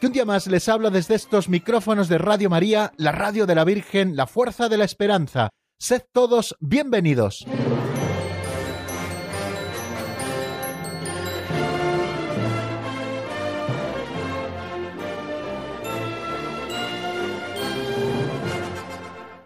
que 0.00 0.06
un 0.06 0.12
día 0.12 0.24
más 0.24 0.46
les 0.46 0.68
habla 0.68 0.90
desde 0.90 1.14
estos 1.14 1.48
micrófonos 1.48 2.08
de 2.08 2.18
Radio 2.18 2.50
María, 2.50 2.92
la 2.96 3.12
radio 3.12 3.46
de 3.46 3.54
la 3.54 3.64
Virgen, 3.64 4.14
la 4.14 4.26
fuerza 4.26 4.68
de 4.68 4.76
la 4.76 4.84
esperanza. 4.84 5.50
Sed 5.78 6.02
todos 6.12 6.56
bienvenidos. 6.60 7.46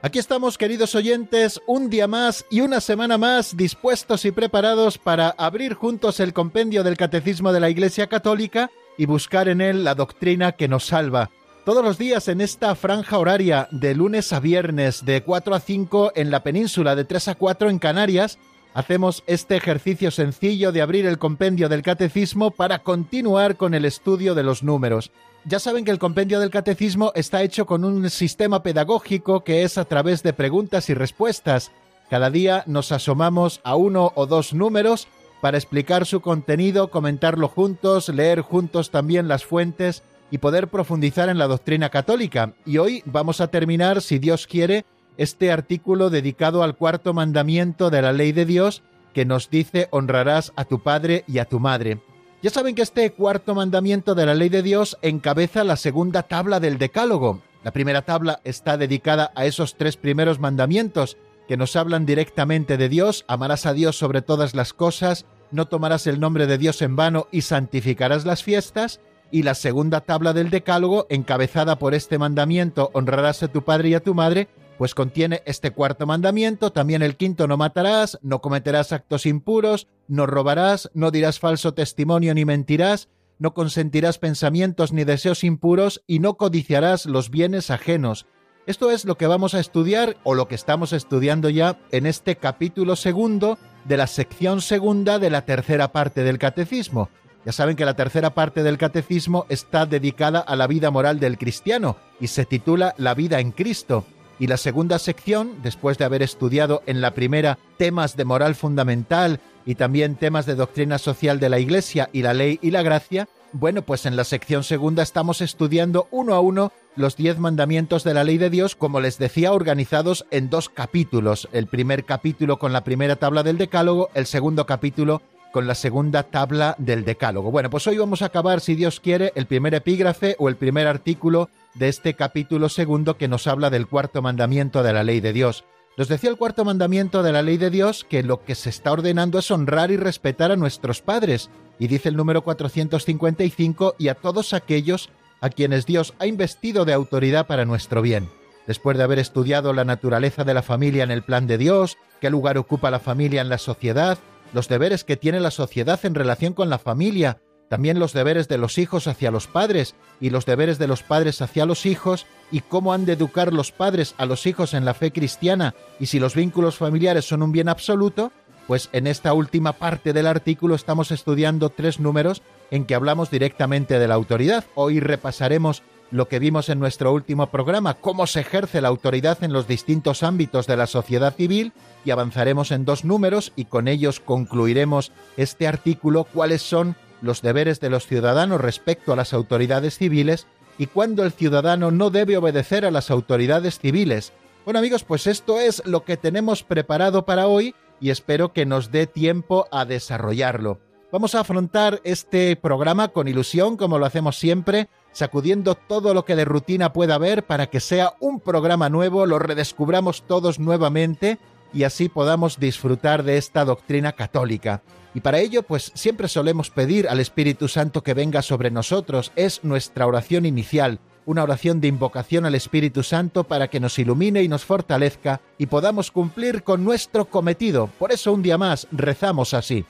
Aquí 0.03 0.19
estamos, 0.19 0.57
queridos 0.57 0.95
oyentes, 0.95 1.61
un 1.67 1.91
día 1.91 2.09
más 2.09 2.47
y 2.51 2.63
una 2.63 2.81
semana 2.81 3.19
más 3.19 3.55
dispuestos 3.55 4.25
y 4.25 4.33
preparados 4.33 4.97
para 4.97 5.29
abrir 5.29 5.75
juntos 5.75 6.21
el 6.21 6.33
compendio 6.33 6.83
del 6.83 6.97
Catecismo 6.97 7.53
de 7.53 7.61
la 7.61 7.69
Iglesia 7.69 8.07
Católica 8.07 8.71
y 9.01 9.07
buscar 9.07 9.49
en 9.49 9.63
él 9.63 9.83
la 9.83 9.95
doctrina 9.95 10.53
que 10.53 10.69
nos 10.69 10.85
salva. 10.85 11.31
Todos 11.65 11.83
los 11.83 11.97
días 11.97 12.29
en 12.29 12.43
esta 12.43 12.75
franja 12.75 13.17
horaria 13.17 13.67
de 13.71 13.95
lunes 13.95 14.31
a 14.35 14.41
viernes 14.41 15.07
de 15.07 15.23
4 15.23 15.55
a 15.55 15.61
5 15.61 16.13
en 16.17 16.31
la 16.31 16.43
península, 16.43 16.95
de 16.95 17.07
3 17.07 17.29
a 17.29 17.35
4 17.35 17.71
en 17.71 17.79
Canarias, 17.79 18.39
hacemos 18.75 19.25
este 19.27 19.57
ejercicio 19.57 20.11
sencillo 20.11 20.71
de 20.71 20.83
abrir 20.83 21.07
el 21.07 21.17
compendio 21.17 21.71
del 21.71 21.81
Catecismo 21.81 22.51
para 22.51 22.81
continuar 22.81 23.57
con 23.57 23.73
el 23.73 23.87
estudio 23.87 24.35
de 24.35 24.43
los 24.43 24.63
números. 24.63 25.13
Ya 25.47 25.61
saben 25.61 25.87
que 25.87 25.93
el 25.93 25.99
compendio 25.99 26.39
del 26.39 26.51
catecismo 26.51 27.13
está 27.15 27.43
hecho 27.43 27.65
con 27.65 27.87
un 27.87 28.11
sistema 28.11 28.63
pedagógico 28.63 29.45
que 29.45 29.63
es 29.63 29.79
a 29.79 29.87
través 29.87 30.23
de 30.23 30.35
preguntas 30.35 30.91
y 30.91 30.95
respuestas. 30.95 31.73
Cada 32.11 32.29
día 32.29 32.65
nos 32.67 32.93
asomamos 32.93 33.63
a 33.65 33.77
uno 33.77 34.13
o 34.15 34.27
dos 34.27 34.53
números 34.53 35.09
para 35.41 35.57
explicar 35.57 36.07
su 36.07 36.21
contenido, 36.21 36.91
comentarlo 36.91 37.49
juntos, 37.49 38.09
leer 38.09 38.41
juntos 38.41 38.91
también 38.91 39.29
las 39.29 39.45
fuentes 39.45 40.03
y 40.31 40.39
poder 40.39 40.69
profundizar 40.69 41.29
en 41.29 41.39
la 41.39 41.47
doctrina 41.47 41.89
católica. 41.89 42.55
Y 42.65 42.79
hoy 42.79 43.03
vamos 43.07 43.41
a 43.41 43.49
terminar, 43.49 44.03
si 44.03 44.19
Dios 44.19 44.47
quiere, 44.47 44.85
este 45.17 45.51
artículo 45.51 46.11
dedicado 46.11 46.63
al 46.63 46.77
cuarto 46.77 47.13
mandamiento 47.13 47.91
de 47.91 48.03
la 48.03 48.13
ley 48.13 48.33
de 48.33 48.47
Dios 48.47 48.83
que 49.13 49.25
nos 49.25 49.51
dice 49.51 49.89
honrarás 49.91 50.53
a 50.57 50.65
tu 50.65 50.83
padre 50.83 51.25
y 51.27 51.39
a 51.39 51.45
tu 51.45 51.59
madre. 51.59 52.01
Ya 52.43 52.51
saben 52.51 52.75
que 52.75 52.83
este 52.83 53.11
cuarto 53.13 53.55
mandamiento 53.55 54.15
de 54.15 54.25
la 54.25 54.35
ley 54.35 54.49
de 54.49 54.63
Dios 54.63 54.97
encabeza 55.03 55.65
la 55.65 55.77
segunda 55.77 56.23
tabla 56.23 56.59
del 56.61 56.79
Decálogo. 56.79 57.43
La 57.65 57.73
primera 57.73 58.03
tabla 58.03 58.41
está 58.45 58.79
dedicada 58.79 59.33
a 59.35 59.45
esos 59.45 59.77
tres 59.77 59.97
primeros 59.97 60.39
mandamientos 60.39 61.19
que 61.51 61.57
nos 61.57 61.75
hablan 61.75 62.07
directamente 62.07 62.77
de 62.77 62.89
Dios, 62.89 63.25
amarás 63.27 63.67
a 63.67 63.73
Dios 63.73 63.99
sobre 63.99 64.23
todas 64.23 64.55
las 64.55 64.73
cosas, 64.73 65.27
no 65.51 65.67
tomarás 65.67 66.07
el 66.07 66.21
nombre 66.21 66.47
de 66.47 66.59
Dios 66.59 66.81
en 66.81 66.95
vano 66.95 67.27
y 67.33 67.41
santificarás 67.41 68.25
las 68.25 68.45
fiestas, 68.45 69.01
y 69.33 69.43
la 69.43 69.57
segunda 69.57 70.03
tabla 70.03 70.33
del 70.33 70.51
Decálogo, 70.51 71.09
encabezada 71.11 71.77
por 71.77 71.93
este 71.93 72.19
mandamiento, 72.19 72.93
honrarás 72.93 73.43
a 73.43 73.49
tu 73.49 73.65
padre 73.65 73.89
y 73.89 73.95
a 73.95 74.01
tu 74.01 74.15
madre, 74.15 74.47
pues 74.79 74.95
contiene 74.95 75.43
este 75.45 75.73
cuarto 75.73 76.07
mandamiento, 76.07 76.71
también 76.71 77.03
el 77.03 77.17
quinto 77.17 77.49
no 77.49 77.57
matarás, 77.57 78.21
no 78.23 78.41
cometerás 78.41 78.93
actos 78.93 79.27
impuros, 79.27 79.89
no 80.07 80.27
robarás, 80.27 80.89
no 80.95 81.11
dirás 81.11 81.41
falso 81.41 81.75
testimonio 81.75 82.33
ni 82.33 82.45
mentirás, 82.45 83.09
no 83.41 83.55
consentirás 83.55 84.19
pensamientos 84.19 84.93
ni 84.93 85.03
deseos 85.03 85.43
impuros 85.43 86.05
y 86.07 86.21
no 86.21 86.35
codiciarás 86.35 87.07
los 87.07 87.29
bienes 87.29 87.73
ajenos. 87.73 88.29
Esto 88.67 88.91
es 88.91 89.05
lo 89.07 89.17
que 89.17 89.27
vamos 89.27 89.55
a 89.55 89.61
estudiar 89.61 90.17
o 90.23 90.35
lo 90.35 90.47
que 90.47 90.55
estamos 90.55 90.93
estudiando 90.93 91.49
ya 91.49 91.79
en 91.93 92.05
este 92.07 92.37
capítulo 92.37 92.95
segundo 92.95 93.59
de 93.85 93.97
la 93.97 94.07
sección 94.07 94.61
segunda 94.61 95.19
de 95.19 95.31
la 95.31 95.47
tercera 95.47 95.93
parte 95.93 96.23
del 96.23 96.39
catecismo. 96.39 97.09
Ya 97.47 97.53
saben 97.53 97.75
que 97.75 97.87
la 97.87 97.97
tercera 97.97 98.35
parte 98.35 98.63
del 98.63 98.77
catecismo 98.77 99.47
está 99.49 99.87
dedicada 99.87 100.41
a 100.41 100.57
la 100.57 100.67
vida 100.67 100.91
moral 100.91 101.19
del 101.19 101.39
cristiano 101.39 101.97
y 102.21 102.27
se 102.27 102.45
titula 102.45 102.95
La 102.99 103.15
vida 103.15 103.41
en 103.41 103.53
Cristo. 103.53 104.05
Y 104.39 104.47
la 104.47 104.59
segunda 104.59 104.99
sección, 104.99 105.63
después 105.63 105.97
de 105.97 106.05
haber 106.05 106.23
estudiado 106.23 106.83
en 106.87 107.01
la 107.01 107.15
primera 107.15 107.59
temas 107.79 108.17
de 108.17 108.27
moral 108.27 108.55
fundamental 108.55 109.41
y 109.65 109.75
también 109.75 110.17
temas 110.17 110.45
de 110.45 110.55
doctrina 110.55 110.99
social 110.99 111.41
de 111.41 111.49
la 111.49 111.59
Iglesia 111.59 112.11
y 112.13 112.23
la 112.23 112.35
ley 112.35 112.59
y 112.61 112.71
la 112.71 112.83
gracia, 112.83 113.27
bueno, 113.53 113.83
pues 113.83 114.07
en 114.07 114.17
la 114.17 114.25
sección 114.25 114.65
segunda 114.65 115.03
estamos 115.03 115.41
estudiando 115.41 116.09
uno 116.11 116.35
a 116.35 116.41
uno 116.41 116.73
los 116.97 117.17
diez 117.17 117.39
mandamientos 117.39 118.05
de 118.05 118.15
la 118.15 118.25
ley 118.25 118.39
de 118.39 118.51
Dios, 118.51 118.75
como 118.75 119.01
les 119.01 119.19
decía, 119.19 119.53
organizados 119.53 120.27
en 120.31 120.51
dos 120.51 120.69
capítulos. 120.69 121.49
El 121.53 121.67
primer 121.67 122.05
capítulo 122.05 122.59
con 122.59 122.73
la 122.73 122.85
primera 122.85 123.17
tabla 123.17 123.43
del 123.43 123.59
Decálogo, 123.59 124.11
el 124.15 124.27
segundo 124.27 124.67
capítulo 124.67 125.23
con 125.53 125.67
la 125.67 125.75
segunda 125.75 126.23
tabla 126.25 126.77
del 126.79 127.05
Decálogo. 127.05 127.51
Bueno, 127.51 127.71
pues 127.71 127.87
hoy 127.87 127.99
vamos 127.99 128.23
a 128.23 128.27
acabar, 128.27 128.61
si 128.61 128.77
Dios 128.77 129.01
quiere, 129.01 129.33
el 129.35 129.47
primer 129.47 129.75
epígrafe 129.75 130.37
o 130.39 130.49
el 130.49 130.57
primer 130.57 130.87
artículo 130.87 131.49
de 131.75 131.89
este 131.89 132.15
capítulo 132.15 132.69
segundo 132.69 133.17
que 133.17 133.29
nos 133.29 133.47
habla 133.47 133.71
del 133.71 133.89
cuarto 133.89 134.23
mandamiento 134.23 134.83
de 134.83 134.93
la 134.93 135.03
ley 135.03 135.21
de 135.21 135.33
Dios. 135.33 135.65
Nos 135.97 136.09
decía 136.09 136.31
el 136.31 136.37
cuarto 136.37 136.65
mandamiento 136.65 137.23
de 137.23 137.33
la 137.33 137.43
ley 137.43 137.57
de 137.57 137.71
Dios 137.71 138.07
que 138.09 138.23
lo 138.23 138.45
que 138.45 138.55
se 138.55 138.71
está 138.71 138.93
ordenando 138.93 139.39
es 139.39 139.51
honrar 139.51 139.91
y 139.91 139.97
respetar 139.97 140.53
a 140.53 140.57
nuestros 140.57 141.03
padres, 141.03 141.51
y 141.79 141.89
dice 141.89 142.09
el 142.09 142.17
número 142.17 142.43
455, 142.43 143.97
y 143.99 144.09
a 144.09 144.15
todos 144.15 144.55
aquellos 144.55 145.11
a 145.41 145.51
quienes 145.51 145.87
Dios 145.87 146.15
ha 146.19 146.27
investido 146.27 146.85
de 146.85 146.93
autoridad 146.93 147.47
para 147.47 147.65
nuestro 147.65 148.03
bien. 148.03 148.29
Después 148.67 148.97
de 148.97 149.03
haber 149.03 149.19
estudiado 149.19 149.73
la 149.73 149.85
naturaleza 149.85 150.45
de 150.45 150.55
la 150.55 150.63
familia 150.63 151.03
en 151.03 151.11
el 151.11 151.23
plan 151.23 151.47
de 151.47 151.59
Dios, 151.59 151.99
qué 152.21 152.31
lugar 152.31 152.57
ocupa 152.57 152.91
la 152.91 153.01
familia 153.01 153.41
en 153.41 153.49
la 153.49 153.59
sociedad, 153.59 154.19
los 154.53 154.69
deberes 154.69 155.05
que 155.05 155.17
tiene 155.17 155.41
la 155.41 155.51
sociedad 155.51 155.99
en 156.05 156.15
relación 156.15 156.53
con 156.53 156.71
la 156.71 156.79
familia, 156.79 157.41
también 157.71 158.01
los 158.01 158.13
deberes 158.13 158.49
de 158.49 158.59
los 158.59 158.79
hijos 158.79 159.07
hacia 159.07 159.31
los 159.31 159.47
padres 159.47 159.95
y 160.21 160.31
los 160.31 160.45
deberes 160.45 160.81
de 160.81 160.89
los 160.89 161.05
padres 161.05 161.41
hacia 161.41 161.67
los 161.67 161.87
hijos 161.87 162.27
y 162.51 162.63
cómo 162.63 162.93
han 162.93 163.05
de 163.07 163.13
educar 163.13 163.53
los 163.53 163.71
padres 163.71 164.17
a 164.19 164.27
los 164.27 164.45
hijos 164.47 164.75
en 164.75 164.85
la 164.85 164.93
fe 164.93 165.13
cristiana 165.13 165.77
y 166.01 166.07
si 166.07 166.19
los 166.19 166.35
vínculos 166.35 166.75
familiares 166.75 167.27
son 167.27 167.45
un 167.45 167.53
bien 167.53 167.69
absoluto, 167.69 168.33
pues 168.67 168.89
en 168.93 169.07
esta 169.07 169.35
última 169.35 169.73
parte 169.73 170.13
del 170.13 170.27
artículo 170.27 170.75
estamos 170.75 171.13
estudiando 171.13 171.71
tres 171.71 172.01
números 172.01 172.43
en 172.73 172.87
que 172.87 172.97
hablamos 172.97 173.31
directamente 173.31 174.01
de 174.01 174.09
la 174.09 174.17
autoridad. 174.17 174.65
Hoy 174.75 174.99
repasaremos 174.99 175.85
lo 176.11 176.27
que 176.27 176.41
vimos 176.41 176.71
en 176.71 176.81
nuestro 176.81 177.13
último 177.13 177.53
programa, 177.53 177.95
cómo 177.95 178.27
se 178.27 178.41
ejerce 178.41 178.81
la 178.81 178.89
autoridad 178.89 179.45
en 179.45 179.53
los 179.53 179.69
distintos 179.69 180.25
ámbitos 180.25 180.67
de 180.67 180.77
la 180.77 180.89
sociedad 180.89 181.37
civil, 181.37 181.73
y 182.05 182.11
avanzaremos 182.11 182.73
en 182.73 182.85
dos 182.85 183.05
números 183.05 183.53
y 183.55 183.67
con 183.67 183.87
ellos 183.87 184.19
concluiremos 184.19 185.13
este 185.37 185.69
artículo, 185.69 186.25
cuáles 186.25 186.63
son 186.63 186.97
los 187.23 187.43
deberes 187.43 187.81
de 187.81 187.91
los 187.91 188.07
ciudadanos 188.07 188.61
respecto 188.61 189.13
a 189.13 189.17
las 189.17 189.33
autoridades 189.33 189.99
civiles 189.99 190.47
y 190.79 190.87
cuándo 190.87 191.25
el 191.25 191.33
ciudadano 191.33 191.91
no 191.91 192.11
debe 192.11 192.37
obedecer 192.37 192.85
a 192.85 192.91
las 192.91 193.11
autoridades 193.11 193.79
civiles. 193.79 194.33
Bueno 194.65 194.79
amigos, 194.79 195.05
pues 195.05 195.27
esto 195.27 195.61
es 195.61 195.83
lo 195.85 196.05
que 196.05 196.17
tenemos 196.17 196.63
preparado 196.63 197.25
para 197.27 197.47
hoy 197.47 197.75
y 198.01 198.11
espero 198.11 198.53
que 198.53 198.67
nos 198.67 198.91
dé 198.91 199.07
tiempo 199.07 199.67
a 199.71 199.85
desarrollarlo. 199.85 200.81
Vamos 201.13 201.35
a 201.35 201.41
afrontar 201.41 202.01
este 202.05 202.55
programa 202.55 203.09
con 203.09 203.27
ilusión, 203.27 203.77
como 203.77 203.99
lo 203.99 204.07
hacemos 204.07 204.39
siempre, 204.39 204.89
sacudiendo 205.13 205.75
todo 205.75 206.15
lo 206.15 206.25
que 206.25 206.37
de 206.37 206.45
rutina 206.45 206.93
pueda 206.93 207.17
haber 207.17 207.43
para 207.45 207.67
que 207.67 207.81
sea 207.81 208.15
un 208.21 208.39
programa 208.39 208.89
nuevo, 208.89 209.27
lo 209.27 209.41
redescubramos 209.41 210.23
todos 210.23 210.61
nuevamente 210.61 211.39
y 211.73 211.83
así 211.83 212.09
podamos 212.09 212.61
disfrutar 212.61 213.25
de 213.25 213.39
esta 213.39 213.65
doctrina 213.65 214.13
católica. 214.13 214.83
Y 215.15 215.21
para 215.21 215.41
ello, 215.41 215.63
pues 215.63 215.93
siempre 215.95 216.29
solemos 216.29 216.71
pedir 216.71 217.09
al 217.09 217.21
Espíritu 217.21 217.69
Santo 217.69 218.03
que 218.03 218.15
venga 218.15 218.43
sobre 218.43 218.71
nosotros. 218.71 219.33
Es 219.35 219.65
nuestra 219.65 220.07
oración 220.07 220.47
inicial, 220.47 221.01
una 221.27 221.43
oración 221.43 221.81
de 221.81 221.89
invocación 221.89 222.47
al 222.47 222.55
Espíritu 222.55 223.03
Santo 223.03 223.45
para 223.45 223.69
que 223.69 223.81
nos 223.81 223.99
ilumine 223.99 224.43
y 224.43 224.49
nos 224.49 224.65
fortalezca 224.65 225.41
y 225.59 225.67
podamos 225.67 226.11
cumplir 226.11 226.63
con 226.63 226.85
nuestro 226.85 227.25
cometido. 227.25 227.89
Por 227.99 228.13
eso 228.13 228.33
un 228.33 228.43
día 228.43 228.59
más 228.59 228.87
rezamos 228.93 229.55
así. 229.55 229.85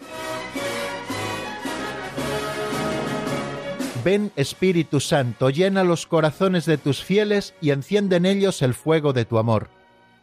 Ven 4.03 4.33
Espíritu 4.37 4.99
Santo, 4.99 5.51
llena 5.51 5.85
los 5.85 6.07
corazones 6.07 6.65
de 6.65 6.79
tus 6.79 7.05
fieles 7.05 7.55
y 7.61 7.71
enciende 7.71 8.17
en 8.17 8.25
ellos 8.25 8.63
el 8.63 8.73
fuego 8.73 9.13
de 9.13 9.27
tu 9.27 9.37
amor. 9.37 9.69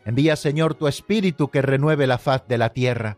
Envía 0.04 0.36
Señor 0.36 0.74
tu 0.74 0.88
Espíritu 0.88 1.50
que 1.50 1.62
renueve 1.62 2.08
la 2.08 2.18
faz 2.18 2.48
de 2.48 2.58
la 2.58 2.70
tierra. 2.74 3.18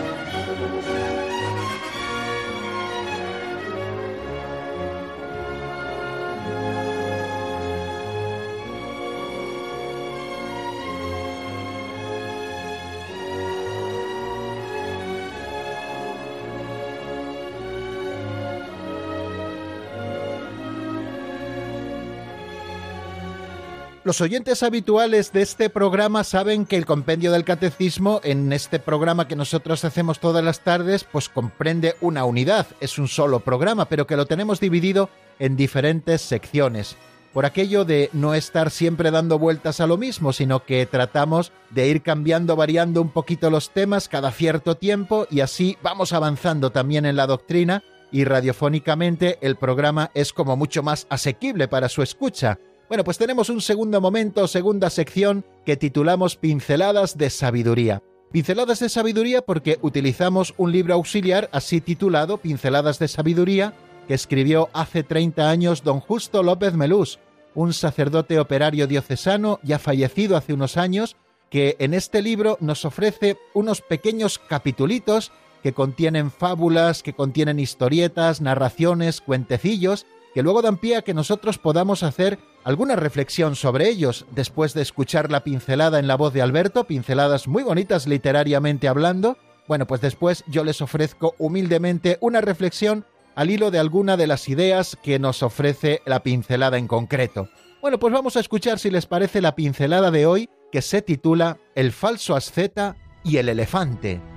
Los 24.11 24.19
oyentes 24.19 24.61
habituales 24.61 25.31
de 25.31 25.41
este 25.41 25.69
programa 25.69 26.25
saben 26.25 26.65
que 26.65 26.75
el 26.75 26.85
compendio 26.85 27.31
del 27.31 27.45
catecismo 27.45 28.19
en 28.25 28.51
este 28.51 28.77
programa 28.77 29.25
que 29.25 29.37
nosotros 29.37 29.85
hacemos 29.85 30.19
todas 30.19 30.43
las 30.43 30.59
tardes 30.59 31.05
pues 31.05 31.29
comprende 31.29 31.95
una 32.01 32.25
unidad, 32.25 32.67
es 32.81 32.99
un 32.99 33.07
solo 33.07 33.39
programa, 33.39 33.85
pero 33.85 34.07
que 34.07 34.17
lo 34.17 34.25
tenemos 34.25 34.59
dividido 34.59 35.09
en 35.39 35.55
diferentes 35.55 36.21
secciones. 36.21 36.97
Por 37.31 37.45
aquello 37.45 37.85
de 37.85 38.09
no 38.11 38.33
estar 38.33 38.69
siempre 38.69 39.11
dando 39.11 39.39
vueltas 39.39 39.79
a 39.79 39.87
lo 39.87 39.95
mismo, 39.95 40.33
sino 40.33 40.65
que 40.65 40.85
tratamos 40.85 41.53
de 41.69 41.87
ir 41.87 42.01
cambiando, 42.01 42.57
variando 42.57 43.01
un 43.01 43.11
poquito 43.11 43.49
los 43.49 43.69
temas 43.69 44.09
cada 44.09 44.33
cierto 44.33 44.75
tiempo 44.75 45.25
y 45.31 45.39
así 45.39 45.77
vamos 45.81 46.11
avanzando 46.11 46.73
también 46.73 47.05
en 47.05 47.15
la 47.15 47.27
doctrina 47.27 47.81
y 48.11 48.25
radiofónicamente 48.25 49.37
el 49.39 49.55
programa 49.55 50.11
es 50.13 50.33
como 50.33 50.57
mucho 50.57 50.83
más 50.83 51.07
asequible 51.09 51.69
para 51.69 51.87
su 51.87 52.01
escucha 52.01 52.59
bueno, 52.91 53.05
pues 53.05 53.17
tenemos 53.17 53.49
un 53.49 53.61
segundo 53.61 54.01
momento, 54.01 54.45
segunda 54.49 54.89
sección 54.89 55.45
que 55.65 55.77
titulamos 55.77 56.35
Pinceladas 56.35 57.17
de 57.17 57.29
Sabiduría. 57.29 58.03
Pinceladas 58.33 58.81
de 58.81 58.89
Sabiduría 58.89 59.41
porque 59.41 59.79
utilizamos 59.81 60.53
un 60.57 60.73
libro 60.73 60.95
auxiliar 60.95 61.49
así 61.53 61.79
titulado 61.79 62.39
Pinceladas 62.39 62.99
de 62.99 63.07
Sabiduría 63.07 63.73
que 64.09 64.13
escribió 64.13 64.69
hace 64.73 65.03
30 65.03 65.49
años 65.49 65.83
don 65.85 66.01
Justo 66.01 66.43
López 66.43 66.73
Melús, 66.73 67.19
un 67.55 67.71
sacerdote 67.71 68.41
operario 68.41 68.87
diocesano 68.87 69.61
ya 69.63 69.79
fallecido 69.79 70.35
hace 70.35 70.51
unos 70.51 70.75
años, 70.75 71.15
que 71.49 71.77
en 71.79 71.93
este 71.93 72.21
libro 72.21 72.57
nos 72.59 72.83
ofrece 72.83 73.37
unos 73.53 73.79
pequeños 73.79 74.37
capitulitos 74.37 75.31
que 75.63 75.71
contienen 75.71 76.29
fábulas, 76.29 77.03
que 77.03 77.13
contienen 77.13 77.57
historietas, 77.57 78.41
narraciones, 78.41 79.21
cuentecillos, 79.21 80.05
que 80.33 80.43
luego 80.43 80.61
dan 80.61 80.77
pie 80.77 80.97
a 80.97 81.01
que 81.01 81.13
nosotros 81.13 81.57
podamos 81.57 82.03
hacer 82.03 82.39
alguna 82.63 82.95
reflexión 82.95 83.55
sobre 83.55 83.89
ellos 83.89 84.25
después 84.31 84.73
de 84.73 84.81
escuchar 84.81 85.31
la 85.31 85.43
pincelada 85.43 85.99
en 85.99 86.07
la 86.07 86.15
voz 86.15 86.33
de 86.33 86.41
Alberto, 86.41 86.85
pinceladas 86.85 87.47
muy 87.47 87.63
bonitas 87.63 88.07
literariamente 88.07 88.87
hablando. 88.87 89.37
Bueno, 89.67 89.87
pues 89.87 90.01
después 90.01 90.43
yo 90.47 90.63
les 90.63 90.81
ofrezco 90.81 91.35
humildemente 91.37 92.17
una 92.21 92.41
reflexión 92.41 93.05
al 93.35 93.49
hilo 93.49 93.71
de 93.71 93.79
alguna 93.79 94.17
de 94.17 94.27
las 94.27 94.49
ideas 94.49 94.97
que 95.01 95.19
nos 95.19 95.43
ofrece 95.43 96.01
la 96.05 96.23
pincelada 96.23 96.77
en 96.77 96.87
concreto. 96.87 97.49
Bueno, 97.81 97.99
pues 97.99 98.13
vamos 98.13 98.35
a 98.35 98.41
escuchar 98.41 98.79
si 98.79 98.91
les 98.91 99.05
parece 99.05 99.41
la 99.41 99.55
pincelada 99.55 100.11
de 100.11 100.25
hoy 100.25 100.49
que 100.71 100.81
se 100.81 101.01
titula 101.01 101.57
El 101.75 101.91
falso 101.91 102.35
asceta 102.35 102.95
y 103.23 103.37
el 103.37 103.49
elefante. 103.49 104.30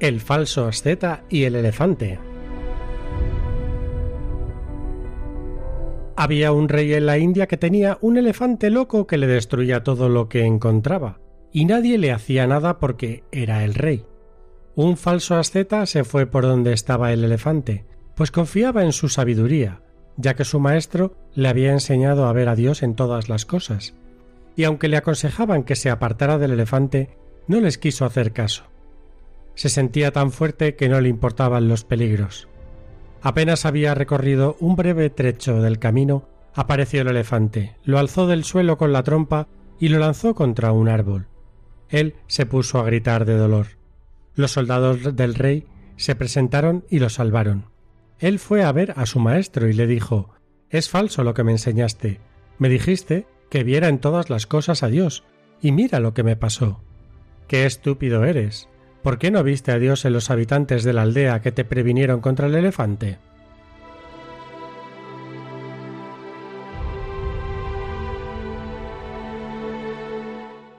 El 0.00 0.20
falso 0.20 0.66
asceta 0.66 1.24
y 1.28 1.42
el 1.42 1.56
elefante. 1.56 2.20
Había 6.14 6.52
un 6.52 6.68
rey 6.68 6.94
en 6.94 7.06
la 7.06 7.18
India 7.18 7.48
que 7.48 7.56
tenía 7.56 7.98
un 8.00 8.16
elefante 8.16 8.70
loco 8.70 9.08
que 9.08 9.18
le 9.18 9.26
destruía 9.26 9.82
todo 9.82 10.08
lo 10.08 10.28
que 10.28 10.44
encontraba, 10.44 11.18
y 11.52 11.64
nadie 11.64 11.98
le 11.98 12.12
hacía 12.12 12.46
nada 12.46 12.78
porque 12.78 13.24
era 13.32 13.64
el 13.64 13.74
rey. 13.74 14.04
Un 14.76 14.96
falso 14.96 15.34
asceta 15.34 15.84
se 15.84 16.04
fue 16.04 16.26
por 16.26 16.44
donde 16.44 16.72
estaba 16.72 17.12
el 17.12 17.24
elefante, 17.24 17.84
pues 18.14 18.30
confiaba 18.30 18.84
en 18.84 18.92
su 18.92 19.08
sabiduría, 19.08 19.80
ya 20.16 20.34
que 20.34 20.44
su 20.44 20.60
maestro 20.60 21.16
le 21.34 21.48
había 21.48 21.72
enseñado 21.72 22.26
a 22.26 22.32
ver 22.32 22.48
a 22.48 22.54
Dios 22.54 22.84
en 22.84 22.94
todas 22.94 23.28
las 23.28 23.46
cosas, 23.46 23.94
y 24.54 24.62
aunque 24.62 24.86
le 24.86 24.96
aconsejaban 24.96 25.64
que 25.64 25.74
se 25.74 25.90
apartara 25.90 26.38
del 26.38 26.52
elefante, 26.52 27.16
no 27.48 27.60
les 27.60 27.78
quiso 27.78 28.04
hacer 28.04 28.32
caso 28.32 28.64
se 29.58 29.70
sentía 29.70 30.12
tan 30.12 30.30
fuerte 30.30 30.76
que 30.76 30.88
no 30.88 31.00
le 31.00 31.08
importaban 31.08 31.66
los 31.66 31.82
peligros. 31.82 32.46
Apenas 33.22 33.66
había 33.66 33.92
recorrido 33.92 34.56
un 34.60 34.76
breve 34.76 35.10
trecho 35.10 35.60
del 35.60 35.80
camino, 35.80 36.28
apareció 36.54 37.02
el 37.02 37.08
elefante, 37.08 37.74
lo 37.82 37.98
alzó 37.98 38.28
del 38.28 38.44
suelo 38.44 38.78
con 38.78 38.92
la 38.92 39.02
trompa 39.02 39.48
y 39.80 39.88
lo 39.88 39.98
lanzó 39.98 40.36
contra 40.36 40.70
un 40.70 40.88
árbol. 40.88 41.26
Él 41.88 42.14
se 42.28 42.46
puso 42.46 42.78
a 42.78 42.84
gritar 42.84 43.24
de 43.24 43.36
dolor. 43.36 43.66
Los 44.36 44.52
soldados 44.52 45.16
del 45.16 45.34
rey 45.34 45.66
se 45.96 46.14
presentaron 46.14 46.84
y 46.88 47.00
lo 47.00 47.08
salvaron. 47.08 47.64
Él 48.20 48.38
fue 48.38 48.62
a 48.62 48.70
ver 48.70 48.94
a 48.94 49.06
su 49.06 49.18
maestro 49.18 49.66
y 49.68 49.72
le 49.72 49.88
dijo 49.88 50.30
Es 50.70 50.88
falso 50.88 51.24
lo 51.24 51.34
que 51.34 51.42
me 51.42 51.50
enseñaste. 51.50 52.20
Me 52.58 52.68
dijiste 52.68 53.26
que 53.50 53.64
viera 53.64 53.88
en 53.88 53.98
todas 53.98 54.30
las 54.30 54.46
cosas 54.46 54.84
a 54.84 54.86
Dios, 54.88 55.24
y 55.60 55.72
mira 55.72 55.98
lo 55.98 56.14
que 56.14 56.22
me 56.22 56.36
pasó. 56.36 56.80
Qué 57.48 57.66
estúpido 57.66 58.22
eres. 58.22 58.68
¿Por 59.02 59.18
qué 59.18 59.30
no 59.30 59.42
viste 59.42 59.72
a 59.72 59.78
Dios 59.78 60.04
en 60.04 60.12
los 60.12 60.30
habitantes 60.30 60.82
de 60.84 60.92
la 60.92 61.02
aldea 61.02 61.40
que 61.40 61.52
te 61.52 61.64
previnieron 61.64 62.20
contra 62.20 62.46
el 62.46 62.54
elefante? 62.54 63.18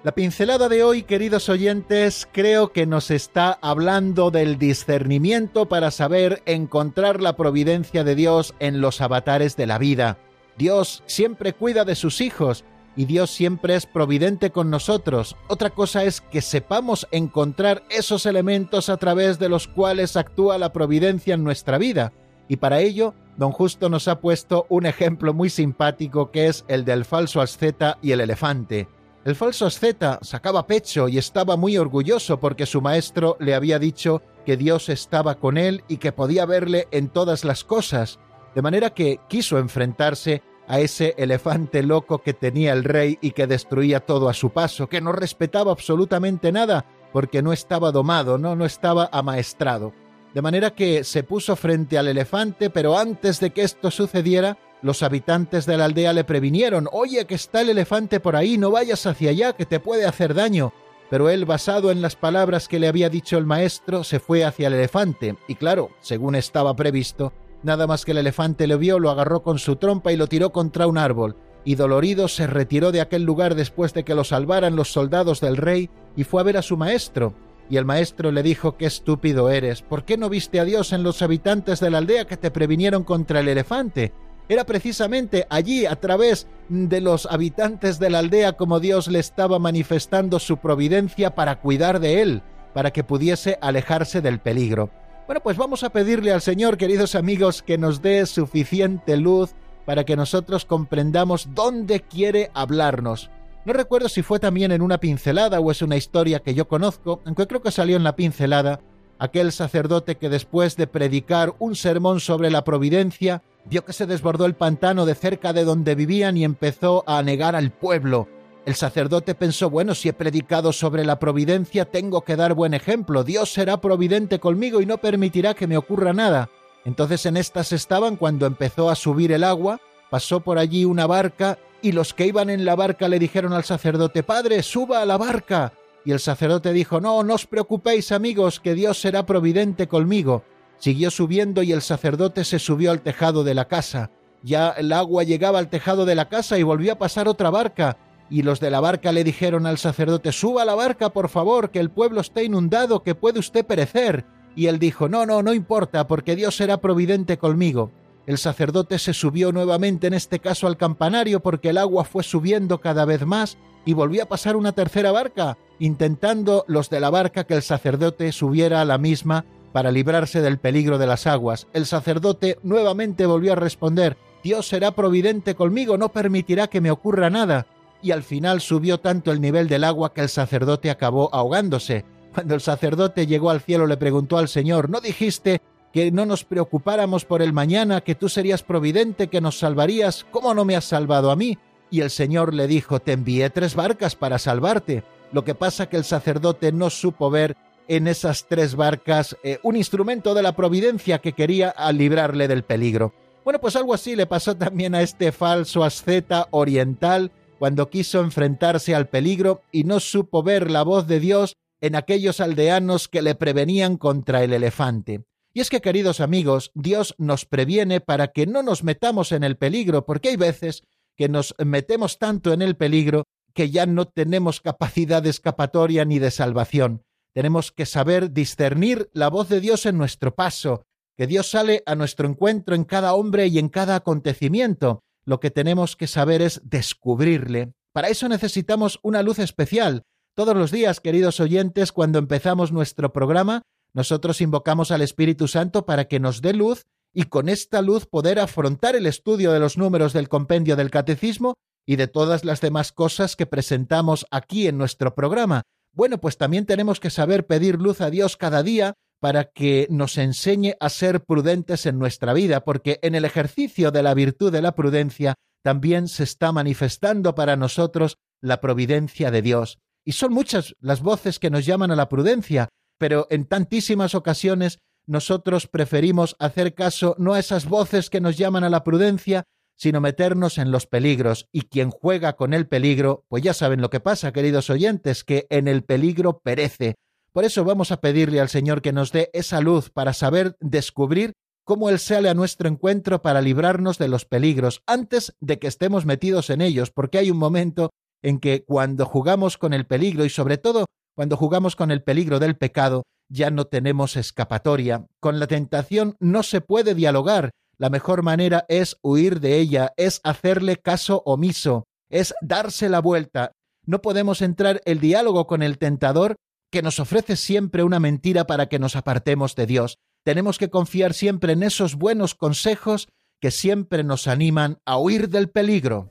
La 0.01 0.13
pincelada 0.13 0.69
de 0.69 0.83
hoy, 0.83 1.03
queridos 1.03 1.49
oyentes, 1.49 2.27
creo 2.31 2.71
que 2.71 2.85
nos 2.85 3.11
está 3.11 3.59
hablando 3.61 4.31
del 4.31 4.57
discernimiento 4.57 5.67
para 5.67 5.91
saber 5.91 6.41
encontrar 6.45 7.21
la 7.21 7.35
providencia 7.35 8.05
de 8.05 8.15
Dios 8.15 8.55
en 8.59 8.79
los 8.79 9.01
avatares 9.01 9.57
de 9.57 9.67
la 9.67 9.77
vida. 9.77 10.17
Dios 10.57 11.03
siempre 11.05 11.53
cuida 11.53 11.83
de 11.83 11.95
sus 11.95 12.21
hijos 12.21 12.63
y 12.99 13.05
Dios 13.05 13.31
siempre 13.31 13.75
es 13.75 13.85
providente 13.85 14.49
con 14.49 14.69
nosotros. 14.69 15.37
Otra 15.47 15.69
cosa 15.69 16.03
es 16.03 16.19
que 16.19 16.41
sepamos 16.41 17.07
encontrar 17.11 17.81
esos 17.89 18.25
elementos 18.25 18.89
a 18.89 18.97
través 18.97 19.39
de 19.39 19.47
los 19.47 19.69
cuales 19.69 20.17
actúa 20.17 20.57
la 20.57 20.73
providencia 20.73 21.33
en 21.33 21.45
nuestra 21.45 21.77
vida. 21.77 22.11
Y 22.49 22.57
para 22.57 22.81
ello, 22.81 23.13
don 23.37 23.53
Justo 23.53 23.87
nos 23.87 24.09
ha 24.09 24.19
puesto 24.19 24.65
un 24.67 24.85
ejemplo 24.85 25.33
muy 25.33 25.49
simpático 25.49 26.29
que 26.29 26.47
es 26.47 26.65
el 26.67 26.83
del 26.83 27.05
falso 27.05 27.39
asceta 27.39 27.97
y 28.01 28.11
el 28.11 28.19
elefante. 28.19 28.89
El 29.23 29.37
falso 29.37 29.65
asceta 29.65 30.19
sacaba 30.21 30.67
pecho 30.67 31.07
y 31.07 31.17
estaba 31.17 31.55
muy 31.55 31.77
orgulloso 31.77 32.41
porque 32.41 32.65
su 32.65 32.81
maestro 32.81 33.37
le 33.39 33.55
había 33.55 33.79
dicho 33.79 34.21
que 34.45 34.57
Dios 34.57 34.89
estaba 34.89 35.35
con 35.35 35.57
él 35.57 35.85
y 35.87 35.99
que 35.99 36.11
podía 36.11 36.45
verle 36.45 36.89
en 36.91 37.07
todas 37.07 37.45
las 37.45 37.63
cosas, 37.63 38.19
de 38.55 38.61
manera 38.61 38.89
que 38.89 39.21
quiso 39.29 39.57
enfrentarse 39.57 40.43
a 40.69 40.79
ese 40.79 41.15
elefante 41.17 41.81
loco 41.81 42.19
que 42.19 42.33
tenía 42.33 42.73
el 42.73 42.83
rey 42.83 43.17
y 43.21 43.31
que 43.31 43.47
destruía 43.47 44.01
todo 44.01 44.29
a 44.29 44.35
su 44.35 44.51
paso, 44.51 44.87
que 44.87 45.01
no 45.01 45.11
respetaba 45.11 45.71
absolutamente 45.71 46.51
nada 46.51 46.85
porque 47.11 47.41
no 47.41 47.51
estaba 47.51 47.91
domado, 47.91 48.37
no, 48.37 48.55
no 48.55 48.65
estaba 48.65 49.09
amaestrado. 49.11 49.93
De 50.35 50.43
manera 50.43 50.75
que 50.75 51.03
se 51.03 51.23
puso 51.23 51.55
frente 51.55 51.97
al 51.97 52.07
elefante, 52.07 52.69
pero 52.69 52.99
antes 52.99 53.39
de 53.39 53.49
que 53.49 53.63
esto 53.63 53.89
sucediera, 53.89 54.59
los 54.83 55.01
habitantes 55.01 55.65
de 55.65 55.75
la 55.75 55.85
aldea 55.85 56.13
le 56.13 56.23
previnieron, 56.23 56.87
oye, 56.91 57.25
que 57.25 57.33
está 57.33 57.61
el 57.61 57.69
elefante 57.69 58.19
por 58.19 58.35
ahí, 58.35 58.59
no 58.59 58.69
vayas 58.69 59.07
hacia 59.07 59.31
allá, 59.31 59.53
que 59.53 59.65
te 59.65 59.79
puede 59.79 60.05
hacer 60.05 60.35
daño. 60.35 60.71
Pero 61.09 61.31
él, 61.31 61.45
basado 61.45 61.89
en 61.89 62.03
las 62.03 62.15
palabras 62.15 62.67
que 62.67 62.77
le 62.77 62.87
había 62.87 63.09
dicho 63.09 63.39
el 63.39 63.47
maestro, 63.47 64.03
se 64.03 64.19
fue 64.19 64.45
hacia 64.45 64.67
el 64.67 64.75
elefante, 64.75 65.35
y 65.47 65.55
claro, 65.55 65.89
según 65.99 66.35
estaba 66.35 66.75
previsto, 66.75 67.33
Nada 67.61 67.87
más 67.87 68.05
que 68.05 68.11
el 68.11 68.19
elefante 68.19 68.67
le 68.67 68.77
vio, 68.77 68.99
lo 68.99 69.09
agarró 69.09 69.43
con 69.43 69.59
su 69.59 69.75
trompa 69.75 70.13
y 70.13 70.17
lo 70.17 70.27
tiró 70.27 70.51
contra 70.51 70.87
un 70.87 70.97
árbol, 70.97 71.35
y 71.65 71.75
dolorido 71.75 72.27
se 72.27 72.47
retiró 72.47 72.91
de 72.91 73.01
aquel 73.01 73.23
lugar 73.23 73.55
después 73.55 73.93
de 73.93 74.03
que 74.03 74.15
lo 74.15 74.23
salvaran 74.23 74.75
los 74.75 74.91
soldados 74.91 75.41
del 75.41 75.57
rey 75.57 75.89
y 76.15 76.23
fue 76.23 76.41
a 76.41 76.45
ver 76.45 76.57
a 76.57 76.61
su 76.61 76.77
maestro. 76.77 77.33
Y 77.69 77.77
el 77.77 77.85
maestro 77.85 78.31
le 78.31 78.41
dijo 78.43 78.77
qué 78.77 78.85
estúpido 78.85 79.49
eres, 79.49 79.81
¿por 79.81 80.03
qué 80.03 80.17
no 80.17 80.29
viste 80.29 80.59
a 80.59 80.65
Dios 80.65 80.93
en 80.93 81.03
los 81.03 81.21
habitantes 81.21 81.79
de 81.79 81.91
la 81.91 81.99
aldea 81.99 82.25
que 82.25 82.37
te 82.37 82.49
previnieron 82.49 83.03
contra 83.03 83.41
el 83.41 83.47
elefante? 83.47 84.13
Era 84.47 84.65
precisamente 84.65 85.45
allí, 85.51 85.85
a 85.85 85.95
través 85.97 86.47
de 86.69 87.01
los 87.01 87.27
habitantes 87.27 87.99
de 87.99 88.09
la 88.09 88.19
aldea, 88.19 88.53
como 88.53 88.79
Dios 88.79 89.07
le 89.07 89.19
estaba 89.19 89.59
manifestando 89.59 90.39
su 90.39 90.57
providencia 90.57 91.35
para 91.35 91.59
cuidar 91.59 91.99
de 91.99 92.23
él, 92.23 92.41
para 92.73 92.89
que 92.89 93.03
pudiese 93.03 93.59
alejarse 93.61 94.21
del 94.21 94.39
peligro. 94.39 94.89
Bueno, 95.29 95.41
pues 95.43 95.57
vamos 95.57 95.83
a 95.83 95.91
pedirle 95.91 96.31
al 96.31 96.41
Señor, 96.41 96.75
queridos 96.75 97.13
amigos, 97.13 97.61
que 97.61 97.77
nos 97.77 98.01
dé 98.01 98.25
suficiente 98.25 99.15
luz 99.15 99.51
para 99.85 100.03
que 100.03 100.15
nosotros 100.15 100.65
comprendamos 100.65 101.49
dónde 101.53 101.99
quiere 101.99 102.49
hablarnos. 102.55 103.29
No 103.63 103.73
recuerdo 103.73 104.09
si 104.09 104.23
fue 104.23 104.39
también 104.39 104.71
en 104.71 104.81
una 104.81 104.99
pincelada 104.99 105.59
o 105.59 105.69
es 105.69 105.83
una 105.83 105.97
historia 105.97 106.39
que 106.39 106.55
yo 106.55 106.67
conozco, 106.67 107.21
aunque 107.25 107.45
creo 107.45 107.61
que 107.61 107.69
salió 107.69 107.95
en 107.95 108.03
la 108.03 108.15
pincelada, 108.15 108.79
aquel 109.19 109.51
sacerdote 109.51 110.17
que 110.17 110.29
después 110.29 110.75
de 110.77 110.87
predicar 110.87 111.53
un 111.59 111.75
sermón 111.75 112.21
sobre 112.21 112.49
la 112.49 112.63
providencia, 112.63 113.43
vio 113.65 113.85
que 113.85 113.93
se 113.93 114.07
desbordó 114.07 114.47
el 114.47 114.55
pantano 114.55 115.05
de 115.05 115.13
cerca 115.13 115.53
de 115.53 115.63
donde 115.63 115.93
vivían 115.93 116.37
y 116.37 116.43
empezó 116.43 117.03
a 117.05 117.19
anegar 117.19 117.55
al 117.55 117.69
pueblo. 117.69 118.27
El 118.69 118.75
sacerdote 118.75 119.33
pensó, 119.33 119.71
bueno, 119.71 119.95
si 119.95 120.09
he 120.09 120.13
predicado 120.13 120.71
sobre 120.73 121.03
la 121.03 121.17
providencia, 121.17 121.85
tengo 121.85 122.21
que 122.21 122.35
dar 122.35 122.53
buen 122.53 122.75
ejemplo. 122.75 123.23
Dios 123.23 123.51
será 123.51 123.81
providente 123.81 124.39
conmigo 124.39 124.79
y 124.79 124.85
no 124.85 124.99
permitirá 124.99 125.55
que 125.55 125.65
me 125.65 125.75
ocurra 125.75 126.13
nada. 126.13 126.51
Entonces 126.85 127.25
en 127.25 127.35
estas 127.35 127.71
estaban 127.71 128.15
cuando 128.15 128.45
empezó 128.45 128.91
a 128.91 128.95
subir 128.95 129.31
el 129.31 129.43
agua, 129.43 129.81
pasó 130.11 130.41
por 130.41 130.59
allí 130.59 130.85
una 130.85 131.07
barca 131.07 131.57
y 131.81 131.93
los 131.93 132.13
que 132.13 132.27
iban 132.27 132.51
en 132.51 132.63
la 132.63 132.75
barca 132.75 133.07
le 133.07 133.17
dijeron 133.17 133.53
al 133.53 133.63
sacerdote, 133.63 134.21
Padre, 134.21 134.61
suba 134.61 135.01
a 135.01 135.05
la 135.07 135.17
barca. 135.17 135.73
Y 136.05 136.11
el 136.11 136.19
sacerdote 136.19 136.71
dijo, 136.71 137.01
No, 137.01 137.23
no 137.23 137.33
os 137.33 137.47
preocupéis 137.47 138.11
amigos, 138.11 138.59
que 138.59 138.75
Dios 138.75 139.01
será 139.01 139.25
providente 139.25 139.87
conmigo. 139.87 140.43
Siguió 140.77 141.09
subiendo 141.09 141.63
y 141.63 141.71
el 141.71 141.81
sacerdote 141.81 142.43
se 142.43 142.59
subió 142.59 142.91
al 142.91 143.01
tejado 143.01 143.43
de 143.43 143.55
la 143.55 143.65
casa. 143.65 144.11
Ya 144.43 144.69
el 144.69 144.93
agua 144.93 145.23
llegaba 145.23 145.57
al 145.57 145.69
tejado 145.69 146.05
de 146.05 146.13
la 146.13 146.29
casa 146.29 146.59
y 146.59 146.61
volvió 146.61 146.93
a 146.93 146.99
pasar 146.99 147.27
otra 147.27 147.49
barca. 147.49 147.97
Y 148.29 148.43
los 148.43 148.59
de 148.59 148.69
la 148.69 148.79
barca 148.79 149.11
le 149.11 149.23
dijeron 149.23 149.65
al 149.65 149.77
sacerdote, 149.77 150.31
Suba 150.31 150.61
a 150.61 150.65
la 150.65 150.75
barca, 150.75 151.09
por 151.09 151.29
favor, 151.29 151.71
que 151.71 151.79
el 151.79 151.89
pueblo 151.89 152.21
está 152.21 152.43
inundado, 152.43 153.03
que 153.03 153.15
puede 153.15 153.39
usted 153.39 153.65
perecer. 153.65 154.25
Y 154.55 154.67
él 154.67 154.79
dijo, 154.79 155.09
No, 155.09 155.25
no, 155.25 155.41
no 155.41 155.53
importa, 155.53 156.07
porque 156.07 156.35
Dios 156.35 156.55
será 156.55 156.77
providente 156.77 157.37
conmigo. 157.37 157.91
El 158.27 158.37
sacerdote 158.37 158.99
se 158.99 159.13
subió 159.13 159.51
nuevamente 159.51 160.05
en 160.05 160.13
este 160.13 160.39
caso 160.39 160.67
al 160.67 160.77
campanario 160.77 161.39
porque 161.39 161.69
el 161.69 161.79
agua 161.79 162.03
fue 162.03 162.21
subiendo 162.23 162.79
cada 162.79 163.03
vez 163.03 163.25
más 163.25 163.57
y 163.85 163.93
volvió 163.93 164.21
a 164.21 164.27
pasar 164.27 164.55
una 164.55 164.73
tercera 164.73 165.11
barca, 165.11 165.57
intentando 165.79 166.63
los 166.67 166.91
de 166.91 166.99
la 166.99 167.09
barca 167.09 167.45
que 167.45 167.55
el 167.55 167.63
sacerdote 167.63 168.31
subiera 168.31 168.81
a 168.81 168.85
la 168.85 168.99
misma 168.99 169.45
para 169.71 169.91
librarse 169.91 170.41
del 170.41 170.59
peligro 170.59 170.99
de 170.99 171.07
las 171.07 171.25
aguas. 171.25 171.65
El 171.73 171.87
sacerdote 171.87 172.59
nuevamente 172.61 173.25
volvió 173.25 173.53
a 173.53 173.55
responder 173.55 174.17
Dios 174.43 174.67
será 174.67 174.91
providente 174.91 175.55
conmigo, 175.55 175.97
no 175.97 176.09
permitirá 176.09 176.67
que 176.67 176.81
me 176.81 176.91
ocurra 176.91 177.29
nada. 177.29 177.67
Y 178.01 178.11
al 178.11 178.23
final 178.23 178.61
subió 178.61 178.99
tanto 178.99 179.31
el 179.31 179.41
nivel 179.41 179.67
del 179.67 179.83
agua 179.83 180.13
que 180.13 180.21
el 180.21 180.29
sacerdote 180.29 180.89
acabó 180.89 181.29
ahogándose. 181.33 182.05
Cuando 182.33 182.55
el 182.55 182.61
sacerdote 182.61 183.27
llegó 183.27 183.49
al 183.49 183.61
cielo 183.61 183.87
le 183.87 183.97
preguntó 183.97 184.37
al 184.37 184.47
Señor 184.47 184.89
¿No 184.89 185.01
dijiste 185.01 185.61
que 185.91 186.11
no 186.11 186.25
nos 186.25 186.43
preocupáramos 186.43 187.25
por 187.25 187.41
el 187.41 187.53
mañana, 187.53 188.01
que 188.01 188.15
tú 188.15 188.29
serías 188.29 188.63
providente, 188.63 189.27
que 189.27 189.41
nos 189.41 189.57
salvarías, 189.57 190.25
¿cómo 190.31 190.53
no 190.53 190.65
me 190.65 190.75
has 190.75 190.85
salvado 190.85 191.31
a 191.31 191.35
mí? 191.35 191.57
Y 191.89 192.01
el 192.01 192.11
Señor 192.11 192.53
le 192.53 192.67
dijo, 192.67 192.99
te 192.99 193.13
envié 193.13 193.49
tres 193.49 193.73
barcas 193.75 194.15
para 194.15 194.37
salvarte. 194.37 195.03
Lo 195.31 195.43
que 195.43 195.55
pasa 195.55 195.89
que 195.89 195.97
el 195.97 196.03
sacerdote 196.03 196.71
no 196.71 196.89
supo 196.91 197.31
ver 197.31 197.57
en 197.87 198.07
esas 198.07 198.45
tres 198.47 198.75
barcas 198.75 199.35
eh, 199.43 199.59
un 199.63 199.75
instrumento 199.75 200.35
de 200.35 200.43
la 200.43 200.55
providencia 200.55 201.19
que 201.19 201.33
quería 201.33 201.73
librarle 201.91 202.47
del 202.47 202.63
peligro. 202.63 203.13
Bueno, 203.43 203.59
pues 203.59 203.75
algo 203.75 203.95
así 203.95 204.15
le 204.15 204.27
pasó 204.27 204.55
también 204.55 204.93
a 204.93 205.01
este 205.01 205.31
falso 205.31 205.83
asceta 205.83 206.47
oriental 206.51 207.31
cuando 207.59 207.89
quiso 207.89 208.21
enfrentarse 208.21 208.95
al 208.95 209.09
peligro 209.09 209.61
y 209.71 209.83
no 209.83 209.99
supo 209.99 210.41
ver 210.41 210.71
la 210.71 210.83
voz 210.83 211.07
de 211.07 211.19
Dios 211.19 211.57
en 211.81 211.95
aquellos 211.95 212.39
aldeanos 212.39 213.07
que 213.07 213.21
le 213.21 213.35
prevenían 213.35 213.97
contra 213.97 214.43
el 214.43 214.53
elefante. 214.53 215.25
Y 215.53 215.61
es 215.61 215.69
que, 215.69 215.81
queridos 215.81 216.19
amigos, 216.19 216.71
Dios 216.73 217.15
nos 217.17 217.45
previene 217.45 218.01
para 218.01 218.29
que 218.29 218.47
no 218.47 218.63
nos 218.63 218.83
metamos 218.83 219.31
en 219.31 219.43
el 219.43 219.57
peligro, 219.57 220.05
porque 220.05 220.29
hay 220.29 220.35
veces 220.35 220.83
que 221.17 221.27
nos 221.27 221.53
metemos 221.63 222.17
tanto 222.17 222.53
en 222.53 222.61
el 222.61 222.77
peligro 222.77 223.25
que 223.53 223.69
ya 223.69 223.85
no 223.85 224.07
tenemos 224.07 224.61
capacidad 224.61 225.21
de 225.21 225.31
escapatoria 225.31 226.05
ni 226.05 226.19
de 226.19 226.31
salvación. 226.31 227.03
Tenemos 227.33 227.71
que 227.71 227.85
saber 227.85 228.31
discernir 228.31 229.09
la 229.13 229.29
voz 229.29 229.49
de 229.49 229.59
Dios 229.59 229.85
en 229.85 229.97
nuestro 229.97 230.33
paso, 230.33 230.83
que 231.17 231.27
Dios 231.27 231.49
sale 231.49 231.83
a 231.85 231.95
nuestro 231.95 232.27
encuentro 232.27 232.75
en 232.75 232.85
cada 232.85 233.13
hombre 233.13 233.47
y 233.47 233.59
en 233.59 233.69
cada 233.69 233.95
acontecimiento. 233.95 235.01
Lo 235.29 235.39
que 235.39 235.51
tenemos 235.51 235.95
que 235.95 236.07
saber 236.07 236.41
es 236.41 236.59
descubrirle. 236.63 237.75
Para 237.93 238.07
eso 238.07 238.27
necesitamos 238.27 238.99
una 239.03 239.21
luz 239.21 239.37
especial. 239.37 240.01
Todos 240.33 240.57
los 240.57 240.71
días, 240.71 241.01
queridos 241.01 241.39
oyentes, 241.39 241.91
cuando 241.91 242.17
empezamos 242.17 242.71
nuestro 242.71 243.13
programa, 243.13 243.61
nosotros 243.93 244.41
invocamos 244.41 244.89
al 244.89 245.03
Espíritu 245.03 245.47
Santo 245.47 245.85
para 245.85 246.05
que 246.05 246.19
nos 246.19 246.41
dé 246.41 246.53
luz 246.53 246.87
y 247.13 247.25
con 247.25 247.47
esta 247.47 247.83
luz 247.83 248.07
poder 248.07 248.39
afrontar 248.39 248.95
el 248.95 249.05
estudio 249.05 249.51
de 249.51 249.59
los 249.59 249.77
números 249.77 250.13
del 250.13 250.29
compendio 250.29 250.75
del 250.75 250.89
catecismo 250.89 251.53
y 251.85 251.97
de 251.97 252.07
todas 252.07 252.43
las 252.43 252.59
demás 252.59 252.91
cosas 252.91 253.35
que 253.35 253.45
presentamos 253.45 254.25
aquí 254.31 254.67
en 254.67 254.79
nuestro 254.79 255.13
programa. 255.13 255.61
Bueno, 255.93 256.19
pues 256.19 256.37
también 256.37 256.65
tenemos 256.65 256.99
que 256.99 257.11
saber 257.11 257.45
pedir 257.45 257.75
luz 257.75 258.01
a 258.01 258.09
Dios 258.09 258.35
cada 258.35 258.63
día 258.63 258.95
para 259.19 259.45
que 259.45 259.87
nos 259.89 260.17
enseñe 260.17 260.75
a 260.79 260.89
ser 260.89 261.23
prudentes 261.23 261.85
en 261.85 261.99
nuestra 261.99 262.33
vida, 262.33 262.63
porque 262.63 262.99
en 263.01 263.15
el 263.15 263.25
ejercicio 263.25 263.91
de 263.91 264.03
la 264.03 264.13
virtud 264.13 264.51
de 264.51 264.61
la 264.61 264.75
prudencia 264.75 265.35
también 265.63 266.07
se 266.07 266.23
está 266.23 266.51
manifestando 266.51 267.35
para 267.35 267.55
nosotros 267.55 268.17
la 268.41 268.61
providencia 268.61 269.31
de 269.31 269.41
Dios. 269.41 269.79
Y 270.05 270.13
son 270.13 270.33
muchas 270.33 270.75
las 270.79 271.01
voces 271.01 271.39
que 271.39 271.49
nos 271.49 271.65
llaman 271.65 271.91
a 271.91 271.95
la 271.95 272.09
prudencia, 272.09 272.69
pero 272.97 273.27
en 273.29 273.45
tantísimas 273.45 274.15
ocasiones 274.15 274.79
nosotros 275.05 275.67
preferimos 275.67 276.35
hacer 276.39 276.73
caso 276.73 277.15
no 277.17 277.33
a 277.33 277.39
esas 277.39 277.67
voces 277.67 278.09
que 278.09 278.21
nos 278.21 278.37
llaman 278.37 278.63
a 278.63 278.69
la 278.69 278.83
prudencia, 278.83 279.43
sino 279.75 280.01
meternos 280.01 280.57
en 280.57 280.71
los 280.71 280.85
peligros. 280.85 281.47
Y 281.51 281.63
quien 281.63 281.89
juega 281.89 282.33
con 282.33 282.53
el 282.53 282.67
peligro, 282.67 283.25
pues 283.27 283.43
ya 283.43 283.53
saben 283.53 283.81
lo 283.81 283.89
que 283.89 283.99
pasa, 283.99 284.31
queridos 284.33 284.69
oyentes, 284.69 285.23
que 285.23 285.47
en 285.49 285.67
el 285.67 285.83
peligro 285.83 286.39
perece. 286.39 286.95
Por 287.31 287.45
eso 287.45 287.63
vamos 287.63 287.91
a 287.91 288.01
pedirle 288.01 288.39
al 288.39 288.49
Señor 288.49 288.81
que 288.81 288.93
nos 288.93 289.11
dé 289.11 289.29
esa 289.33 289.61
luz 289.61 289.89
para 289.89 290.13
saber 290.13 290.57
descubrir 290.59 291.33
cómo 291.63 291.89
Él 291.89 291.99
sale 291.99 292.29
a 292.29 292.33
nuestro 292.33 292.67
encuentro 292.67 293.21
para 293.21 293.41
librarnos 293.41 293.99
de 293.99 294.07
los 294.07 294.25
peligros 294.25 294.81
antes 294.87 295.35
de 295.39 295.59
que 295.59 295.67
estemos 295.67 296.05
metidos 296.05 296.49
en 296.49 296.61
ellos, 296.61 296.89
porque 296.89 297.19
hay 297.19 297.29
un 297.29 297.37
momento 297.37 297.91
en 298.23 298.39
que 298.39 298.63
cuando 298.65 299.05
jugamos 299.05 299.57
con 299.57 299.73
el 299.73 299.85
peligro 299.85 300.25
y 300.25 300.29
sobre 300.29 300.57
todo 300.57 300.85
cuando 301.15 301.37
jugamos 301.37 301.75
con 301.75 301.91
el 301.91 302.01
peligro 302.01 302.39
del 302.39 302.57
pecado, 302.57 303.03
ya 303.29 303.51
no 303.51 303.65
tenemos 303.65 304.15
escapatoria. 304.15 305.05
Con 305.19 305.39
la 305.39 305.47
tentación 305.47 306.15
no 306.19 306.43
se 306.43 306.61
puede 306.61 306.95
dialogar. 306.95 307.51
La 307.77 307.89
mejor 307.89 308.23
manera 308.23 308.65
es 308.67 308.97
huir 309.03 309.39
de 309.39 309.59
ella, 309.59 309.93
es 309.95 310.21
hacerle 310.23 310.77
caso 310.77 311.21
omiso, 311.25 311.85
es 312.09 312.33
darse 312.41 312.89
la 312.89 312.99
vuelta. 312.99 313.51
No 313.85 314.01
podemos 314.01 314.41
entrar 314.41 314.81
el 314.85 314.99
diálogo 314.99 315.45
con 315.45 315.61
el 315.61 315.77
tentador 315.77 316.35
que 316.71 316.81
nos 316.81 316.99
ofrece 316.99 317.35
siempre 317.35 317.83
una 317.83 317.99
mentira 317.99 318.45
para 318.45 318.67
que 318.67 318.79
nos 318.79 318.95
apartemos 318.95 319.55
de 319.55 319.65
Dios. 319.65 319.99
Tenemos 320.23 320.57
que 320.57 320.69
confiar 320.69 321.13
siempre 321.13 321.53
en 321.53 321.63
esos 321.63 321.95
buenos 321.95 322.35
consejos 322.35 323.07
que 323.39 323.51
siempre 323.51 324.03
nos 324.03 324.27
animan 324.27 324.79
a 324.85 324.97
huir 324.97 325.29
del 325.29 325.49
peligro. 325.49 326.09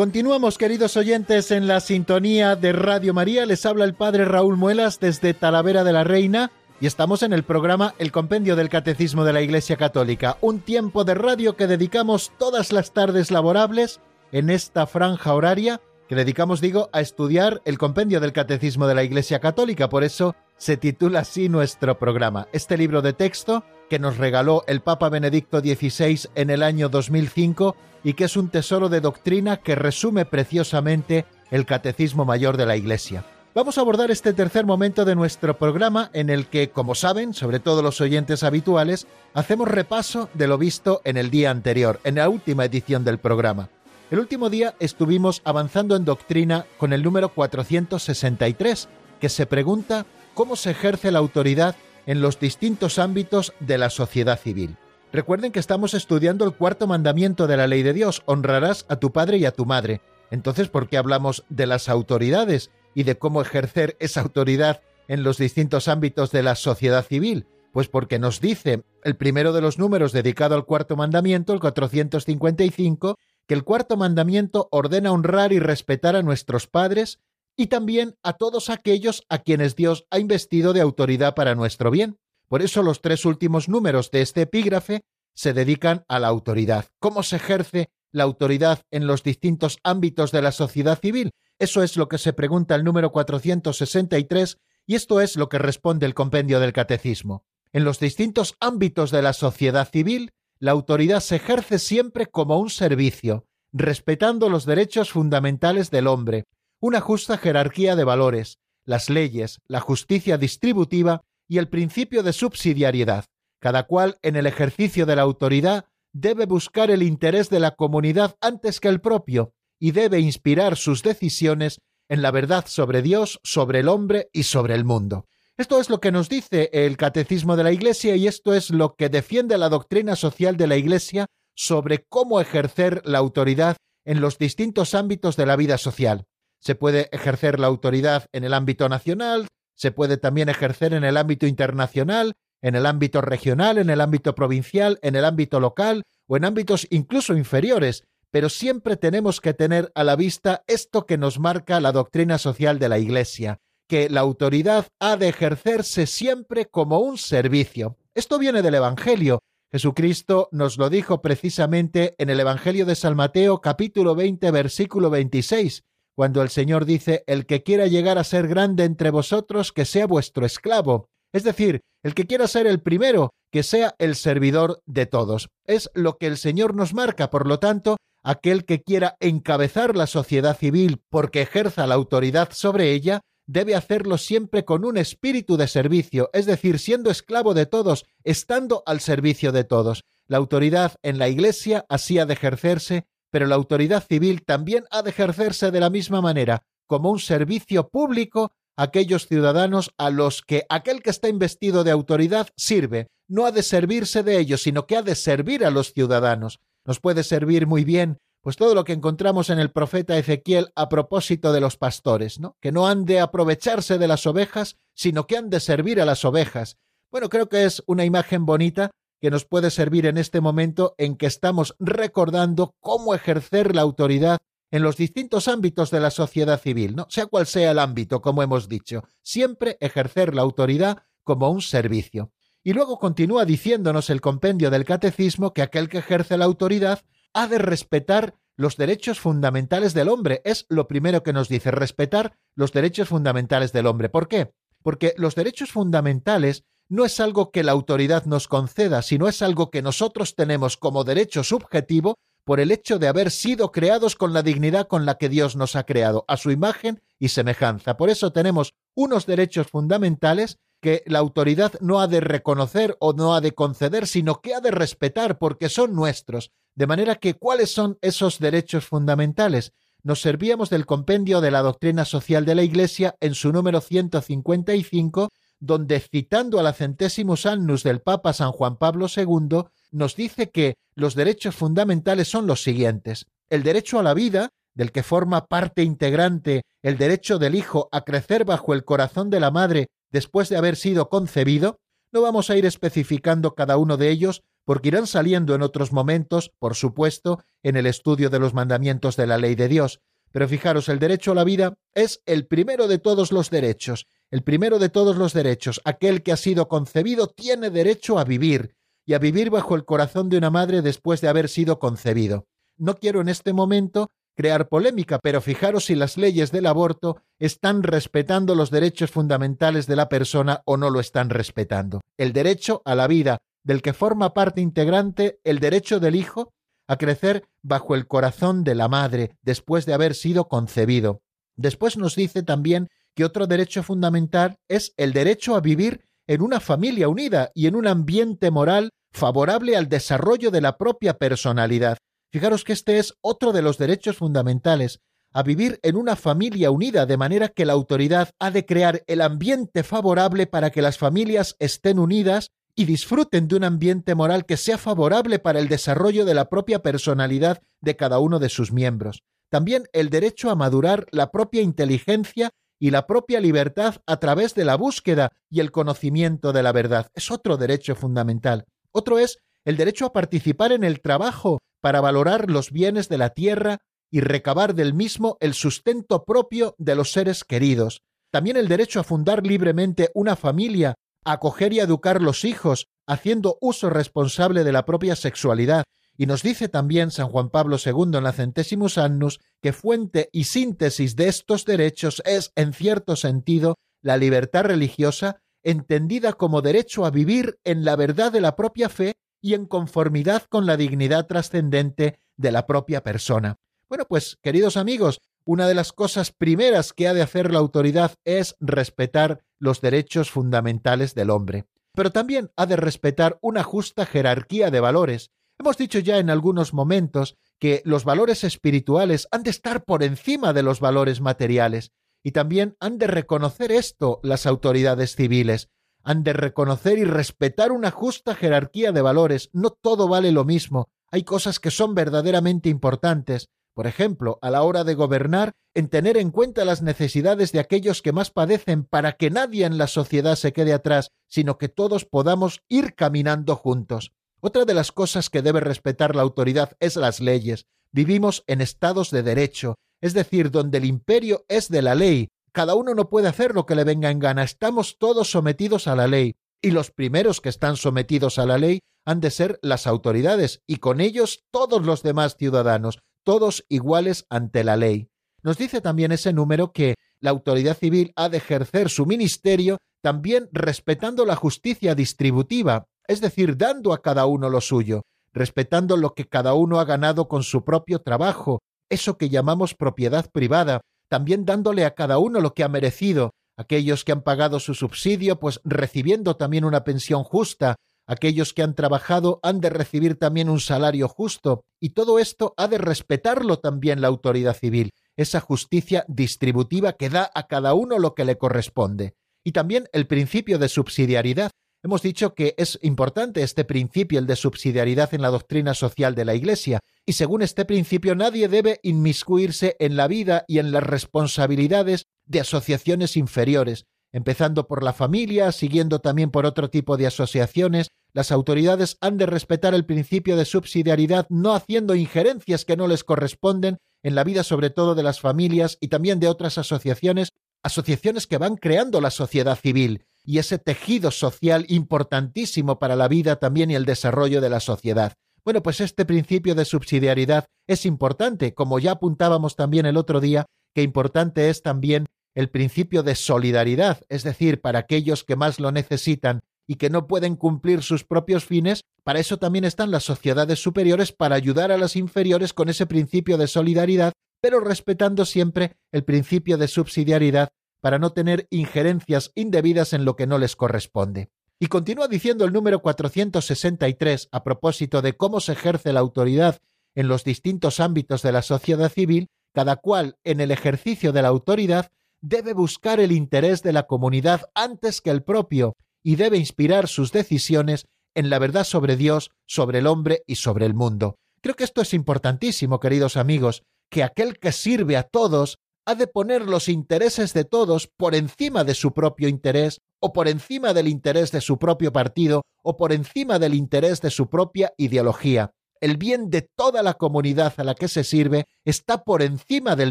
Continuamos, 0.00 0.56
queridos 0.56 0.96
oyentes, 0.96 1.50
en 1.50 1.66
la 1.66 1.78
sintonía 1.78 2.56
de 2.56 2.72
Radio 2.72 3.12
María. 3.12 3.44
Les 3.44 3.66
habla 3.66 3.84
el 3.84 3.92
padre 3.92 4.24
Raúl 4.24 4.56
Muelas 4.56 4.98
desde 4.98 5.34
Talavera 5.34 5.84
de 5.84 5.92
la 5.92 6.04
Reina 6.04 6.50
y 6.80 6.86
estamos 6.86 7.22
en 7.22 7.34
el 7.34 7.42
programa 7.42 7.94
El 7.98 8.10
Compendio 8.10 8.56
del 8.56 8.70
Catecismo 8.70 9.24
de 9.24 9.34
la 9.34 9.42
Iglesia 9.42 9.76
Católica, 9.76 10.38
un 10.40 10.60
tiempo 10.60 11.04
de 11.04 11.12
radio 11.12 11.54
que 11.54 11.66
dedicamos 11.66 12.32
todas 12.38 12.72
las 12.72 12.94
tardes 12.94 13.30
laborables 13.30 14.00
en 14.32 14.48
esta 14.48 14.86
franja 14.86 15.34
horaria 15.34 15.82
que 16.08 16.14
dedicamos, 16.14 16.62
digo, 16.62 16.88
a 16.94 17.02
estudiar 17.02 17.60
el 17.66 17.76
Compendio 17.76 18.20
del 18.20 18.32
Catecismo 18.32 18.86
de 18.86 18.94
la 18.94 19.04
Iglesia 19.04 19.38
Católica. 19.38 19.90
Por 19.90 20.02
eso 20.02 20.34
se 20.56 20.78
titula 20.78 21.20
así 21.20 21.50
nuestro 21.50 21.98
programa. 21.98 22.48
Este 22.54 22.78
libro 22.78 23.02
de 23.02 23.12
texto 23.12 23.64
que 23.90 23.98
nos 23.98 24.16
regaló 24.16 24.64
el 24.68 24.80
Papa 24.80 25.08
Benedicto 25.08 25.60
XVI 25.60 26.30
en 26.36 26.48
el 26.48 26.62
año 26.62 26.88
2005 26.88 27.76
y 28.04 28.14
que 28.14 28.24
es 28.24 28.36
un 28.36 28.48
tesoro 28.48 28.88
de 28.88 29.00
doctrina 29.00 29.58
que 29.58 29.74
resume 29.74 30.24
preciosamente 30.24 31.26
el 31.50 31.66
Catecismo 31.66 32.24
Mayor 32.24 32.56
de 32.56 32.66
la 32.66 32.76
Iglesia. 32.76 33.24
Vamos 33.52 33.76
a 33.76 33.80
abordar 33.80 34.12
este 34.12 34.32
tercer 34.32 34.64
momento 34.64 35.04
de 35.04 35.16
nuestro 35.16 35.58
programa 35.58 36.08
en 36.12 36.30
el 36.30 36.46
que, 36.46 36.70
como 36.70 36.94
saben, 36.94 37.34
sobre 37.34 37.58
todo 37.58 37.82
los 37.82 38.00
oyentes 38.00 38.44
habituales, 38.44 39.08
hacemos 39.34 39.66
repaso 39.66 40.30
de 40.34 40.46
lo 40.46 40.56
visto 40.56 41.02
en 41.04 41.16
el 41.16 41.30
día 41.30 41.50
anterior, 41.50 41.98
en 42.04 42.14
la 42.14 42.28
última 42.28 42.64
edición 42.64 43.04
del 43.04 43.18
programa. 43.18 43.70
El 44.12 44.20
último 44.20 44.50
día 44.50 44.76
estuvimos 44.78 45.42
avanzando 45.44 45.96
en 45.96 46.04
doctrina 46.04 46.64
con 46.78 46.92
el 46.92 47.02
número 47.02 47.30
463, 47.30 48.88
que 49.20 49.28
se 49.28 49.46
pregunta 49.46 50.06
cómo 50.34 50.54
se 50.54 50.70
ejerce 50.70 51.10
la 51.10 51.18
autoridad 51.18 51.74
en 52.06 52.20
los 52.20 52.38
distintos 52.38 52.98
ámbitos 52.98 53.52
de 53.60 53.78
la 53.78 53.90
sociedad 53.90 54.38
civil. 54.38 54.76
Recuerden 55.12 55.50
que 55.50 55.58
estamos 55.58 55.94
estudiando 55.94 56.44
el 56.44 56.54
cuarto 56.54 56.86
mandamiento 56.86 57.46
de 57.46 57.56
la 57.56 57.66
ley 57.66 57.82
de 57.82 57.92
Dios, 57.92 58.22
honrarás 58.26 58.86
a 58.88 58.96
tu 58.96 59.12
padre 59.12 59.38
y 59.38 59.44
a 59.44 59.52
tu 59.52 59.66
madre. 59.66 60.00
Entonces, 60.30 60.68
¿por 60.68 60.88
qué 60.88 60.96
hablamos 60.96 61.44
de 61.48 61.66
las 61.66 61.88
autoridades 61.88 62.70
y 62.94 63.02
de 63.02 63.18
cómo 63.18 63.42
ejercer 63.42 63.96
esa 63.98 64.20
autoridad 64.20 64.82
en 65.08 65.24
los 65.24 65.38
distintos 65.38 65.88
ámbitos 65.88 66.30
de 66.30 66.44
la 66.44 66.54
sociedad 66.54 67.04
civil? 67.04 67.46
Pues 67.72 67.88
porque 67.88 68.18
nos 68.18 68.40
dice 68.40 68.84
el 69.02 69.16
primero 69.16 69.52
de 69.52 69.60
los 69.60 69.78
números 69.78 70.12
dedicado 70.12 70.54
al 70.54 70.64
cuarto 70.64 70.96
mandamiento, 70.96 71.52
el 71.52 71.60
455, 71.60 73.16
que 73.46 73.54
el 73.54 73.64
cuarto 73.64 73.96
mandamiento 73.96 74.68
ordena 74.70 75.12
honrar 75.12 75.52
y 75.52 75.58
respetar 75.58 76.14
a 76.14 76.22
nuestros 76.22 76.68
padres 76.68 77.18
y 77.56 77.66
también 77.66 78.14
a 78.22 78.34
todos 78.34 78.70
aquellos 78.70 79.24
a 79.28 79.38
quienes 79.38 79.76
Dios 79.76 80.06
ha 80.10 80.18
investido 80.18 80.72
de 80.72 80.80
autoridad 80.80 81.34
para 81.34 81.54
nuestro 81.54 81.90
bien. 81.90 82.18
Por 82.48 82.62
eso 82.62 82.82
los 82.82 83.00
tres 83.00 83.24
últimos 83.24 83.68
números 83.68 84.10
de 84.10 84.22
este 84.22 84.42
epígrafe 84.42 85.02
se 85.34 85.52
dedican 85.52 86.04
a 86.08 86.18
la 86.18 86.28
autoridad. 86.28 86.86
¿Cómo 86.98 87.22
se 87.22 87.36
ejerce 87.36 87.90
la 88.12 88.24
autoridad 88.24 88.82
en 88.90 89.06
los 89.06 89.22
distintos 89.22 89.78
ámbitos 89.84 90.32
de 90.32 90.42
la 90.42 90.52
sociedad 90.52 90.98
civil? 90.98 91.30
Eso 91.58 91.82
es 91.82 91.96
lo 91.96 92.08
que 92.08 92.18
se 92.18 92.32
pregunta 92.32 92.74
el 92.74 92.84
número 92.84 93.12
463 93.12 94.56
y 94.86 94.94
esto 94.94 95.20
es 95.20 95.36
lo 95.36 95.48
que 95.48 95.58
responde 95.58 96.06
el 96.06 96.14
compendio 96.14 96.58
del 96.58 96.72
catecismo. 96.72 97.44
En 97.72 97.84
los 97.84 98.00
distintos 98.00 98.56
ámbitos 98.58 99.10
de 99.10 99.22
la 99.22 99.32
sociedad 99.32 99.88
civil, 99.88 100.32
la 100.58 100.72
autoridad 100.72 101.20
se 101.20 101.36
ejerce 101.36 101.78
siempre 101.78 102.26
como 102.26 102.58
un 102.58 102.70
servicio, 102.70 103.46
respetando 103.72 104.48
los 104.48 104.66
derechos 104.66 105.10
fundamentales 105.10 105.90
del 105.90 106.06
hombre, 106.06 106.46
una 106.80 107.00
justa 107.00 107.38
jerarquía 107.38 107.94
de 107.94 108.04
valores, 108.04 108.58
las 108.84 109.10
leyes, 109.10 109.60
la 109.68 109.80
justicia 109.80 110.38
distributiva 110.38 111.22
y 111.46 111.58
el 111.58 111.68
principio 111.68 112.22
de 112.22 112.32
subsidiariedad. 112.32 113.26
Cada 113.60 113.86
cual 113.86 114.18
en 114.22 114.36
el 114.36 114.46
ejercicio 114.46 115.04
de 115.04 115.16
la 115.16 115.22
autoridad 115.22 115.84
debe 116.12 116.46
buscar 116.46 116.90
el 116.90 117.02
interés 117.02 117.50
de 117.50 117.60
la 117.60 117.72
comunidad 117.72 118.36
antes 118.40 118.80
que 118.80 118.88
el 118.88 119.00
propio 119.00 119.52
y 119.78 119.92
debe 119.92 120.20
inspirar 120.20 120.76
sus 120.76 121.02
decisiones 121.02 121.80
en 122.08 122.22
la 122.22 122.30
verdad 122.30 122.64
sobre 122.66 123.02
Dios, 123.02 123.38
sobre 123.44 123.80
el 123.80 123.88
hombre 123.88 124.28
y 124.32 124.44
sobre 124.44 124.74
el 124.74 124.84
mundo. 124.84 125.26
Esto 125.56 125.78
es 125.78 125.90
lo 125.90 126.00
que 126.00 126.10
nos 126.10 126.28
dice 126.28 126.70
el 126.72 126.96
Catecismo 126.96 127.54
de 127.54 127.64
la 127.64 127.72
Iglesia 127.72 128.16
y 128.16 128.26
esto 128.26 128.54
es 128.54 128.70
lo 128.70 128.94
que 128.96 129.10
defiende 129.10 129.58
la 129.58 129.68
doctrina 129.68 130.16
social 130.16 130.56
de 130.56 130.66
la 130.66 130.76
Iglesia 130.76 131.26
sobre 131.54 132.06
cómo 132.08 132.40
ejercer 132.40 133.02
la 133.04 133.18
autoridad 133.18 133.76
en 134.06 134.20
los 134.22 134.38
distintos 134.38 134.94
ámbitos 134.94 135.36
de 135.36 135.46
la 135.46 135.56
vida 135.56 135.76
social. 135.76 136.24
Se 136.60 136.74
puede 136.74 137.08
ejercer 137.12 137.58
la 137.58 137.66
autoridad 137.66 138.26
en 138.32 138.44
el 138.44 138.54
ámbito 138.54 138.88
nacional, 138.88 139.48
se 139.74 139.92
puede 139.92 140.18
también 140.18 140.48
ejercer 140.48 140.92
en 140.92 141.04
el 141.04 141.16
ámbito 141.16 141.46
internacional, 141.46 142.34
en 142.62 142.74
el 142.74 142.86
ámbito 142.86 143.22
regional, 143.22 143.78
en 143.78 143.90
el 143.90 144.00
ámbito 144.00 144.34
provincial, 144.34 144.98
en 145.02 145.16
el 145.16 145.24
ámbito 145.24 145.58
local 145.58 146.02
o 146.28 146.36
en 146.36 146.44
ámbitos 146.44 146.86
incluso 146.90 147.34
inferiores, 147.36 148.04
pero 148.30 148.48
siempre 148.48 148.96
tenemos 148.96 149.40
que 149.40 149.54
tener 149.54 149.90
a 149.94 150.04
la 150.04 150.16
vista 150.16 150.62
esto 150.66 151.06
que 151.06 151.18
nos 151.18 151.38
marca 151.38 151.80
la 151.80 151.92
doctrina 151.92 152.38
social 152.38 152.78
de 152.78 152.88
la 152.88 152.98
Iglesia, 152.98 153.58
que 153.88 154.08
la 154.08 154.20
autoridad 154.20 154.86
ha 155.00 155.16
de 155.16 155.28
ejercerse 155.28 156.06
siempre 156.06 156.66
como 156.66 157.00
un 157.00 157.18
servicio. 157.18 157.96
Esto 158.14 158.38
viene 158.38 158.62
del 158.62 158.74
Evangelio. 158.74 159.40
Jesucristo 159.72 160.48
nos 160.52 160.78
lo 160.78 160.90
dijo 160.90 161.22
precisamente 161.22 162.14
en 162.18 162.28
el 162.28 162.40
Evangelio 162.40 162.86
de 162.86 162.96
San 162.96 163.16
Mateo 163.16 163.60
capítulo 163.60 164.14
20 164.14 164.50
versículo 164.50 165.10
26, 165.10 165.84
cuando 166.14 166.42
el 166.42 166.50
Señor 166.50 166.84
dice, 166.84 167.24
el 167.26 167.46
que 167.46 167.62
quiera 167.62 167.86
llegar 167.86 168.18
a 168.18 168.24
ser 168.24 168.48
grande 168.48 168.84
entre 168.84 169.10
vosotros, 169.10 169.72
que 169.72 169.84
sea 169.84 170.06
vuestro 170.06 170.44
esclavo. 170.44 171.08
Es 171.32 171.44
decir, 171.44 171.80
el 172.02 172.14
que 172.14 172.26
quiera 172.26 172.48
ser 172.48 172.66
el 172.66 172.80
primero, 172.80 173.30
que 173.52 173.62
sea 173.62 173.94
el 173.98 174.16
servidor 174.16 174.80
de 174.86 175.06
todos. 175.06 175.48
Es 175.66 175.90
lo 175.94 176.18
que 176.18 176.26
el 176.26 176.38
Señor 176.38 176.74
nos 176.74 176.94
marca, 176.94 177.30
por 177.30 177.46
lo 177.46 177.58
tanto, 177.58 177.96
aquel 178.22 178.64
que 178.64 178.82
quiera 178.82 179.16
encabezar 179.20 179.96
la 179.96 180.06
sociedad 180.06 180.56
civil 180.56 181.02
porque 181.08 181.42
ejerza 181.42 181.86
la 181.86 181.94
autoridad 181.94 182.50
sobre 182.52 182.92
ella, 182.92 183.20
debe 183.46 183.74
hacerlo 183.74 184.18
siempre 184.18 184.64
con 184.64 184.84
un 184.84 184.96
espíritu 184.96 185.56
de 185.56 185.66
servicio, 185.66 186.30
es 186.32 186.46
decir, 186.46 186.78
siendo 186.78 187.10
esclavo 187.10 187.54
de 187.54 187.66
todos, 187.66 188.06
estando 188.22 188.82
al 188.86 189.00
servicio 189.00 189.52
de 189.52 189.64
todos. 189.64 190.04
La 190.28 190.36
autoridad 190.36 190.94
en 191.02 191.18
la 191.18 191.28
Iglesia 191.28 191.84
así 191.88 192.18
ha 192.18 192.26
de 192.26 192.34
ejercerse, 192.34 193.06
pero 193.30 193.46
la 193.46 193.54
autoridad 193.54 194.04
civil 194.06 194.44
también 194.44 194.84
ha 194.90 195.02
de 195.02 195.10
ejercerse 195.10 195.70
de 195.70 195.80
la 195.80 195.90
misma 195.90 196.20
manera, 196.20 196.62
como 196.86 197.10
un 197.10 197.18
servicio 197.18 197.88
público 197.88 198.52
a 198.76 198.84
aquellos 198.84 199.26
ciudadanos 199.26 199.92
a 199.98 200.10
los 200.10 200.42
que 200.42 200.64
aquel 200.68 201.02
que 201.02 201.10
está 201.10 201.28
investido 201.28 201.84
de 201.84 201.90
autoridad 201.90 202.48
sirve. 202.56 203.08
No 203.28 203.46
ha 203.46 203.52
de 203.52 203.62
servirse 203.62 204.22
de 204.22 204.38
ellos, 204.38 204.62
sino 204.62 204.86
que 204.86 204.96
ha 204.96 205.02
de 205.02 205.14
servir 205.14 205.64
a 205.64 205.70
los 205.70 205.92
ciudadanos. 205.92 206.60
Nos 206.84 206.98
puede 206.98 207.22
servir 207.22 207.66
muy 207.66 207.84
bien 207.84 208.18
pues 208.42 208.56
todo 208.56 208.74
lo 208.74 208.84
que 208.84 208.92
encontramos 208.92 209.50
en 209.50 209.58
el 209.58 209.70
profeta 209.70 210.16
Ezequiel 210.16 210.72
a 210.74 210.88
propósito 210.88 211.52
de 211.52 211.60
los 211.60 211.76
pastores, 211.76 212.40
¿no? 212.40 212.56
Que 212.60 212.72
no 212.72 212.88
han 212.88 213.04
de 213.04 213.20
aprovecharse 213.20 213.98
de 213.98 214.08
las 214.08 214.26
ovejas, 214.26 214.78
sino 214.94 215.26
que 215.26 215.36
han 215.36 215.50
de 215.50 215.60
servir 215.60 216.00
a 216.00 216.06
las 216.06 216.24
ovejas. 216.24 216.78
Bueno, 217.10 217.28
creo 217.28 217.48
que 217.48 217.64
es 217.64 217.82
una 217.86 218.04
imagen 218.04 218.46
bonita 218.46 218.90
que 219.20 219.30
nos 219.30 219.44
puede 219.44 219.70
servir 219.70 220.06
en 220.06 220.18
este 220.18 220.40
momento 220.40 220.94
en 220.98 221.16
que 221.16 221.26
estamos 221.26 221.76
recordando 221.78 222.74
cómo 222.80 223.14
ejercer 223.14 223.74
la 223.74 223.82
autoridad 223.82 224.38
en 224.70 224.82
los 224.82 224.96
distintos 224.96 225.48
ámbitos 225.48 225.90
de 225.90 226.00
la 226.00 226.10
sociedad 226.10 226.60
civil, 226.60 226.96
¿no? 226.96 227.06
Sea 227.10 227.26
cual 227.26 227.46
sea 227.46 227.72
el 227.72 227.78
ámbito, 227.78 228.22
como 228.22 228.42
hemos 228.42 228.68
dicho, 228.68 229.04
siempre 229.22 229.76
ejercer 229.80 230.34
la 230.34 230.42
autoridad 230.42 230.98
como 231.24 231.50
un 231.50 231.60
servicio. 231.60 232.32
Y 232.62 232.72
luego 232.72 232.98
continúa 232.98 233.44
diciéndonos 233.44 234.10
el 234.10 234.20
compendio 234.20 234.70
del 234.70 234.84
catecismo 234.84 235.52
que 235.52 235.62
aquel 235.62 235.88
que 235.88 235.98
ejerce 235.98 236.36
la 236.36 236.44
autoridad 236.44 237.00
ha 237.32 237.46
de 237.46 237.58
respetar 237.58 238.34
los 238.56 238.76
derechos 238.76 239.18
fundamentales 239.18 239.94
del 239.94 240.08
hombre. 240.08 240.42
Es 240.44 240.66
lo 240.68 240.86
primero 240.86 241.22
que 241.22 241.32
nos 241.32 241.48
dice, 241.48 241.70
respetar 241.70 242.36
los 242.54 242.72
derechos 242.72 243.08
fundamentales 243.08 243.72
del 243.72 243.86
hombre. 243.86 244.08
¿Por 244.08 244.28
qué? 244.28 244.52
Porque 244.82 245.14
los 245.16 245.34
derechos 245.34 245.72
fundamentales 245.72 246.64
no 246.90 247.04
es 247.04 247.20
algo 247.20 247.50
que 247.52 247.62
la 247.62 247.72
autoridad 247.72 248.26
nos 248.26 248.48
conceda, 248.48 249.00
sino 249.00 249.28
es 249.28 249.40
algo 249.40 249.70
que 249.70 249.80
nosotros 249.80 250.34
tenemos 250.34 250.76
como 250.76 251.04
derecho 251.04 251.44
subjetivo 251.44 252.18
por 252.44 252.58
el 252.58 252.72
hecho 252.72 252.98
de 252.98 253.06
haber 253.06 253.30
sido 253.30 253.70
creados 253.70 254.16
con 254.16 254.32
la 254.32 254.42
dignidad 254.42 254.88
con 254.88 255.06
la 255.06 255.16
que 255.16 255.28
Dios 255.28 255.54
nos 255.54 255.76
ha 255.76 255.84
creado, 255.84 256.24
a 256.26 256.36
su 256.36 256.50
imagen 256.50 257.00
y 257.18 257.28
semejanza. 257.28 257.96
Por 257.96 258.10
eso 258.10 258.32
tenemos 258.32 258.74
unos 258.94 259.24
derechos 259.24 259.68
fundamentales 259.68 260.58
que 260.80 261.04
la 261.06 261.20
autoridad 261.20 261.74
no 261.80 262.00
ha 262.00 262.08
de 262.08 262.20
reconocer 262.20 262.96
o 262.98 263.12
no 263.12 263.34
ha 263.34 263.40
de 263.40 263.52
conceder, 263.52 264.08
sino 264.08 264.40
que 264.40 264.54
ha 264.54 264.60
de 264.60 264.72
respetar 264.72 265.38
porque 265.38 265.68
son 265.68 265.94
nuestros. 265.94 266.50
De 266.74 266.88
manera 266.88 267.14
que, 267.16 267.34
¿cuáles 267.34 267.72
son 267.72 267.98
esos 268.00 268.40
derechos 268.40 268.84
fundamentales? 268.84 269.74
Nos 270.02 270.22
servíamos 270.22 270.70
del 270.70 270.86
compendio 270.86 271.40
de 271.40 271.52
la 271.52 271.62
doctrina 271.62 272.04
social 272.04 272.44
de 272.46 272.54
la 272.56 272.62
Iglesia 272.62 273.14
en 273.20 273.34
su 273.34 273.52
número 273.52 273.80
155, 273.80 275.28
donde 275.60 276.00
citando 276.00 276.58
a 276.58 276.62
la 276.62 276.72
centésimos 276.72 277.46
annus 277.46 277.82
del 277.82 278.00
Papa 278.00 278.32
San 278.32 278.50
Juan 278.50 278.76
Pablo 278.76 279.06
II, 279.14 279.64
nos 279.92 280.16
dice 280.16 280.50
que 280.50 280.74
los 280.94 281.14
derechos 281.14 281.54
fundamentales 281.54 282.28
son 282.28 282.46
los 282.46 282.62
siguientes. 282.62 283.26
El 283.48 283.62
derecho 283.62 283.98
a 283.98 284.02
la 284.02 284.14
vida, 284.14 284.50
del 284.74 284.92
que 284.92 285.02
forma 285.02 285.46
parte 285.46 285.82
integrante 285.82 286.62
el 286.82 286.96
derecho 286.96 287.38
del 287.38 287.54
hijo 287.54 287.88
a 287.92 288.02
crecer 288.02 288.44
bajo 288.44 288.72
el 288.72 288.84
corazón 288.84 289.28
de 289.28 289.40
la 289.40 289.50
madre 289.50 289.88
después 290.10 290.48
de 290.48 290.56
haber 290.56 290.76
sido 290.76 291.08
concebido, 291.08 291.78
no 292.12 292.22
vamos 292.22 292.50
a 292.50 292.56
ir 292.56 292.64
especificando 292.66 293.54
cada 293.54 293.76
uno 293.76 293.96
de 293.96 294.10
ellos 294.10 294.42
porque 294.64 294.88
irán 294.88 295.06
saliendo 295.06 295.54
en 295.54 295.62
otros 295.62 295.92
momentos, 295.92 296.52
por 296.58 296.74
supuesto, 296.74 297.42
en 297.62 297.76
el 297.76 297.86
estudio 297.86 298.30
de 298.30 298.38
los 298.38 298.54
mandamientos 298.54 299.16
de 299.16 299.26
la 299.26 299.38
ley 299.38 299.54
de 299.54 299.68
Dios. 299.68 300.00
Pero 300.32 300.48
fijaros, 300.48 300.88
el 300.88 300.98
derecho 300.98 301.32
a 301.32 301.34
la 301.34 301.44
vida 301.44 301.74
es 301.94 302.22
el 302.24 302.46
primero 302.46 302.86
de 302.86 302.98
todos 302.98 303.32
los 303.32 303.50
derechos, 303.50 304.06
el 304.30 304.42
primero 304.42 304.78
de 304.78 304.88
todos 304.88 305.16
los 305.16 305.32
derechos. 305.32 305.80
Aquel 305.84 306.22
que 306.22 306.32
ha 306.32 306.36
sido 306.36 306.68
concebido 306.68 307.28
tiene 307.28 307.70
derecho 307.70 308.18
a 308.18 308.24
vivir, 308.24 308.76
y 309.06 309.14
a 309.14 309.18
vivir 309.18 309.50
bajo 309.50 309.74
el 309.74 309.84
corazón 309.84 310.28
de 310.28 310.38
una 310.38 310.50
madre 310.50 310.82
después 310.82 311.20
de 311.20 311.28
haber 311.28 311.48
sido 311.48 311.78
concebido. 311.78 312.46
No 312.76 312.96
quiero 312.96 313.20
en 313.20 313.28
este 313.28 313.52
momento 313.52 314.10
crear 314.36 314.68
polémica, 314.68 315.18
pero 315.18 315.40
fijaros 315.40 315.86
si 315.86 315.94
las 315.94 316.16
leyes 316.16 316.52
del 316.52 316.66
aborto 316.66 317.20
están 317.38 317.82
respetando 317.82 318.54
los 318.54 318.70
derechos 318.70 319.10
fundamentales 319.10 319.86
de 319.86 319.96
la 319.96 320.08
persona 320.08 320.62
o 320.64 320.76
no 320.76 320.90
lo 320.90 321.00
están 321.00 321.28
respetando. 321.28 322.00
El 322.16 322.32
derecho 322.32 322.82
a 322.84 322.94
la 322.94 323.06
vida, 323.06 323.38
del 323.64 323.82
que 323.82 323.92
forma 323.92 324.32
parte 324.32 324.60
integrante 324.60 325.40
el 325.44 325.58
derecho 325.58 326.00
del 326.00 326.16
hijo 326.16 326.52
a 326.86 326.96
crecer 326.96 327.44
bajo 327.62 327.94
el 327.94 328.06
corazón 328.06 328.64
de 328.64 328.74
la 328.74 328.88
madre 328.88 329.36
después 329.42 329.86
de 329.86 329.94
haber 329.94 330.14
sido 330.14 330.48
concebido. 330.48 331.20
Después 331.56 331.96
nos 331.96 332.16
dice 332.16 332.42
también 332.42 332.88
que 333.20 333.26
otro 333.26 333.46
derecho 333.46 333.82
fundamental 333.82 334.56
es 334.66 334.94
el 334.96 335.12
derecho 335.12 335.54
a 335.54 335.60
vivir 335.60 336.06
en 336.26 336.40
una 336.40 336.58
familia 336.58 337.10
unida 337.10 337.50
y 337.54 337.66
en 337.66 337.76
un 337.76 337.86
ambiente 337.86 338.50
moral 338.50 338.92
favorable 339.12 339.76
al 339.76 339.90
desarrollo 339.90 340.50
de 340.50 340.62
la 340.62 340.78
propia 340.78 341.18
personalidad. 341.18 341.98
Fijaros 342.32 342.64
que 342.64 342.72
este 342.72 342.98
es 342.98 343.12
otro 343.20 343.52
de 343.52 343.60
los 343.60 343.76
derechos 343.76 344.16
fundamentales. 344.16 345.00
a 345.34 345.42
vivir 345.42 345.78
en 345.82 345.96
una 345.96 346.16
familia 346.16 346.70
unida, 346.70 347.04
de 347.04 347.18
manera 347.18 347.48
que 347.48 347.66
la 347.66 347.74
autoridad 347.74 348.30
ha 348.40 348.50
de 348.50 348.64
crear 348.64 349.04
el 349.06 349.20
ambiente 349.20 349.82
favorable 349.82 350.46
para 350.46 350.70
que 350.70 350.80
las 350.80 350.96
familias 350.96 351.56
estén 351.58 351.98
unidas 351.98 352.48
y 352.74 352.86
disfruten 352.86 353.48
de 353.48 353.56
un 353.56 353.64
ambiente 353.64 354.14
moral 354.14 354.46
que 354.46 354.56
sea 354.56 354.78
favorable 354.78 355.38
para 355.38 355.60
el 355.60 355.68
desarrollo 355.68 356.24
de 356.24 356.34
la 356.34 356.48
propia 356.48 356.80
personalidad 356.80 357.60
de 357.82 357.96
cada 357.96 358.18
uno 358.18 358.38
de 358.38 358.48
sus 358.48 358.72
miembros. 358.72 359.22
También 359.50 359.84
el 359.92 360.08
derecho 360.08 360.50
a 360.50 360.56
madurar 360.56 361.06
la 361.12 361.30
propia 361.30 361.60
inteligencia 361.60 362.50
y 362.80 362.90
la 362.90 363.06
propia 363.06 363.40
libertad 363.40 363.96
a 364.06 364.16
través 364.16 364.54
de 364.54 364.64
la 364.64 364.76
búsqueda 364.76 365.32
y 365.50 365.60
el 365.60 365.70
conocimiento 365.70 366.52
de 366.52 366.62
la 366.62 366.72
verdad. 366.72 367.08
Es 367.14 367.30
otro 367.30 367.56
derecho 367.58 367.94
fundamental. 367.94 368.64
Otro 368.90 369.18
es 369.18 369.38
el 369.64 369.76
derecho 369.76 370.06
a 370.06 370.12
participar 370.12 370.72
en 370.72 370.82
el 370.82 371.00
trabajo 371.00 371.58
para 371.82 372.00
valorar 372.00 372.50
los 372.50 372.72
bienes 372.72 373.08
de 373.08 373.18
la 373.18 373.30
tierra 373.30 373.78
y 374.10 374.20
recabar 374.20 374.74
del 374.74 374.94
mismo 374.94 375.36
el 375.40 375.54
sustento 375.54 376.24
propio 376.24 376.74
de 376.78 376.94
los 376.94 377.12
seres 377.12 377.44
queridos. 377.44 378.00
También 378.32 378.56
el 378.56 378.68
derecho 378.68 378.98
a 378.98 379.04
fundar 379.04 379.46
libremente 379.46 380.10
una 380.14 380.34
familia, 380.34 380.94
a 381.24 381.32
acoger 381.32 381.72
y 381.74 381.80
educar 381.80 382.22
los 382.22 382.44
hijos, 382.44 382.86
haciendo 383.06 383.58
uso 383.60 383.90
responsable 383.90 384.64
de 384.64 384.72
la 384.72 384.86
propia 384.86 385.16
sexualidad. 385.16 385.84
Y 386.16 386.26
nos 386.26 386.42
dice 386.42 386.68
también 386.68 387.10
San 387.10 387.28
Juan 387.28 387.50
Pablo 387.50 387.76
II 387.84 388.16
en 388.18 388.24
la 388.24 388.32
Centésimus 388.32 388.98
Annus 388.98 389.40
que 389.62 389.72
fuente 389.72 390.28
y 390.32 390.44
síntesis 390.44 391.16
de 391.16 391.28
estos 391.28 391.64
derechos 391.64 392.22
es, 392.26 392.52
en 392.56 392.72
cierto 392.72 393.16
sentido, 393.16 393.76
la 394.02 394.16
libertad 394.16 394.64
religiosa, 394.64 395.40
entendida 395.62 396.32
como 396.34 396.62
derecho 396.62 397.04
a 397.04 397.10
vivir 397.10 397.58
en 397.64 397.84
la 397.84 397.96
verdad 397.96 398.32
de 398.32 398.40
la 398.40 398.56
propia 398.56 398.88
fe 398.88 399.14
y 399.40 399.54
en 399.54 399.66
conformidad 399.66 400.42
con 400.48 400.66
la 400.66 400.76
dignidad 400.76 401.26
trascendente 401.26 402.20
de 402.36 402.52
la 402.52 402.66
propia 402.66 403.02
persona. 403.02 403.56
Bueno, 403.88 404.04
pues, 404.08 404.38
queridos 404.42 404.76
amigos, 404.76 405.20
una 405.44 405.66
de 405.66 405.74
las 405.74 405.92
cosas 405.92 406.32
primeras 406.32 406.92
que 406.92 407.08
ha 407.08 407.14
de 407.14 407.22
hacer 407.22 407.52
la 407.52 407.58
autoridad 407.58 408.14
es 408.24 408.56
respetar 408.60 409.42
los 409.58 409.80
derechos 409.80 410.30
fundamentales 410.30 411.14
del 411.14 411.30
hombre. 411.30 411.66
Pero 411.92 412.12
también 412.12 412.50
ha 412.56 412.66
de 412.66 412.76
respetar 412.76 413.38
una 413.42 413.62
justa 413.62 414.06
jerarquía 414.06 414.70
de 414.70 414.80
valores. 414.80 415.30
Hemos 415.60 415.76
dicho 415.76 415.98
ya 415.98 416.16
en 416.16 416.30
algunos 416.30 416.72
momentos 416.72 417.36
que 417.58 417.82
los 417.84 418.06
valores 418.06 418.44
espirituales 418.44 419.28
han 419.30 419.42
de 419.42 419.50
estar 419.50 419.84
por 419.84 420.02
encima 420.02 420.54
de 420.54 420.62
los 420.62 420.80
valores 420.80 421.20
materiales, 421.20 421.92
y 422.22 422.32
también 422.32 422.78
han 422.80 422.96
de 422.96 423.06
reconocer 423.06 423.70
esto 423.70 424.20
las 424.22 424.46
autoridades 424.46 425.16
civiles, 425.16 425.68
han 426.02 426.24
de 426.24 426.32
reconocer 426.32 426.96
y 426.96 427.04
respetar 427.04 427.72
una 427.72 427.90
justa 427.90 428.34
jerarquía 428.34 428.92
de 428.92 429.02
valores. 429.02 429.50
No 429.52 429.68
todo 429.68 430.08
vale 430.08 430.32
lo 430.32 430.46
mismo, 430.46 430.88
hay 431.10 431.24
cosas 431.24 431.60
que 431.60 431.70
son 431.70 431.94
verdaderamente 431.94 432.70
importantes, 432.70 433.50
por 433.74 433.86
ejemplo, 433.86 434.38
a 434.40 434.48
la 434.48 434.62
hora 434.62 434.82
de 434.82 434.94
gobernar, 434.94 435.52
en 435.74 435.88
tener 435.88 436.16
en 436.16 436.30
cuenta 436.30 436.64
las 436.64 436.80
necesidades 436.80 437.52
de 437.52 437.60
aquellos 437.60 438.00
que 438.00 438.12
más 438.12 438.30
padecen 438.30 438.84
para 438.84 439.12
que 439.12 439.28
nadie 439.28 439.66
en 439.66 439.76
la 439.76 439.88
sociedad 439.88 440.36
se 440.36 440.54
quede 440.54 440.72
atrás, 440.72 441.10
sino 441.28 441.58
que 441.58 441.68
todos 441.68 442.06
podamos 442.06 442.62
ir 442.70 442.94
caminando 442.94 443.56
juntos. 443.56 444.14
Otra 444.40 444.64
de 444.64 444.74
las 444.74 444.92
cosas 444.92 445.30
que 445.30 445.42
debe 445.42 445.60
respetar 445.60 446.16
la 446.16 446.22
autoridad 446.22 446.76
es 446.80 446.96
las 446.96 447.20
leyes. 447.20 447.66
Vivimos 447.92 448.44
en 448.46 448.60
estados 448.60 449.10
de 449.10 449.22
derecho, 449.22 449.74
es 450.00 450.14
decir, 450.14 450.50
donde 450.50 450.78
el 450.78 450.84
imperio 450.84 451.44
es 451.48 451.68
de 451.68 451.82
la 451.82 451.94
ley. 451.94 452.28
Cada 452.52 452.74
uno 452.74 452.94
no 452.94 453.08
puede 453.08 453.28
hacer 453.28 453.54
lo 453.54 453.66
que 453.66 453.74
le 453.74 453.84
venga 453.84 454.10
en 454.10 454.18
gana. 454.18 454.42
Estamos 454.42 454.98
todos 454.98 455.30
sometidos 455.30 455.86
a 455.86 455.96
la 455.96 456.06
ley. 456.06 456.34
Y 456.62 456.72
los 456.72 456.90
primeros 456.90 457.40
que 457.40 457.48
están 457.48 457.76
sometidos 457.76 458.38
a 458.38 458.46
la 458.46 458.58
ley 458.58 458.80
han 459.06 459.20
de 459.20 459.30
ser 459.30 459.58
las 459.62 459.86
autoridades 459.86 460.60
y 460.66 460.76
con 460.76 461.00
ellos 461.00 461.44
todos 461.50 461.84
los 461.84 462.02
demás 462.02 462.36
ciudadanos 462.36 462.98
todos 463.24 463.64
iguales 463.68 464.26
ante 464.28 464.64
la 464.64 464.76
ley. 464.76 465.08
Nos 465.42 465.56
dice 465.56 465.80
también 465.80 466.12
ese 466.12 466.32
número 466.32 466.72
que 466.72 466.94
la 467.20 467.30
autoridad 467.30 467.76
civil 467.76 468.12
ha 468.16 468.28
de 468.28 468.38
ejercer 468.38 468.90
su 468.90 469.06
ministerio 469.06 469.78
también 470.02 470.48
respetando 470.52 471.26
la 471.26 471.36
justicia 471.36 471.94
distributiva, 471.94 472.86
es 473.10 473.20
decir, 473.20 473.56
dando 473.56 473.92
a 473.92 474.02
cada 474.02 474.26
uno 474.26 474.48
lo 474.48 474.60
suyo, 474.60 475.02
respetando 475.32 475.96
lo 475.96 476.14
que 476.14 476.26
cada 476.26 476.54
uno 476.54 476.80
ha 476.80 476.84
ganado 476.84 477.28
con 477.28 477.42
su 477.42 477.64
propio 477.64 478.00
trabajo, 478.00 478.60
eso 478.88 479.18
que 479.18 479.28
llamamos 479.28 479.74
propiedad 479.74 480.30
privada, 480.30 480.80
también 481.08 481.44
dándole 481.44 481.84
a 481.84 481.94
cada 481.94 482.18
uno 482.18 482.40
lo 482.40 482.54
que 482.54 482.64
ha 482.64 482.68
merecido, 482.68 483.32
aquellos 483.56 484.04
que 484.04 484.12
han 484.12 484.22
pagado 484.22 484.60
su 484.60 484.74
subsidio, 484.74 485.38
pues 485.38 485.60
recibiendo 485.64 486.36
también 486.36 486.64
una 486.64 486.84
pensión 486.84 487.24
justa, 487.24 487.76
Aquellos 488.10 488.54
que 488.54 488.64
han 488.64 488.74
trabajado 488.74 489.38
han 489.44 489.60
de 489.60 489.70
recibir 489.70 490.18
también 490.18 490.48
un 490.48 490.58
salario 490.58 491.06
justo, 491.06 491.62
y 491.78 491.90
todo 491.90 492.18
esto 492.18 492.54
ha 492.56 492.66
de 492.66 492.76
respetarlo 492.76 493.60
también 493.60 494.00
la 494.00 494.08
autoridad 494.08 494.56
civil, 494.56 494.90
esa 495.16 495.38
justicia 495.38 496.04
distributiva 496.08 496.94
que 496.94 497.08
da 497.08 497.30
a 497.32 497.46
cada 497.46 497.72
uno 497.74 498.00
lo 498.00 498.16
que 498.16 498.24
le 498.24 498.36
corresponde. 498.36 499.14
Y 499.44 499.52
también 499.52 499.88
el 499.92 500.08
principio 500.08 500.58
de 500.58 500.68
subsidiariedad. 500.68 501.52
Hemos 501.82 502.02
dicho 502.02 502.34
que 502.34 502.54
es 502.58 502.78
importante 502.82 503.42
este 503.42 503.64
principio, 503.64 504.18
el 504.18 504.26
de 504.26 504.36
subsidiariedad 504.36 505.14
en 505.14 505.22
la 505.22 505.30
doctrina 505.30 505.72
social 505.72 506.14
de 506.14 506.26
la 506.26 506.34
Iglesia, 506.34 506.80
y 507.06 507.14
según 507.14 507.40
este 507.40 507.64
principio 507.64 508.14
nadie 508.14 508.48
debe 508.48 508.80
inmiscuirse 508.82 509.76
en 509.78 509.96
la 509.96 510.06
vida 510.06 510.44
y 510.46 510.58
en 510.58 510.72
las 510.72 510.82
responsabilidades 510.82 512.04
de 512.26 512.40
asociaciones 512.40 513.16
inferiores, 513.16 513.86
empezando 514.12 514.68
por 514.68 514.82
la 514.82 514.92
familia, 514.92 515.52
siguiendo 515.52 516.00
también 516.00 516.30
por 516.30 516.44
otro 516.44 516.68
tipo 516.68 516.98
de 516.98 517.06
asociaciones, 517.06 517.88
las 518.12 518.30
autoridades 518.30 518.98
han 519.00 519.16
de 519.16 519.24
respetar 519.24 519.72
el 519.72 519.86
principio 519.86 520.36
de 520.36 520.44
subsidiariedad, 520.44 521.26
no 521.30 521.54
haciendo 521.54 521.94
injerencias 521.94 522.66
que 522.66 522.76
no 522.76 522.88
les 522.88 523.04
corresponden 523.04 523.78
en 524.02 524.14
la 524.14 524.24
vida 524.24 524.44
sobre 524.44 524.68
todo 524.68 524.94
de 524.94 525.02
las 525.02 525.20
familias 525.20 525.78
y 525.80 525.88
también 525.88 526.20
de 526.20 526.28
otras 526.28 526.58
asociaciones, 526.58 527.30
asociaciones 527.62 528.26
que 528.26 528.36
van 528.36 528.56
creando 528.56 529.00
la 529.00 529.10
sociedad 529.10 529.58
civil 529.58 530.04
y 530.24 530.38
ese 530.38 530.58
tejido 530.58 531.10
social 531.10 531.64
importantísimo 531.68 532.78
para 532.78 532.96
la 532.96 533.08
vida 533.08 533.36
también 533.36 533.70
y 533.70 533.74
el 533.74 533.84
desarrollo 533.84 534.40
de 534.40 534.50
la 534.50 534.60
sociedad. 534.60 535.14
Bueno, 535.44 535.62
pues 535.62 535.80
este 535.80 536.04
principio 536.04 536.54
de 536.54 536.64
subsidiariedad 536.64 537.46
es 537.66 537.86
importante, 537.86 538.54
como 538.54 538.78
ya 538.78 538.92
apuntábamos 538.92 539.56
también 539.56 539.86
el 539.86 539.96
otro 539.96 540.20
día, 540.20 540.46
que 540.74 540.82
importante 540.82 541.48
es 541.48 541.62
también 541.62 542.06
el 542.34 542.50
principio 542.50 543.02
de 543.02 543.14
solidaridad, 543.14 544.02
es 544.08 544.22
decir, 544.22 544.60
para 544.60 544.80
aquellos 544.80 545.24
que 545.24 545.36
más 545.36 545.58
lo 545.58 545.72
necesitan 545.72 546.40
y 546.66 546.76
que 546.76 546.90
no 546.90 547.08
pueden 547.08 547.34
cumplir 547.36 547.82
sus 547.82 548.04
propios 548.04 548.44
fines, 548.44 548.82
para 549.02 549.18
eso 549.18 549.38
también 549.38 549.64
están 549.64 549.90
las 549.90 550.04
sociedades 550.04 550.62
superiores 550.62 551.10
para 551.10 551.34
ayudar 551.34 551.72
a 551.72 551.78
las 551.78 551.96
inferiores 551.96 552.52
con 552.52 552.68
ese 552.68 552.86
principio 552.86 553.38
de 553.38 553.48
solidaridad, 553.48 554.12
pero 554.40 554.60
respetando 554.60 555.24
siempre 555.24 555.76
el 555.90 556.04
principio 556.04 556.58
de 556.58 556.68
subsidiariedad 556.68 557.48
para 557.80 557.98
no 557.98 558.12
tener 558.12 558.46
injerencias 558.50 559.32
indebidas 559.34 559.92
en 559.92 560.04
lo 560.04 560.16
que 560.16 560.26
no 560.26 560.38
les 560.38 560.56
corresponde. 560.56 561.30
Y 561.58 561.66
continúa 561.66 562.08
diciendo 562.08 562.44
el 562.44 562.52
número 562.52 562.80
463 562.80 564.28
a 564.32 564.42
propósito 564.42 565.02
de 565.02 565.16
cómo 565.16 565.40
se 565.40 565.52
ejerce 565.52 565.92
la 565.92 566.00
autoridad 566.00 566.58
en 566.94 567.08
los 567.08 567.24
distintos 567.24 567.80
ámbitos 567.80 568.22
de 568.22 568.32
la 568.32 568.42
sociedad 568.42 568.90
civil, 568.90 569.28
cada 569.52 569.76
cual 569.76 570.16
en 570.24 570.40
el 570.40 570.50
ejercicio 570.50 571.12
de 571.12 571.22
la 571.22 571.28
autoridad 571.28 571.90
debe 572.20 572.52
buscar 572.52 573.00
el 573.00 573.12
interés 573.12 573.62
de 573.62 573.72
la 573.72 573.86
comunidad 573.86 574.42
antes 574.54 575.00
que 575.00 575.10
el 575.10 575.22
propio 575.22 575.76
y 576.02 576.16
debe 576.16 576.38
inspirar 576.38 576.88
sus 576.88 577.12
decisiones 577.12 577.86
en 578.14 578.30
la 578.30 578.38
verdad 578.38 578.64
sobre 578.64 578.96
Dios, 578.96 579.30
sobre 579.46 579.78
el 579.78 579.86
hombre 579.86 580.22
y 580.26 580.36
sobre 580.36 580.66
el 580.66 580.74
mundo. 580.74 581.16
Creo 581.40 581.54
que 581.54 581.64
esto 581.64 581.80
es 581.80 581.94
importantísimo, 581.94 582.80
queridos 582.80 583.16
amigos, 583.16 583.62
que 583.88 584.02
aquel 584.02 584.38
que 584.38 584.52
sirve 584.52 584.96
a 584.96 585.04
todos 585.04 585.58
ha 585.90 585.96
de 585.96 586.06
poner 586.06 586.42
los 586.42 586.68
intereses 586.68 587.34
de 587.34 587.44
todos 587.44 587.88
por 587.88 588.14
encima 588.14 588.62
de 588.62 588.74
su 588.74 588.92
propio 588.92 589.28
interés, 589.28 589.80
o 589.98 590.12
por 590.12 590.28
encima 590.28 590.72
del 590.72 590.86
interés 590.86 591.32
de 591.32 591.40
su 591.40 591.58
propio 591.58 591.92
partido, 591.92 592.42
o 592.62 592.76
por 592.76 592.92
encima 592.92 593.40
del 593.40 593.54
interés 593.54 594.00
de 594.00 594.10
su 594.10 594.30
propia 594.30 594.72
ideología. 594.76 595.50
El 595.80 595.96
bien 595.96 596.30
de 596.30 596.42
toda 596.42 596.84
la 596.84 596.94
comunidad 596.94 597.54
a 597.56 597.64
la 597.64 597.74
que 597.74 597.88
se 597.88 598.04
sirve 598.04 598.46
está 598.64 599.02
por 599.02 599.20
encima 599.20 599.74
del 599.74 599.90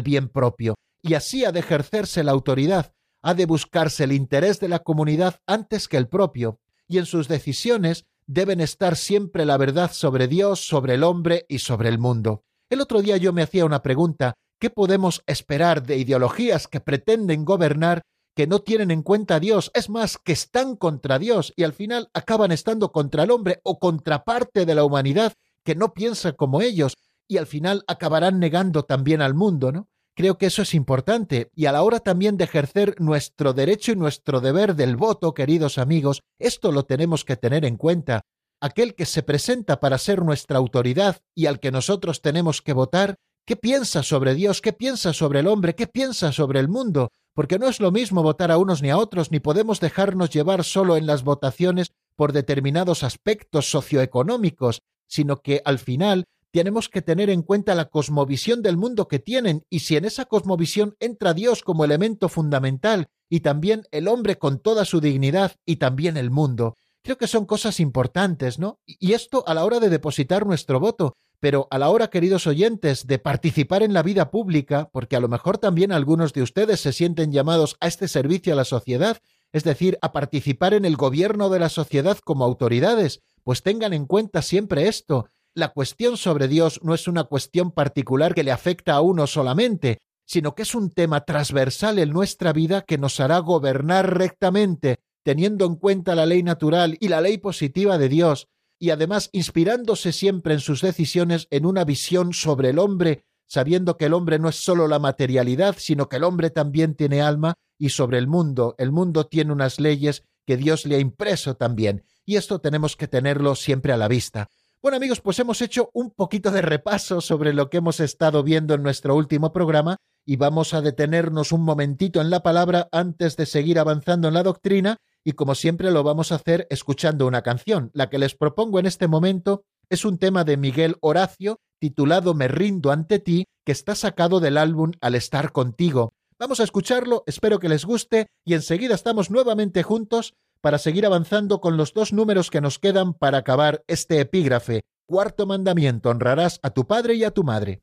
bien 0.02 0.30
propio, 0.30 0.74
y 1.02 1.12
así 1.14 1.44
ha 1.44 1.52
de 1.52 1.60
ejercerse 1.60 2.24
la 2.24 2.32
autoridad, 2.32 2.94
ha 3.20 3.34
de 3.34 3.44
buscarse 3.44 4.04
el 4.04 4.12
interés 4.12 4.58
de 4.58 4.68
la 4.68 4.78
comunidad 4.78 5.36
antes 5.46 5.86
que 5.86 5.98
el 5.98 6.08
propio, 6.08 6.60
y 6.88 6.96
en 6.96 7.04
sus 7.04 7.28
decisiones 7.28 8.06
deben 8.26 8.62
estar 8.62 8.96
siempre 8.96 9.44
la 9.44 9.58
verdad 9.58 9.90
sobre 9.92 10.28
Dios, 10.28 10.66
sobre 10.66 10.94
el 10.94 11.04
hombre 11.04 11.44
y 11.46 11.58
sobre 11.58 11.90
el 11.90 11.98
mundo. 11.98 12.42
El 12.70 12.80
otro 12.80 13.02
día 13.02 13.18
yo 13.18 13.34
me 13.34 13.42
hacía 13.42 13.66
una 13.66 13.82
pregunta, 13.82 14.32
¿qué 14.60 14.70
podemos 14.70 15.22
esperar 15.26 15.82
de 15.82 15.96
ideologías 15.96 16.68
que 16.68 16.80
pretenden 16.80 17.44
gobernar 17.44 18.02
que 18.36 18.46
no 18.46 18.60
tienen 18.60 18.90
en 18.90 19.02
cuenta 19.02 19.36
a 19.36 19.40
Dios, 19.40 19.70
es 19.74 19.90
más, 19.90 20.16
que 20.16 20.32
están 20.32 20.76
contra 20.76 21.18
Dios 21.18 21.52
y 21.56 21.64
al 21.64 21.72
final 21.72 22.10
acaban 22.14 22.52
estando 22.52 22.92
contra 22.92 23.24
el 23.24 23.30
hombre 23.30 23.60
o 23.64 23.78
contra 23.78 24.24
parte 24.24 24.66
de 24.66 24.74
la 24.74 24.84
humanidad 24.84 25.32
que 25.64 25.74
no 25.74 25.92
piensa 25.92 26.32
como 26.32 26.60
ellos 26.60 26.96
y 27.26 27.38
al 27.38 27.46
final 27.46 27.84
acabarán 27.86 28.38
negando 28.38 28.84
también 28.84 29.20
al 29.20 29.34
mundo, 29.34 29.72
¿no? 29.72 29.88
Creo 30.14 30.38
que 30.38 30.46
eso 30.46 30.62
es 30.62 30.74
importante 30.74 31.50
y 31.54 31.66
a 31.66 31.72
la 31.72 31.82
hora 31.82 32.00
también 32.00 32.36
de 32.36 32.44
ejercer 32.44 33.00
nuestro 33.00 33.52
derecho 33.52 33.92
y 33.92 33.96
nuestro 33.96 34.40
deber 34.40 34.74
del 34.74 34.96
voto, 34.96 35.34
queridos 35.34 35.78
amigos, 35.78 36.22
esto 36.38 36.72
lo 36.72 36.84
tenemos 36.84 37.24
que 37.24 37.36
tener 37.36 37.64
en 37.64 37.76
cuenta. 37.76 38.22
Aquel 38.60 38.94
que 38.94 39.06
se 39.06 39.22
presenta 39.22 39.80
para 39.80 39.96
ser 39.96 40.22
nuestra 40.22 40.58
autoridad 40.58 41.20
y 41.34 41.46
al 41.46 41.60
que 41.60 41.70
nosotros 41.70 42.20
tenemos 42.20 42.60
que 42.60 42.74
votar, 42.74 43.16
¿Qué 43.44 43.56
piensa 43.56 44.02
sobre 44.02 44.34
Dios? 44.34 44.60
¿Qué 44.60 44.72
piensa 44.72 45.12
sobre 45.12 45.40
el 45.40 45.46
hombre? 45.46 45.74
¿Qué 45.74 45.86
piensa 45.86 46.32
sobre 46.32 46.60
el 46.60 46.68
mundo? 46.68 47.10
Porque 47.34 47.58
no 47.58 47.68
es 47.68 47.80
lo 47.80 47.90
mismo 47.90 48.22
votar 48.22 48.50
a 48.50 48.58
unos 48.58 48.82
ni 48.82 48.90
a 48.90 48.98
otros, 48.98 49.30
ni 49.30 49.40
podemos 49.40 49.80
dejarnos 49.80 50.30
llevar 50.30 50.62
solo 50.64 50.96
en 50.96 51.06
las 51.06 51.24
votaciones 51.24 51.92
por 52.16 52.32
determinados 52.32 53.02
aspectos 53.02 53.70
socioeconómicos, 53.70 54.82
sino 55.06 55.38
que 55.38 55.62
al 55.64 55.78
final 55.78 56.26
tenemos 56.52 56.88
que 56.88 57.02
tener 57.02 57.30
en 57.30 57.42
cuenta 57.42 57.74
la 57.74 57.86
cosmovisión 57.86 58.62
del 58.62 58.76
mundo 58.76 59.08
que 59.08 59.18
tienen, 59.18 59.64
y 59.70 59.80
si 59.80 59.96
en 59.96 60.04
esa 60.04 60.24
cosmovisión 60.24 60.96
entra 60.98 61.34
Dios 61.34 61.62
como 61.62 61.84
elemento 61.84 62.28
fundamental, 62.28 63.08
y 63.28 63.40
también 63.40 63.84
el 63.92 64.08
hombre 64.08 64.36
con 64.36 64.58
toda 64.58 64.84
su 64.84 65.00
dignidad, 65.00 65.56
y 65.64 65.76
también 65.76 66.16
el 66.16 66.30
mundo, 66.30 66.76
creo 67.02 67.16
que 67.16 67.28
son 67.28 67.46
cosas 67.46 67.80
importantes, 67.80 68.58
¿no? 68.58 68.80
Y 68.84 69.12
esto 69.12 69.44
a 69.46 69.54
la 69.54 69.64
hora 69.64 69.80
de 69.80 69.88
depositar 69.88 70.44
nuestro 70.44 70.80
voto, 70.80 71.16
pero 71.40 71.66
a 71.70 71.78
la 71.78 71.88
hora, 71.88 72.10
queridos 72.10 72.46
oyentes, 72.46 73.06
de 73.06 73.18
participar 73.18 73.82
en 73.82 73.94
la 73.94 74.02
vida 74.02 74.30
pública, 74.30 74.90
porque 74.92 75.16
a 75.16 75.20
lo 75.20 75.28
mejor 75.28 75.58
también 75.58 75.90
algunos 75.90 76.32
de 76.32 76.42
ustedes 76.42 76.80
se 76.80 76.92
sienten 76.92 77.32
llamados 77.32 77.76
a 77.80 77.88
este 77.88 78.08
servicio 78.08 78.52
a 78.52 78.56
la 78.56 78.64
sociedad, 78.64 79.18
es 79.52 79.64
decir, 79.64 79.98
a 80.02 80.12
participar 80.12 80.74
en 80.74 80.84
el 80.84 80.96
gobierno 80.96 81.48
de 81.48 81.58
la 81.58 81.70
sociedad 81.70 82.18
como 82.22 82.44
autoridades, 82.44 83.22
pues 83.42 83.62
tengan 83.62 83.92
en 83.94 84.06
cuenta 84.06 84.42
siempre 84.42 84.86
esto, 84.86 85.28
la 85.54 85.70
cuestión 85.70 86.16
sobre 86.16 86.46
Dios 86.46 86.80
no 86.84 86.94
es 86.94 87.08
una 87.08 87.24
cuestión 87.24 87.72
particular 87.72 88.34
que 88.34 88.44
le 88.44 88.52
afecta 88.52 88.94
a 88.94 89.00
uno 89.00 89.26
solamente, 89.26 89.98
sino 90.24 90.54
que 90.54 90.62
es 90.62 90.76
un 90.76 90.90
tema 90.90 91.24
transversal 91.24 91.98
en 91.98 92.10
nuestra 92.10 92.52
vida 92.52 92.82
que 92.82 92.98
nos 92.98 93.18
hará 93.18 93.38
gobernar 93.38 94.16
rectamente, 94.16 95.00
teniendo 95.24 95.66
en 95.66 95.74
cuenta 95.74 96.14
la 96.14 96.26
ley 96.26 96.44
natural 96.44 96.96
y 97.00 97.08
la 97.08 97.20
ley 97.20 97.38
positiva 97.38 97.98
de 97.98 98.08
Dios, 98.08 98.46
y 98.80 98.90
además 98.90 99.28
inspirándose 99.32 100.10
siempre 100.10 100.54
en 100.54 100.60
sus 100.60 100.80
decisiones 100.80 101.46
en 101.50 101.66
una 101.66 101.84
visión 101.84 102.32
sobre 102.32 102.70
el 102.70 102.78
hombre, 102.78 103.24
sabiendo 103.46 103.98
que 103.98 104.06
el 104.06 104.14
hombre 104.14 104.38
no 104.38 104.48
es 104.48 104.56
sólo 104.56 104.88
la 104.88 104.98
materialidad, 104.98 105.76
sino 105.78 106.08
que 106.08 106.16
el 106.16 106.24
hombre 106.24 106.48
también 106.50 106.94
tiene 106.94 107.20
alma, 107.20 107.54
y 107.78 107.90
sobre 107.90 108.18
el 108.18 108.26
mundo, 108.26 108.74
el 108.78 108.90
mundo 108.90 109.26
tiene 109.26 109.52
unas 109.52 109.78
leyes 109.78 110.24
que 110.46 110.56
Dios 110.56 110.86
le 110.86 110.96
ha 110.96 110.98
impreso 110.98 111.56
también, 111.56 112.04
y 112.24 112.36
esto 112.36 112.58
tenemos 112.60 112.96
que 112.96 113.06
tenerlo 113.06 113.54
siempre 113.54 113.92
a 113.92 113.98
la 113.98 114.08
vista. 114.08 114.48
Bueno 114.82 114.96
amigos, 114.96 115.20
pues 115.20 115.38
hemos 115.38 115.60
hecho 115.60 115.90
un 115.92 116.10
poquito 116.10 116.50
de 116.50 116.62
repaso 116.62 117.20
sobre 117.20 117.52
lo 117.52 117.68
que 117.68 117.76
hemos 117.76 118.00
estado 118.00 118.42
viendo 118.42 118.72
en 118.72 118.82
nuestro 118.82 119.14
último 119.14 119.52
programa 119.52 119.98
y 120.24 120.36
vamos 120.36 120.72
a 120.72 120.80
detenernos 120.80 121.52
un 121.52 121.62
momentito 121.62 122.22
en 122.22 122.30
la 122.30 122.42
palabra 122.42 122.88
antes 122.92 123.36
de 123.36 123.44
seguir 123.44 123.78
avanzando 123.78 124.28
en 124.28 124.34
la 124.34 124.42
doctrina 124.42 124.96
y 125.24 125.32
como 125.32 125.54
siempre 125.54 125.90
lo 125.90 126.02
vamos 126.02 126.32
a 126.32 126.36
hacer 126.36 126.66
escuchando 126.70 127.26
una 127.26 127.42
canción. 127.42 127.90
La 127.94 128.08
que 128.08 128.18
les 128.18 128.34
propongo 128.34 128.78
en 128.78 128.86
este 128.86 129.08
momento 129.08 129.64
es 129.88 130.04
un 130.04 130.18
tema 130.18 130.44
de 130.44 130.56
Miguel 130.56 130.96
Horacio 131.00 131.58
titulado 131.80 132.34
Me 132.34 132.48
rindo 132.48 132.90
ante 132.90 133.18
ti 133.18 133.46
que 133.64 133.72
está 133.72 133.94
sacado 133.94 134.40
del 134.40 134.56
álbum 134.56 134.92
Al 135.00 135.14
estar 135.14 135.52
contigo. 135.52 136.12
Vamos 136.38 136.60
a 136.60 136.64
escucharlo, 136.64 137.22
espero 137.26 137.58
que 137.58 137.68
les 137.68 137.84
guste 137.84 138.28
y 138.46 138.54
enseguida 138.54 138.94
estamos 138.94 139.30
nuevamente 139.30 139.82
juntos 139.82 140.34
para 140.62 140.78
seguir 140.78 141.04
avanzando 141.06 141.60
con 141.60 141.76
los 141.76 141.92
dos 141.92 142.12
números 142.12 142.50
que 142.50 142.60
nos 142.60 142.78
quedan 142.78 143.14
para 143.14 143.38
acabar 143.38 143.82
este 143.86 144.20
epígrafe. 144.20 144.82
Cuarto 145.06 145.46
mandamiento, 145.46 146.10
honrarás 146.10 146.60
a 146.62 146.70
tu 146.70 146.86
padre 146.86 147.14
y 147.14 147.24
a 147.24 147.30
tu 147.30 147.44
madre. 147.44 147.82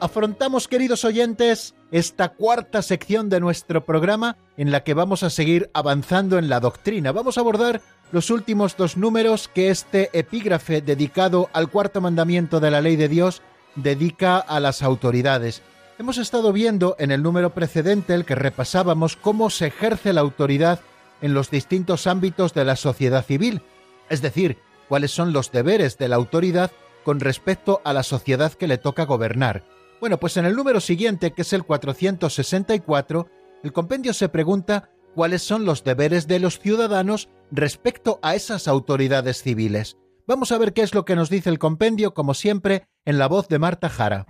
Afrontamos, 0.00 0.68
queridos 0.68 1.04
oyentes, 1.04 1.74
esta 1.90 2.30
cuarta 2.30 2.82
sección 2.82 3.28
de 3.28 3.40
nuestro 3.40 3.84
programa 3.84 4.36
en 4.56 4.70
la 4.70 4.84
que 4.84 4.94
vamos 4.94 5.22
a 5.22 5.30
seguir 5.30 5.70
avanzando 5.74 6.38
en 6.38 6.48
la 6.48 6.60
doctrina. 6.60 7.12
Vamos 7.12 7.38
a 7.38 7.40
abordar 7.40 7.80
los 8.12 8.30
últimos 8.30 8.76
dos 8.76 8.96
números 8.96 9.48
que 9.48 9.70
este 9.70 10.10
epígrafe 10.18 10.80
dedicado 10.80 11.48
al 11.52 11.70
cuarto 11.70 12.00
mandamiento 12.00 12.60
de 12.60 12.70
la 12.70 12.80
ley 12.80 12.96
de 12.96 13.08
Dios 13.08 13.42
dedica 13.74 14.38
a 14.38 14.60
las 14.60 14.82
autoridades. 14.82 15.62
Hemos 15.98 16.18
estado 16.18 16.52
viendo 16.52 16.94
en 16.98 17.10
el 17.10 17.22
número 17.22 17.50
precedente, 17.50 18.14
el 18.14 18.24
que 18.24 18.34
repasábamos, 18.34 19.16
cómo 19.16 19.50
se 19.50 19.66
ejerce 19.66 20.12
la 20.12 20.20
autoridad 20.20 20.80
en 21.20 21.34
los 21.34 21.50
distintos 21.50 22.06
ámbitos 22.06 22.54
de 22.54 22.64
la 22.64 22.76
sociedad 22.76 23.24
civil, 23.24 23.62
es 24.08 24.22
decir, 24.22 24.58
cuáles 24.88 25.10
son 25.10 25.32
los 25.32 25.50
deberes 25.50 25.98
de 25.98 26.08
la 26.08 26.16
autoridad 26.16 26.70
con 27.04 27.20
respecto 27.20 27.80
a 27.84 27.92
la 27.92 28.02
sociedad 28.02 28.52
que 28.52 28.68
le 28.68 28.78
toca 28.78 29.04
gobernar. 29.04 29.64
Bueno, 30.00 30.18
pues 30.20 30.36
en 30.36 30.44
el 30.44 30.54
número 30.54 30.80
siguiente, 30.80 31.32
que 31.32 31.42
es 31.42 31.52
el 31.52 31.64
464, 31.64 33.28
el 33.64 33.72
compendio 33.72 34.12
se 34.14 34.28
pregunta 34.28 34.90
cuáles 35.14 35.42
son 35.42 35.64
los 35.64 35.82
deberes 35.82 36.28
de 36.28 36.38
los 36.38 36.60
ciudadanos 36.60 37.28
respecto 37.50 38.20
a 38.22 38.36
esas 38.36 38.68
autoridades 38.68 39.42
civiles. 39.42 39.96
Vamos 40.26 40.52
a 40.52 40.58
ver 40.58 40.72
qué 40.72 40.82
es 40.82 40.94
lo 40.94 41.04
que 41.04 41.16
nos 41.16 41.30
dice 41.30 41.50
el 41.50 41.58
compendio, 41.58 42.14
como 42.14 42.34
siempre, 42.34 42.86
en 43.04 43.18
la 43.18 43.26
voz 43.26 43.48
de 43.48 43.58
Marta 43.58 43.88
Jara. 43.88 44.26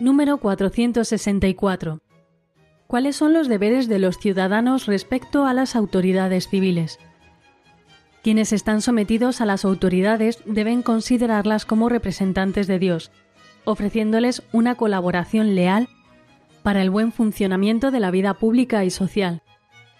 Número 0.00 0.38
464. 0.38 2.00
¿Cuáles 2.88 3.16
son 3.16 3.34
los 3.34 3.48
deberes 3.48 3.86
de 3.86 3.98
los 3.98 4.16
ciudadanos 4.16 4.86
respecto 4.86 5.44
a 5.44 5.52
las 5.52 5.76
autoridades 5.76 6.48
civiles? 6.48 6.98
Quienes 8.22 8.54
están 8.54 8.80
sometidos 8.80 9.42
a 9.42 9.44
las 9.44 9.66
autoridades 9.66 10.42
deben 10.46 10.80
considerarlas 10.80 11.66
como 11.66 11.90
representantes 11.90 12.66
de 12.66 12.78
Dios, 12.78 13.10
ofreciéndoles 13.64 14.42
una 14.52 14.74
colaboración 14.74 15.54
leal 15.54 15.90
para 16.62 16.80
el 16.80 16.88
buen 16.88 17.12
funcionamiento 17.12 17.90
de 17.90 18.00
la 18.00 18.10
vida 18.10 18.32
pública 18.32 18.86
y 18.86 18.90
social. 18.90 19.42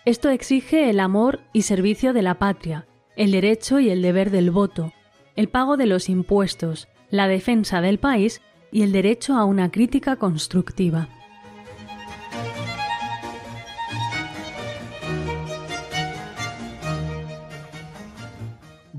Esto 0.07 0.31
exige 0.31 0.89
el 0.89 0.99
amor 0.99 1.41
y 1.53 1.63
servicio 1.63 2.15
de 2.15 2.23
la 2.23 2.39
patria, 2.39 2.87
el 3.17 3.33
derecho 3.33 3.81
y 3.81 3.91
el 3.91 4.01
deber 4.01 4.31
del 4.31 4.51
voto, 4.51 4.95
el 5.37 5.51
pago 5.51 5.77
de 5.77 5.85
los 5.85 6.09
impuestos, 6.09 6.89
la 7.11 7.29
defensa 7.29 7.83
del 7.83 7.99
país 7.99 8.41
y 8.73 8.81
el 8.81 8.93
derecho 8.93 9.35
a 9.35 9.45
una 9.45 9.71
crítica 9.71 10.17
constructiva. 10.17 11.11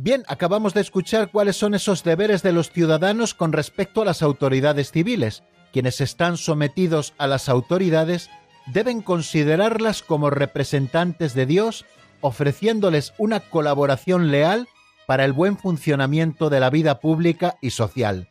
Bien, 0.02 0.24
acabamos 0.30 0.74
de 0.74 0.80
escuchar 0.80 1.30
cuáles 1.30 1.58
son 1.58 1.76
esos 1.76 2.06
deberes 2.06 2.42
de 2.42 2.54
los 2.54 2.72
ciudadanos 2.72 3.34
con 3.34 3.52
respecto 3.52 4.02
a 4.02 4.06
las 4.06 4.22
autoridades 4.22 4.94
civiles. 4.94 5.44
Quienes 5.74 6.00
están 6.00 6.38
sometidos 6.38 7.14
a 7.18 7.28
las 7.28 7.50
autoridades 7.50 8.30
deben 8.68 9.02
considerarlas 9.02 10.02
como 10.02 10.30
representantes 10.30 11.34
de 11.34 11.46
Dios, 11.46 11.86
ofreciéndoles 12.22 13.14
una 13.18 13.42
colaboración 13.42 14.32
leal 14.32 14.70
para 15.06 15.26
el 15.26 15.34
buen 15.34 15.58
funcionamiento 15.58 16.50
de 16.50 16.62
la 16.62 16.70
vida 16.70 17.02
pública 17.02 17.58
y 17.62 17.72
social. 17.72 18.30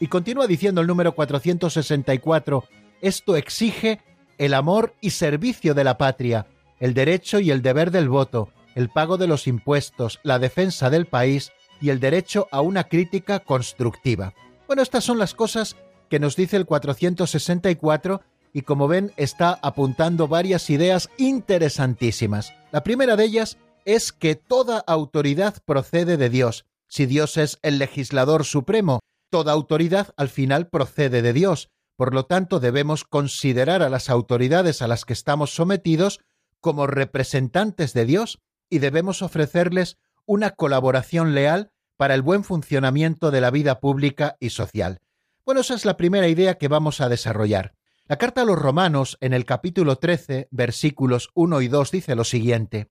Y 0.00 0.06
continúa 0.06 0.46
diciendo 0.46 0.80
el 0.80 0.86
número 0.86 1.14
464, 1.14 2.64
esto 3.02 3.36
exige 3.36 4.00
el 4.38 4.54
amor 4.54 4.94
y 5.02 5.10
servicio 5.10 5.74
de 5.74 5.84
la 5.84 5.98
patria, 5.98 6.46
el 6.80 6.94
derecho 6.94 7.38
y 7.38 7.50
el 7.50 7.60
deber 7.60 7.90
del 7.90 8.08
voto, 8.08 8.48
el 8.74 8.88
pago 8.88 9.16
de 9.16 9.26
los 9.26 9.46
impuestos, 9.46 10.20
la 10.22 10.38
defensa 10.38 10.90
del 10.90 11.06
país 11.06 11.52
y 11.80 11.90
el 11.90 12.00
derecho 12.00 12.48
a 12.50 12.60
una 12.60 12.84
crítica 12.84 13.40
constructiva. 13.40 14.34
Bueno, 14.66 14.82
estas 14.82 15.04
son 15.04 15.18
las 15.18 15.34
cosas 15.34 15.76
que 16.08 16.20
nos 16.20 16.36
dice 16.36 16.56
el 16.56 16.66
464 16.66 18.20
y 18.52 18.62
como 18.62 18.88
ven 18.88 19.12
está 19.16 19.58
apuntando 19.62 20.28
varias 20.28 20.70
ideas 20.70 21.08
interesantísimas. 21.16 22.52
La 22.70 22.82
primera 22.82 23.16
de 23.16 23.24
ellas 23.24 23.58
es 23.84 24.12
que 24.12 24.34
toda 24.34 24.78
autoridad 24.86 25.56
procede 25.64 26.16
de 26.16 26.28
Dios. 26.28 26.66
Si 26.88 27.06
Dios 27.06 27.36
es 27.36 27.58
el 27.62 27.78
legislador 27.78 28.44
supremo, 28.44 29.00
toda 29.30 29.52
autoridad 29.52 30.12
al 30.16 30.28
final 30.28 30.68
procede 30.68 31.22
de 31.22 31.32
Dios. 31.32 31.70
Por 31.96 32.14
lo 32.14 32.26
tanto, 32.26 32.60
debemos 32.60 33.04
considerar 33.04 33.82
a 33.82 33.88
las 33.88 34.10
autoridades 34.10 34.82
a 34.82 34.88
las 34.88 35.04
que 35.04 35.12
estamos 35.12 35.54
sometidos 35.54 36.20
como 36.60 36.86
representantes 36.86 37.92
de 37.92 38.04
Dios 38.04 38.38
y 38.72 38.78
debemos 38.78 39.20
ofrecerles 39.20 39.98
una 40.24 40.52
colaboración 40.52 41.34
leal 41.34 41.72
para 41.98 42.14
el 42.14 42.22
buen 42.22 42.42
funcionamiento 42.42 43.30
de 43.30 43.42
la 43.42 43.50
vida 43.50 43.80
pública 43.80 44.38
y 44.40 44.48
social. 44.48 45.00
Bueno, 45.44 45.60
esa 45.60 45.74
es 45.74 45.84
la 45.84 45.98
primera 45.98 46.26
idea 46.26 46.56
que 46.56 46.68
vamos 46.68 47.02
a 47.02 47.10
desarrollar. 47.10 47.74
La 48.06 48.16
carta 48.16 48.40
a 48.40 48.44
los 48.46 48.58
romanos, 48.58 49.18
en 49.20 49.34
el 49.34 49.44
capítulo 49.44 49.96
13, 49.96 50.48
versículos 50.50 51.28
1 51.34 51.60
y 51.60 51.68
2, 51.68 51.90
dice 51.90 52.14
lo 52.14 52.24
siguiente, 52.24 52.88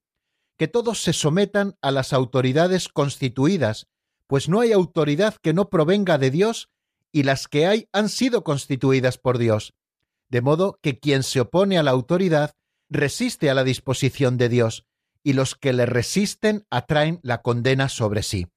que 0.56 0.68
todos 0.68 1.02
se 1.02 1.14
sometan 1.14 1.76
a 1.82 1.90
las 1.90 2.14
autoridades 2.14 2.88
constituidas, 2.88 3.88
pues 4.28 4.50
no 4.50 4.60
hay 4.60 4.74
autoridad 4.74 5.38
que 5.42 5.54
no 5.54 5.70
provenga 5.70 6.20
de 6.20 6.30
Dios, 6.30 6.70
y 7.12 7.24
las 7.24 7.48
que 7.48 7.66
hay 7.66 7.90
han 7.92 8.10
sido 8.10 8.44
constituidas 8.44 9.18
por 9.18 9.40
Dios. 9.40 9.74
De 10.30 10.42
modo 10.42 10.78
que 10.84 11.00
quien 11.00 11.24
se 11.24 11.40
opone 11.40 11.80
a 11.80 11.84
la 11.84 11.90
autoridad 11.90 12.54
resiste 12.88 13.50
a 13.50 13.56
la 13.56 13.64
disposición 13.64 14.38
de 14.38 14.48
Dios, 14.48 14.86
y 15.24 15.34
los 15.34 15.56
que 15.56 15.74
le 15.74 15.86
resisten 15.86 16.66
atraen 16.70 17.20
la 17.24 17.42
condena 17.42 17.90
sobre 17.90 18.24
sí. 18.24 18.48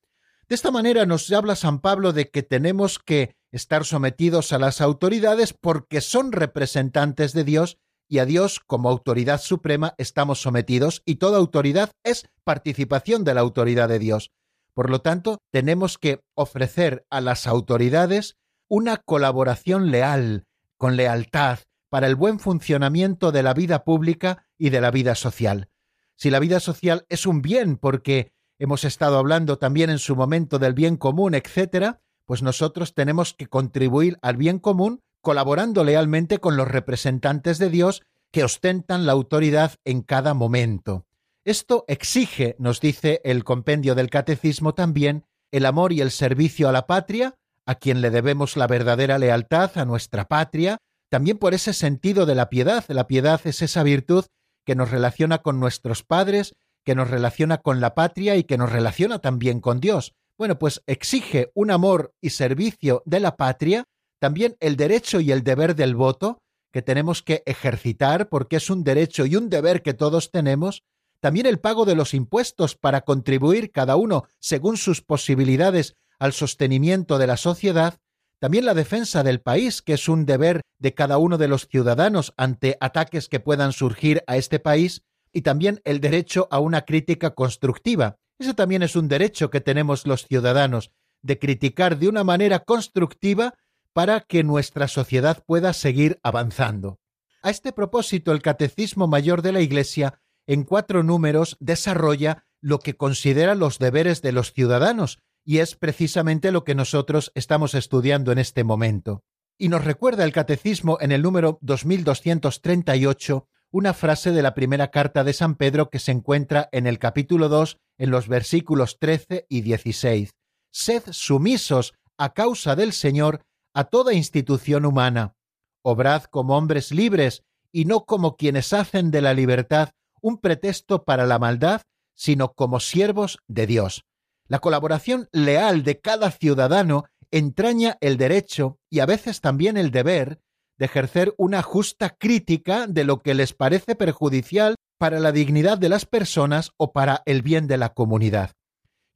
De 0.49 0.55
esta 0.55 0.71
manera 0.71 1.07
nos 1.07 1.31
habla 1.33 1.57
San 1.57 1.81
Pablo 1.81 2.13
de 2.13 2.31
que 2.31 2.43
tenemos 2.43 2.99
que 2.99 3.37
estar 3.51 3.85
sometidos 3.85 4.53
a 4.53 4.59
las 4.59 4.81
autoridades 4.81 5.55
porque 5.55 6.01
son 6.01 6.33
representantes 6.33 7.33
de 7.33 7.45
Dios 7.45 7.79
y 8.09 8.19
a 8.19 8.27
Dios 8.27 8.61
como 8.67 8.91
autoridad 8.91 9.41
suprema 9.41 9.95
estamos 9.97 10.43
sometidos 10.43 11.03
y 11.07 11.17
toda 11.17 11.39
autoridad 11.39 11.91
es 12.03 12.29
participación 12.45 13.25
de 13.25 13.35
la 13.35 13.41
autoridad 13.41 13.89
de 13.89 13.99
Dios. 13.99 14.33
Por 14.75 14.91
lo 14.91 15.01
tanto, 15.01 15.39
tenemos 15.51 15.99
que 15.99 16.21
ofrecer 16.35 17.07
a 17.09 17.21
las 17.21 17.47
autoridades 17.47 18.37
una 18.69 18.99
colaboración 18.99 19.91
leal, 19.91 20.47
con 20.77 20.97
lealtad, 20.97 21.61
para 21.89 22.07
el 22.07 22.17
buen 22.17 22.41
funcionamiento 22.41 23.33
de 23.33 23.45
la 23.45 23.55
vida 23.55 23.85
pública 23.85 24.47
y 24.59 24.71
de 24.71 24.81
la 24.81 24.91
vida 24.91 25.15
social 25.15 25.71
si 26.17 26.31
la 26.31 26.41
vida 26.41 26.61
social 26.61 27.07
es 27.09 27.27
un 27.27 27.43
bien, 27.43 27.77
porque 27.77 28.33
hemos 28.59 28.85
estado 28.85 29.19
hablando 29.19 29.59
también 29.59 29.91
en 29.91 29.99
su 29.99 30.17
momento 30.17 30.59
del 30.59 30.75
bien 30.75 30.97
común, 30.97 31.35
etcétera, 31.35 32.01
pues 32.25 32.43
nosotros 32.43 32.95
tenemos 32.95 33.35
que 33.35 33.47
contribuir 33.47 34.19
al 34.23 34.37
bien 34.37 34.59
común 34.59 35.01
colaborando 35.21 35.85
lealmente 35.85 36.39
con 36.39 36.57
los 36.57 36.69
representantes 36.69 37.59
de 37.59 37.71
Dios 37.71 38.03
que 38.31 38.45
ostentan 38.45 39.07
la 39.07 39.13
autoridad 39.13 39.75
en 39.85 40.03
cada 40.03 40.35
momento. 40.35 41.07
Esto 41.45 41.85
exige, 41.89 42.57
nos 42.59 42.81
dice 42.81 43.21
el 43.25 43.45
compendio 43.45 43.95
del 43.95 44.11
Catecismo 44.11 44.75
también, 44.75 45.25
el 45.51 45.67
amor 45.67 45.93
y 45.93 46.01
el 46.01 46.11
servicio 46.11 46.69
a 46.69 46.73
la 46.73 46.87
patria, 46.87 47.35
a 47.67 47.75
quien 47.77 48.01
le 48.01 48.11
debemos 48.11 48.57
la 48.57 48.67
verdadera 48.67 49.19
lealtad 49.19 49.77
a 49.77 49.85
nuestra 49.85 50.27
patria, 50.27 50.79
también 51.11 51.39
por 51.39 51.55
ese 51.55 51.73
sentido 51.73 52.27
de 52.27 52.35
la 52.35 52.51
piedad. 52.51 52.85
La 52.89 53.07
piedad 53.07 53.41
es 53.45 53.63
esa 53.63 53.83
virtud 53.83 54.25
que 54.65 54.75
nos 54.75 54.91
relaciona 54.91 55.39
con 55.39 55.61
nuestros 55.61 56.03
padres, 56.03 56.55
que 56.85 56.95
nos 56.95 57.11
relaciona 57.11 57.59
con 57.59 57.81
la 57.81 57.95
patria 57.95 58.37
y 58.37 58.45
que 58.45 58.59
nos 58.59 58.71
relaciona 58.71 59.19
también 59.19 59.61
con 59.61 59.81
Dios. 59.81 60.15
Bueno, 60.37 60.59
pues 60.59 60.83
exige 60.87 61.51
un 61.55 61.71
amor 61.71 62.13
y 62.21 62.31
servicio 62.31 63.03
de 63.07 63.21
la 63.21 63.37
patria, 63.37 63.85
también 64.19 64.57
el 64.61 64.77
derecho 64.77 65.21
y 65.21 65.33
el 65.33 65.45
deber 65.45 65.75
del 65.75 65.95
voto, 65.95 66.43
que 66.73 66.83
tenemos 66.83 67.23
que 67.23 67.43
ejercitar 67.47 68.29
porque 68.29 68.57
es 68.57 68.69
un 68.69 68.83
derecho 68.83 69.27
y 69.27 69.37
un 69.37 69.49
deber 69.49 69.83
que 69.83 69.95
todos 69.95 70.31
tenemos, 70.31 70.83
también 71.21 71.47
el 71.47 71.61
pago 71.61 71.85
de 71.85 71.95
los 71.95 72.15
impuestos 72.15 72.75
para 72.75 73.03
contribuir 73.03 73.71
cada 73.71 73.97
uno 73.97 74.25
según 74.41 74.77
sus 74.77 75.01
posibilidades 75.01 75.95
al 76.19 76.33
sostenimiento 76.33 77.19
de 77.19 77.27
la 77.27 77.37
sociedad, 77.37 77.99
también 78.41 78.65
la 78.65 78.75
defensa 78.75 79.23
del 79.23 79.41
país, 79.41 79.83
que 79.83 79.95
es 79.95 80.09
un 80.09 80.27
deber 80.27 80.61
de 80.79 80.95
cada 80.95 81.19
uno 81.19 81.39
de 81.39 81.49
los 81.49 81.67
ciudadanos 81.67 82.35
ante 82.37 82.77
ataques 82.81 83.29
que 83.29 83.41
puedan 83.41 83.73
surgir 83.73 84.23
a 84.27 84.37
este 84.37 84.59
país, 84.59 85.03
y 85.33 85.43
también 85.43 85.81
el 85.85 86.01
derecho 86.01 86.47
a 86.51 86.61
una 86.61 86.83
crítica 86.85 87.31
constructiva. 87.31 88.17
Ese 88.39 88.55
también 88.55 88.83
es 88.83 88.97
un 88.97 89.09
derecho 89.09 89.51
que 89.51 89.61
tenemos 89.61 90.07
los 90.07 90.27
ciudadanos, 90.27 90.91
de 91.23 91.39
criticar 91.39 91.99
de 91.99 92.09
una 92.09 92.23
manera 92.23 92.61
constructiva 92.61 93.55
para 93.93 94.21
que 94.21 94.45
nuestra 94.45 94.89
sociedad 94.89 95.43
pueda 95.47 95.73
seguir 95.73 96.19
avanzando. 96.23 96.99
A 97.43 97.51
este 97.51 97.73
propósito, 97.73 98.33
el 98.33 98.43
Catecismo 98.43 99.07
Mayor 99.07 99.43
de 99.43 99.53
la 99.53 99.61
Iglesia, 99.61 100.21
en 100.47 100.65
cuatro 100.65 101.03
números, 101.03 101.57
desarrolla 101.61 102.45
lo 102.61 102.79
que 102.79 102.97
considera 102.97 103.55
los 103.55 103.79
deberes 103.79 104.23
de 104.23 104.33
los 104.33 104.53
ciudadanos, 104.53 105.19
y 105.45 105.59
es 105.59 105.77
precisamente 105.77 106.51
lo 106.53 106.65
que 106.65 106.75
nosotros 106.75 107.31
estamos 107.35 107.75
estudiando 107.75 108.33
en 108.33 108.39
este 108.39 108.65
momento. 108.65 109.23
Y 109.59 109.69
nos 109.69 109.85
recuerda 109.85 110.25
el 110.25 110.33
Catecismo 110.33 110.99
en 111.01 111.13
el 111.13 111.23
número 111.23 111.59
2238 111.61 113.47
una 113.71 113.93
frase 113.93 114.31
de 114.31 114.43
la 114.43 114.55
primera 114.55 114.91
carta 114.91 115.25
de 115.25 115.33
San 115.33 115.57
Pedro 115.57 115.91
que 115.91 115.99
se 115.99 116.13
encuentra 116.13 116.69
en 116.71 116.87
el 116.87 116.99
capítulo 116.99 117.49
2 117.49 117.79
en 117.99 118.11
los 118.11 118.29
versículos 118.29 118.99
13 119.01 119.47
y 119.49 119.63
16. 119.63 120.31
Sed 120.71 121.03
sumisos 121.11 121.95
a 122.17 122.33
causa 122.35 122.77
del 122.77 122.93
Señor 122.93 123.45
a 123.75 123.85
toda 123.85 124.15
institución 124.15 124.85
humana. 124.85 125.35
Obrad 125.83 126.23
como 126.25 126.57
hombres 126.57 126.93
libres 126.93 127.43
y 127.73 127.85
no 127.85 128.05
como 128.05 128.37
quienes 128.37 128.73
hacen 128.73 129.11
de 129.11 129.21
la 129.21 129.35
libertad 129.35 129.91
un 130.21 130.39
pretexto 130.39 131.05
para 131.05 131.27
la 131.27 131.39
maldad, 131.39 131.83
sino 132.15 132.53
como 132.55 132.79
siervos 132.81 133.39
de 133.49 133.67
Dios. 133.67 134.05
La 134.47 134.59
colaboración 134.59 135.29
leal 135.33 135.85
de 135.85 136.01
cada 136.01 136.31
ciudadano 136.31 137.05
entraña 137.31 137.97
el 138.01 138.17
derecho 138.17 138.79
y 138.91 139.01
a 139.01 139.07
veces 139.07 139.41
también 139.41 139.77
el 139.77 139.91
deber 139.91 140.41
de 140.77 140.87
ejercer 140.87 141.35
una 141.39 141.63
justa 141.63 142.11
crítica 142.11 142.87
de 142.87 143.05
lo 143.05 143.23
que 143.23 143.35
les 143.35 143.55
parece 143.55 143.95
perjudicial 143.95 144.75
para 144.99 145.19
la 145.21 145.33
dignidad 145.33 145.79
de 145.79 145.89
las 145.89 146.05
personas 146.05 146.73
o 146.77 146.93
para 146.93 147.23
el 147.27 147.43
bien 147.43 147.67
de 147.67 147.79
la 147.79 147.95
comunidad. 147.95 148.53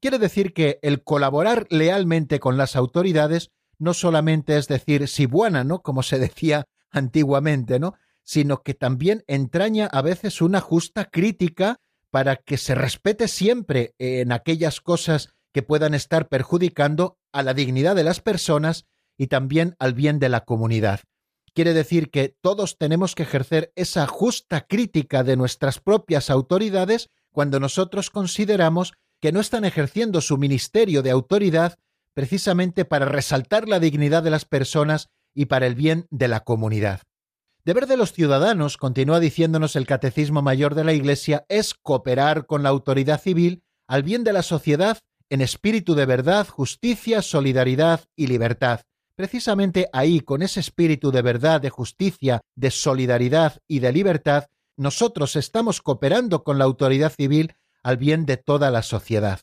Quiere 0.01 0.19
decir 0.19 0.53
que 0.53 0.79
el 0.83 1.03
colaborar 1.03 1.67
lealmente 1.71 2.41
con 2.41 2.57
las 2.57 2.77
autoridades 2.77 3.51
no 3.79 3.95
solamente 3.95 4.57
es 4.57 4.69
decir 4.69 5.09
si 5.09 5.27
buena, 5.27 5.65
¿no? 5.65 5.83
Como 5.83 6.03
se 6.03 6.19
decía 6.19 6.67
antiguamente, 6.91 7.79
¿no? 7.79 7.95
Sino 8.23 8.63
que 8.63 8.75
también 8.75 9.25
entraña 9.27 9.87
a 9.87 10.03
veces 10.03 10.41
una 10.41 10.61
justa 10.61 11.07
crítica 11.07 11.81
para 12.11 12.37
que 12.37 12.57
se 12.57 12.75
respete 12.75 13.29
siempre 13.29 13.95
en 13.99 14.33
aquellas 14.33 14.81
cosas 14.81 15.31
que 15.53 15.63
puedan 15.63 15.95
estar 15.95 16.29
perjudicando 16.29 17.19
a 17.33 17.43
la 17.43 17.55
dignidad 17.55 17.97
de 17.97 18.05
las 18.05 18.21
personas 18.21 18.87
y 19.17 19.27
también 19.27 19.75
al 19.79 19.95
bien 19.95 20.19
de 20.19 20.29
la 20.29 20.45
comunidad. 20.45 21.01
Quiere 21.55 21.75
decir 21.75 22.11
que 22.11 22.37
todos 22.41 22.79
tenemos 22.79 23.15
que 23.15 23.25
ejercer 23.25 23.73
esa 23.75 24.07
justa 24.07 24.67
crítica 24.67 25.25
de 25.25 25.37
nuestras 25.37 25.81
propias 25.81 26.31
autoridades 26.31 27.11
cuando 27.33 27.59
nosotros 27.59 28.11
consideramos 28.11 28.93
que 29.21 29.33
no 29.33 29.41
están 29.41 29.65
ejerciendo 29.65 30.21
su 30.21 30.39
ministerio 30.39 31.03
de 31.03 31.11
autoridad 31.11 31.79
precisamente 32.15 32.85
para 32.85 33.07
resaltar 33.07 33.69
la 33.69 33.81
dignidad 33.81 34.23
de 34.23 34.31
las 34.31 34.45
personas 34.45 35.09
y 35.35 35.47
para 35.47 35.67
el 35.67 35.75
bien 35.75 36.07
de 36.11 36.29
la 36.29 36.41
comunidad. 36.41 37.03
Deber 37.69 37.87
de 37.87 37.99
los 37.99 38.15
ciudadanos, 38.15 38.79
continúa 38.79 39.21
diciéndonos 39.21 39.77
el 39.77 39.87
Catecismo 39.87 40.41
Mayor 40.41 40.75
de 40.75 40.85
la 40.85 40.95
Iglesia, 40.95 41.45
es 41.51 41.75
cooperar 41.75 42.47
con 42.47 42.63
la 42.63 42.71
autoridad 42.71 43.21
civil 43.21 43.63
al 43.87 44.03
bien 44.03 44.25
de 44.25 44.33
la 44.33 44.43
sociedad 44.43 44.97
en 45.29 45.43
espíritu 45.43 45.95
de 45.95 46.07
verdad, 46.07 46.49
justicia, 46.49 47.21
solidaridad 47.21 48.07
y 48.17 48.29
libertad, 48.29 48.81
Precisamente 49.17 49.91
ahí, 49.93 50.21
con 50.21 50.41
ese 50.41 50.61
espíritu 50.61 51.11
de 51.11 51.21
verdad, 51.21 51.61
de 51.61 51.69
justicia, 51.69 52.41
de 52.55 52.71
solidaridad 52.71 53.59
y 53.69 53.81
de 53.81 53.93
libertad, 53.93 54.47
nosotros 54.79 55.37
estamos 55.37 55.83
cooperando 55.83 56.45
con 56.45 56.57
la 56.57 56.65
autoridad 56.65 57.13
civil 57.13 57.55
al 57.83 57.99
bien 57.99 58.25
de 58.25 58.39
toda 58.39 58.71
la 58.71 58.83
sociedad. 58.83 59.41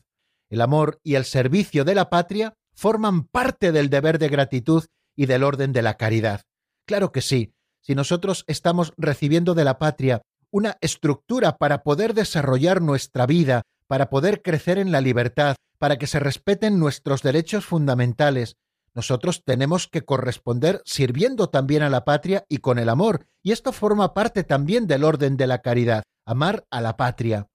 El 0.50 0.62
amor 0.62 0.98
y 1.04 1.14
el 1.14 1.26
servicio 1.26 1.84
de 1.84 1.94
la 1.94 2.10
patria 2.10 2.54
forman 2.74 3.28
parte 3.28 3.70
del 3.70 3.88
deber 3.88 4.18
de 4.18 4.30
gratitud 4.30 4.84
y 5.14 5.26
del 5.26 5.44
orden 5.44 5.72
de 5.72 5.82
la 5.82 5.96
caridad. 5.96 6.42
Claro 6.86 7.12
que 7.12 7.20
sí, 7.20 7.52
si 7.86 7.94
nosotros 7.94 8.42
estamos 8.48 8.92
recibiendo 8.96 9.54
de 9.54 9.62
la 9.62 9.78
patria 9.78 10.22
una 10.50 10.76
estructura 10.80 11.56
para 11.56 11.84
poder 11.84 12.14
desarrollar 12.14 12.82
nuestra 12.82 13.26
vida, 13.26 13.62
para 13.86 14.10
poder 14.10 14.42
crecer 14.42 14.78
en 14.78 14.90
la 14.90 15.00
libertad, 15.00 15.54
para 15.78 15.96
que 15.96 16.08
se 16.08 16.18
respeten 16.18 16.80
nuestros 16.80 17.22
derechos 17.22 17.64
fundamentales, 17.64 18.56
nosotros 18.92 19.44
tenemos 19.44 19.86
que 19.86 20.02
corresponder 20.02 20.82
sirviendo 20.84 21.48
también 21.48 21.82
a 21.82 21.90
la 21.90 22.04
patria 22.04 22.44
y 22.48 22.58
con 22.58 22.80
el 22.80 22.88
amor, 22.88 23.26
y 23.40 23.52
esto 23.52 23.70
forma 23.70 24.14
parte 24.14 24.42
también 24.42 24.88
del 24.88 25.04
orden 25.04 25.36
de 25.36 25.46
la 25.46 25.62
caridad, 25.62 26.02
amar 26.26 26.66
a 26.70 26.80
la 26.80 26.96
patria. 26.96 27.46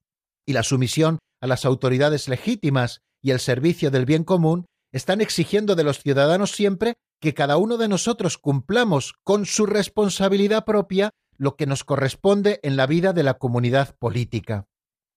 Y 0.46 0.54
la 0.54 0.64
sumisión 0.64 1.20
a 1.42 1.48
las 1.48 1.66
autoridades 1.66 2.30
legítimas 2.30 3.02
y 3.22 3.32
el 3.32 3.42
servicio 3.42 3.92
del 3.92 4.06
bien 4.06 4.24
común 4.24 4.66
están 4.94 5.20
exigiendo 5.20 5.76
de 5.76 5.84
los 5.84 6.00
ciudadanos 6.00 6.52
siempre 6.52 6.94
que 7.22 7.34
cada 7.34 7.56
uno 7.58 7.78
de 7.78 7.88
nosotros 7.88 8.38
cumplamos 8.38 9.14
con 9.24 9.46
su 9.46 9.66
responsabilidad 9.66 10.66
propia 10.66 11.12
lo 11.38 11.56
que 11.56 11.68
nos 11.68 11.84
corresponde 11.84 12.60
en 12.64 12.76
la 12.76 12.88
vida 12.88 13.14
de 13.14 13.24
la 13.24 13.36
comunidad 13.36 13.96
política. 13.98 14.66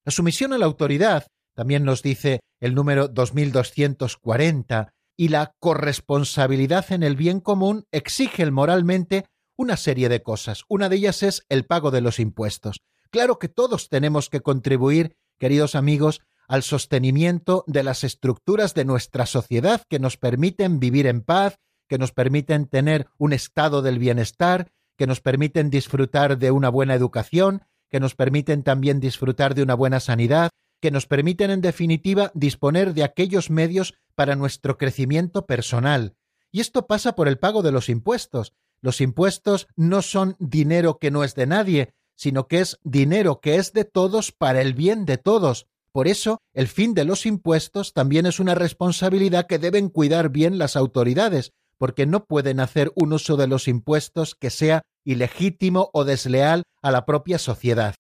La 0.05 0.13
sumisión 0.13 0.53
a 0.53 0.59
la 0.59 0.67
autoridad, 0.67 1.27
también 1.55 1.85
nos 1.85 2.03
dice 2.03 2.41
el 2.61 2.75
número 2.75 3.09
2240, 3.09 4.93
y 5.17 5.29
la 5.29 5.55
corresponsabilidad 5.59 6.93
en 6.93 7.03
el 7.03 7.17
bien 7.17 7.41
común 7.41 7.85
exigen 7.91 8.53
moralmente 8.53 9.25
una 9.57 9.77
serie 9.77 10.09
de 10.09 10.23
cosas. 10.23 10.63
Una 10.69 10.89
de 10.89 10.97
ellas 10.97 11.23
es 11.23 11.45
el 11.49 11.65
pago 11.65 11.91
de 11.91 12.01
los 12.01 12.19
impuestos. 12.19 12.81
Claro 13.11 13.39
que 13.39 13.49
todos 13.49 13.89
tenemos 13.89 14.29
que 14.29 14.41
contribuir, 14.41 15.17
queridos 15.39 15.75
amigos, 15.75 16.21
al 16.49 16.63
sostenimiento 16.63 17.65
de 17.67 17.83
las 17.83 18.05
estructuras 18.05 18.75
de 18.75 18.85
nuestra 18.85 19.25
sociedad 19.25 19.83
que 19.89 19.99
nos 19.99 20.17
permiten 20.17 20.81
vivir 20.81 21.07
en 21.07 21.23
paz, 21.23 21.57
que 21.89 21.99
nos 21.99 22.13
permiten 22.13 22.67
tener 22.67 23.09
un 23.19 23.33
estado 23.33 23.83
del 23.83 23.99
bienestar, 23.99 24.73
que 24.97 25.07
nos 25.07 25.21
permiten 25.21 25.71
disfrutar 25.71 26.39
de 26.39 26.51
una 26.51 26.69
buena 26.69 26.95
educación, 26.95 27.63
que 27.91 28.01
nos 28.01 28.15
permiten 28.15 28.63
también 28.63 29.01
disfrutar 29.01 29.55
de 29.55 29.63
una 29.63 29.75
buena 29.75 30.01
sanidad, 30.01 30.51
que 30.81 30.91
nos 30.91 31.07
permiten 31.07 31.51
en 31.51 31.61
definitiva 31.61 32.31
disponer 32.35 32.95
de 32.95 33.05
aquellos 33.05 33.51
medios 33.51 33.95
para 34.15 34.37
nuestro 34.37 34.77
crecimiento 34.77 35.47
personal. 35.47 36.15
Y 36.53 36.61
esto 36.61 36.87
pasa 36.87 37.15
por 37.15 37.27
el 37.29 37.39
pago 37.39 37.63
de 37.63 37.73
los 37.73 37.89
impuestos. 37.89 38.53
Los 38.81 39.01
impuestos 39.01 39.67
no 39.77 40.03
son 40.03 40.37
dinero 40.39 40.99
que 40.99 41.11
no 41.11 41.25
es 41.25 41.35
de 41.35 41.47
nadie, 41.47 41.95
sino 42.17 42.49
que 42.49 42.61
es 42.61 42.79
dinero 42.85 43.41
que 43.41 43.57
es 43.57 43.73
de 43.73 43.85
todos 43.85 44.31
para 44.31 44.61
el 44.61 44.75
bien 44.75 45.05
de 45.05 45.17
todos. 45.17 45.67
Por 45.91 46.09
eso, 46.09 46.43
el 46.53 46.69
fin 46.69 46.95
de 46.95 47.05
los 47.05 47.27
impuestos 47.27 47.93
también 47.93 48.27
es 48.27 48.41
una 48.41 48.55
responsabilidad 48.55 49.47
que 49.47 49.59
deben 49.59 49.89
cuidar 49.89 50.31
bien 50.31 50.59
las 50.59 50.77
autoridades, 50.77 51.53
porque 51.85 52.07
no 52.07 52.25
pueden 52.25 52.61
hacer 52.61 52.91
un 52.95 53.13
uso 53.13 53.37
de 53.37 53.47
los 53.47 53.69
impuestos 53.69 54.35
que 54.35 54.49
sea 54.49 54.81
ilegítimo 55.05 55.91
o 55.93 56.07
desleal 56.07 56.63
a 56.81 56.91
la 56.91 57.05
propia 57.05 57.39
sociedad. 57.39 57.95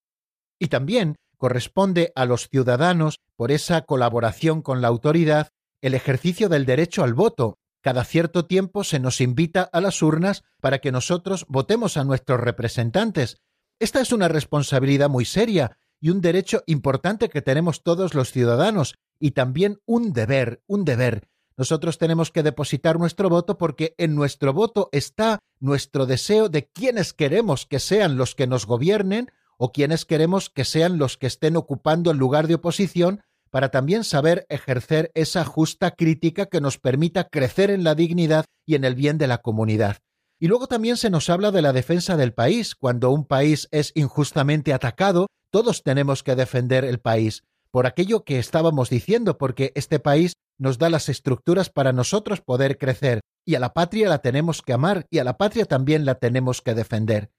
Y 0.58 0.68
también 0.68 1.16
corresponde 1.36 2.10
a 2.14 2.24
los 2.24 2.48
ciudadanos, 2.48 3.18
por 3.36 3.52
esa 3.52 3.82
colaboración 3.82 4.62
con 4.62 4.80
la 4.80 4.88
autoridad, 4.88 5.50
el 5.82 5.92
ejercicio 5.92 6.48
del 6.48 6.64
derecho 6.64 7.04
al 7.04 7.12
voto. 7.12 7.58
Cada 7.82 8.04
cierto 8.04 8.46
tiempo 8.46 8.84
se 8.84 9.00
nos 9.00 9.20
invita 9.20 9.68
a 9.70 9.82
las 9.82 10.00
urnas 10.00 10.44
para 10.62 10.78
que 10.78 10.90
nosotros 10.90 11.44
votemos 11.50 11.98
a 11.98 12.04
nuestros 12.04 12.40
representantes. 12.40 13.36
Esta 13.78 14.00
es 14.00 14.12
una 14.12 14.28
responsabilidad 14.28 15.10
muy 15.10 15.26
seria 15.26 15.76
y 16.00 16.08
un 16.08 16.22
derecho 16.22 16.62
importante 16.64 17.28
que 17.28 17.42
tenemos 17.42 17.82
todos 17.82 18.14
los 18.14 18.32
ciudadanos 18.32 18.94
y 19.20 19.32
también 19.32 19.78
un 19.84 20.14
deber, 20.14 20.62
un 20.66 20.86
deber. 20.86 21.28
Nosotros 21.56 21.98
tenemos 21.98 22.30
que 22.30 22.42
depositar 22.42 22.98
nuestro 22.98 23.28
voto 23.28 23.58
porque 23.58 23.94
en 23.98 24.14
nuestro 24.14 24.52
voto 24.52 24.88
está 24.92 25.38
nuestro 25.60 26.06
deseo 26.06 26.48
de 26.48 26.66
quienes 26.66 27.12
queremos 27.12 27.66
que 27.66 27.78
sean 27.78 28.16
los 28.16 28.34
que 28.34 28.46
nos 28.46 28.66
gobiernen 28.66 29.30
o 29.56 29.72
quienes 29.72 30.04
queremos 30.04 30.50
que 30.50 30.64
sean 30.64 30.98
los 30.98 31.16
que 31.16 31.28
estén 31.28 31.56
ocupando 31.56 32.10
el 32.10 32.18
lugar 32.18 32.48
de 32.48 32.54
oposición 32.54 33.22
para 33.50 33.70
también 33.70 34.02
saber 34.02 34.46
ejercer 34.48 35.12
esa 35.14 35.44
justa 35.44 35.92
crítica 35.92 36.46
que 36.46 36.60
nos 36.60 36.78
permita 36.78 37.28
crecer 37.28 37.70
en 37.70 37.84
la 37.84 37.94
dignidad 37.94 38.44
y 38.66 38.74
en 38.74 38.82
el 38.84 38.96
bien 38.96 39.16
de 39.16 39.28
la 39.28 39.38
comunidad. 39.38 39.98
Y 40.40 40.48
luego 40.48 40.66
también 40.66 40.96
se 40.96 41.08
nos 41.08 41.30
habla 41.30 41.52
de 41.52 41.62
la 41.62 41.72
defensa 41.72 42.16
del 42.16 42.34
país. 42.34 42.74
Cuando 42.74 43.10
un 43.10 43.24
país 43.24 43.68
es 43.70 43.92
injustamente 43.94 44.72
atacado, 44.72 45.28
todos 45.50 45.84
tenemos 45.84 46.24
que 46.24 46.34
defender 46.34 46.84
el 46.84 46.98
país, 46.98 47.44
por 47.74 47.88
aquello 47.88 48.22
que 48.22 48.38
estábamos 48.38 48.88
diciendo, 48.88 49.36
porque 49.36 49.72
este 49.74 49.98
país 49.98 50.34
nos 50.60 50.78
da 50.78 50.88
las 50.88 51.08
estructuras 51.08 51.70
para 51.70 51.92
nosotros 51.92 52.40
poder 52.40 52.78
crecer, 52.78 53.20
y 53.44 53.56
a 53.56 53.58
la 53.58 53.72
patria 53.72 54.08
la 54.08 54.18
tenemos 54.18 54.62
que 54.62 54.74
amar, 54.74 55.08
y 55.10 55.18
a 55.18 55.24
la 55.24 55.36
patria 55.36 55.64
también 55.64 56.04
la 56.04 56.14
tenemos 56.14 56.62
que 56.62 56.74
defender. 56.74 57.32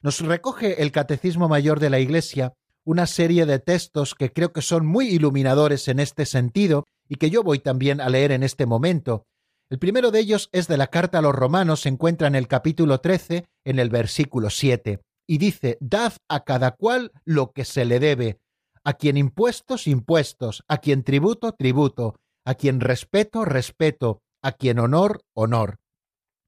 Nos 0.00 0.20
recoge 0.20 0.80
el 0.80 0.92
Catecismo 0.92 1.46
Mayor 1.46 1.78
de 1.78 1.90
la 1.90 2.00
Iglesia 2.00 2.54
una 2.86 3.06
serie 3.06 3.44
de 3.44 3.58
textos 3.58 4.14
que 4.14 4.32
creo 4.32 4.54
que 4.54 4.62
son 4.62 4.86
muy 4.86 5.08
iluminadores 5.08 5.86
en 5.88 6.00
este 6.00 6.24
sentido 6.24 6.86
y 7.06 7.16
que 7.16 7.28
yo 7.28 7.42
voy 7.42 7.58
también 7.58 8.00
a 8.00 8.08
leer 8.08 8.32
en 8.32 8.44
este 8.44 8.64
momento. 8.64 9.26
El 9.68 9.78
primero 9.78 10.10
de 10.10 10.20
ellos 10.20 10.48
es 10.52 10.68
de 10.68 10.78
la 10.78 10.86
carta 10.86 11.18
a 11.18 11.22
los 11.22 11.34
romanos, 11.34 11.80
se 11.80 11.90
encuentra 11.90 12.28
en 12.28 12.34
el 12.34 12.48
capítulo 12.48 13.02
13, 13.02 13.44
en 13.66 13.78
el 13.78 13.90
versículo 13.90 14.48
7, 14.48 15.00
y 15.26 15.36
dice, 15.36 15.76
Dad 15.82 16.14
a 16.30 16.44
cada 16.44 16.70
cual 16.70 17.12
lo 17.26 17.52
que 17.52 17.66
se 17.66 17.84
le 17.84 18.00
debe, 18.00 18.38
a 18.84 18.94
quien 18.94 19.16
impuestos, 19.16 19.86
impuestos, 19.86 20.64
a 20.68 20.78
quien 20.78 21.04
tributo, 21.04 21.52
tributo, 21.52 22.18
a 22.44 22.54
quien 22.54 22.80
respeto, 22.80 23.44
respeto, 23.44 24.22
a 24.42 24.52
quien 24.52 24.78
honor, 24.78 25.24
honor. 25.34 25.78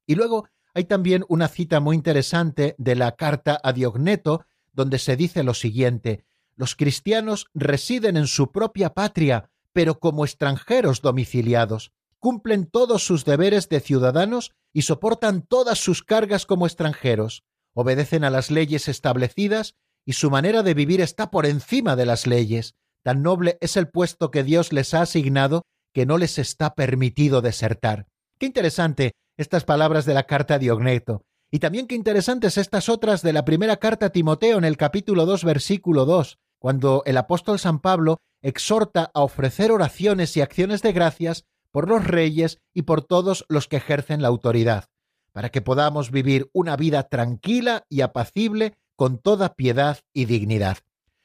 Y 0.05 0.15
luego 0.15 0.49
hay 0.73 0.83
también 0.83 1.23
una 1.29 1.47
cita 1.47 1.79
muy 1.79 1.95
interesante 1.95 2.75
de 2.77 2.95
la 2.95 3.15
carta 3.15 3.59
a 3.63 3.71
Diogneto, 3.71 4.45
donde 4.73 4.99
se 4.99 5.15
dice 5.15 5.43
lo 5.43 5.53
siguiente, 5.53 6.25
los 6.57 6.75
cristianos 6.75 7.47
residen 7.53 8.17
en 8.17 8.27
su 8.27 8.51
propia 8.51 8.93
patria, 8.93 9.49
pero 9.73 9.99
como 9.99 10.25
extranjeros 10.25 11.01
domiciliados, 11.01 11.91
cumplen 12.19 12.65
todos 12.65 13.05
sus 13.05 13.25
deberes 13.25 13.67
de 13.69 13.81
ciudadanos 13.81 14.53
y 14.73 14.83
soportan 14.83 15.41
todas 15.41 15.79
sus 15.79 16.01
cargas 16.01 16.45
como 16.45 16.65
extranjeros, 16.65 17.43
obedecen 17.73 18.23
a 18.23 18.29
las 18.29 18.51
leyes 18.51 18.87
establecidas 18.87 19.75
y 20.05 20.13
su 20.13 20.29
manera 20.29 20.63
de 20.63 20.73
vivir 20.73 21.01
está 21.01 21.31
por 21.31 21.45
encima 21.45 21.95
de 21.95 22.05
las 22.05 22.27
leyes. 22.27 22.75
Tan 23.03 23.23
noble 23.23 23.57
es 23.59 23.75
el 23.75 23.89
puesto 23.89 24.31
que 24.31 24.43
Dios 24.43 24.71
les 24.71 24.93
ha 24.93 25.01
asignado 25.01 25.63
que 25.93 26.05
no 26.05 26.17
les 26.17 26.37
está 26.37 26.75
permitido 26.75 27.41
desertar. 27.41 28.07
Qué 28.37 28.45
interesante 28.45 29.13
estas 29.37 29.63
palabras 29.63 30.05
de 30.05 30.13
la 30.13 30.23
carta 30.23 30.55
a 30.55 30.59
Diogneto. 30.59 31.23
Y 31.51 31.59
también 31.59 31.87
qué 31.87 31.95
interesantes 31.95 32.57
estas 32.57 32.89
otras 32.89 33.21
de 33.21 33.33
la 33.33 33.45
primera 33.45 33.77
carta 33.77 34.07
a 34.07 34.09
Timoteo 34.09 34.57
en 34.57 34.65
el 34.65 34.77
capítulo 34.77 35.25
2, 35.25 35.43
versículo 35.43 36.05
2, 36.05 36.37
cuando 36.59 37.03
el 37.05 37.17
apóstol 37.17 37.59
San 37.59 37.79
Pablo 37.79 38.17
exhorta 38.41 39.11
a 39.13 39.21
ofrecer 39.21 39.71
oraciones 39.71 40.35
y 40.35 40.41
acciones 40.41 40.81
de 40.81 40.91
gracias 40.91 41.45
por 41.71 41.87
los 41.87 42.05
reyes 42.05 42.59
y 42.73 42.83
por 42.83 43.01
todos 43.01 43.45
los 43.49 43.67
que 43.67 43.77
ejercen 43.77 44.21
la 44.21 44.27
autoridad, 44.27 44.85
para 45.31 45.49
que 45.49 45.61
podamos 45.61 46.11
vivir 46.11 46.49
una 46.53 46.75
vida 46.75 47.03
tranquila 47.03 47.85
y 47.89 48.01
apacible 48.01 48.73
con 48.95 49.17
toda 49.17 49.55
piedad 49.55 49.99
y 50.13 50.25
dignidad. 50.25 50.77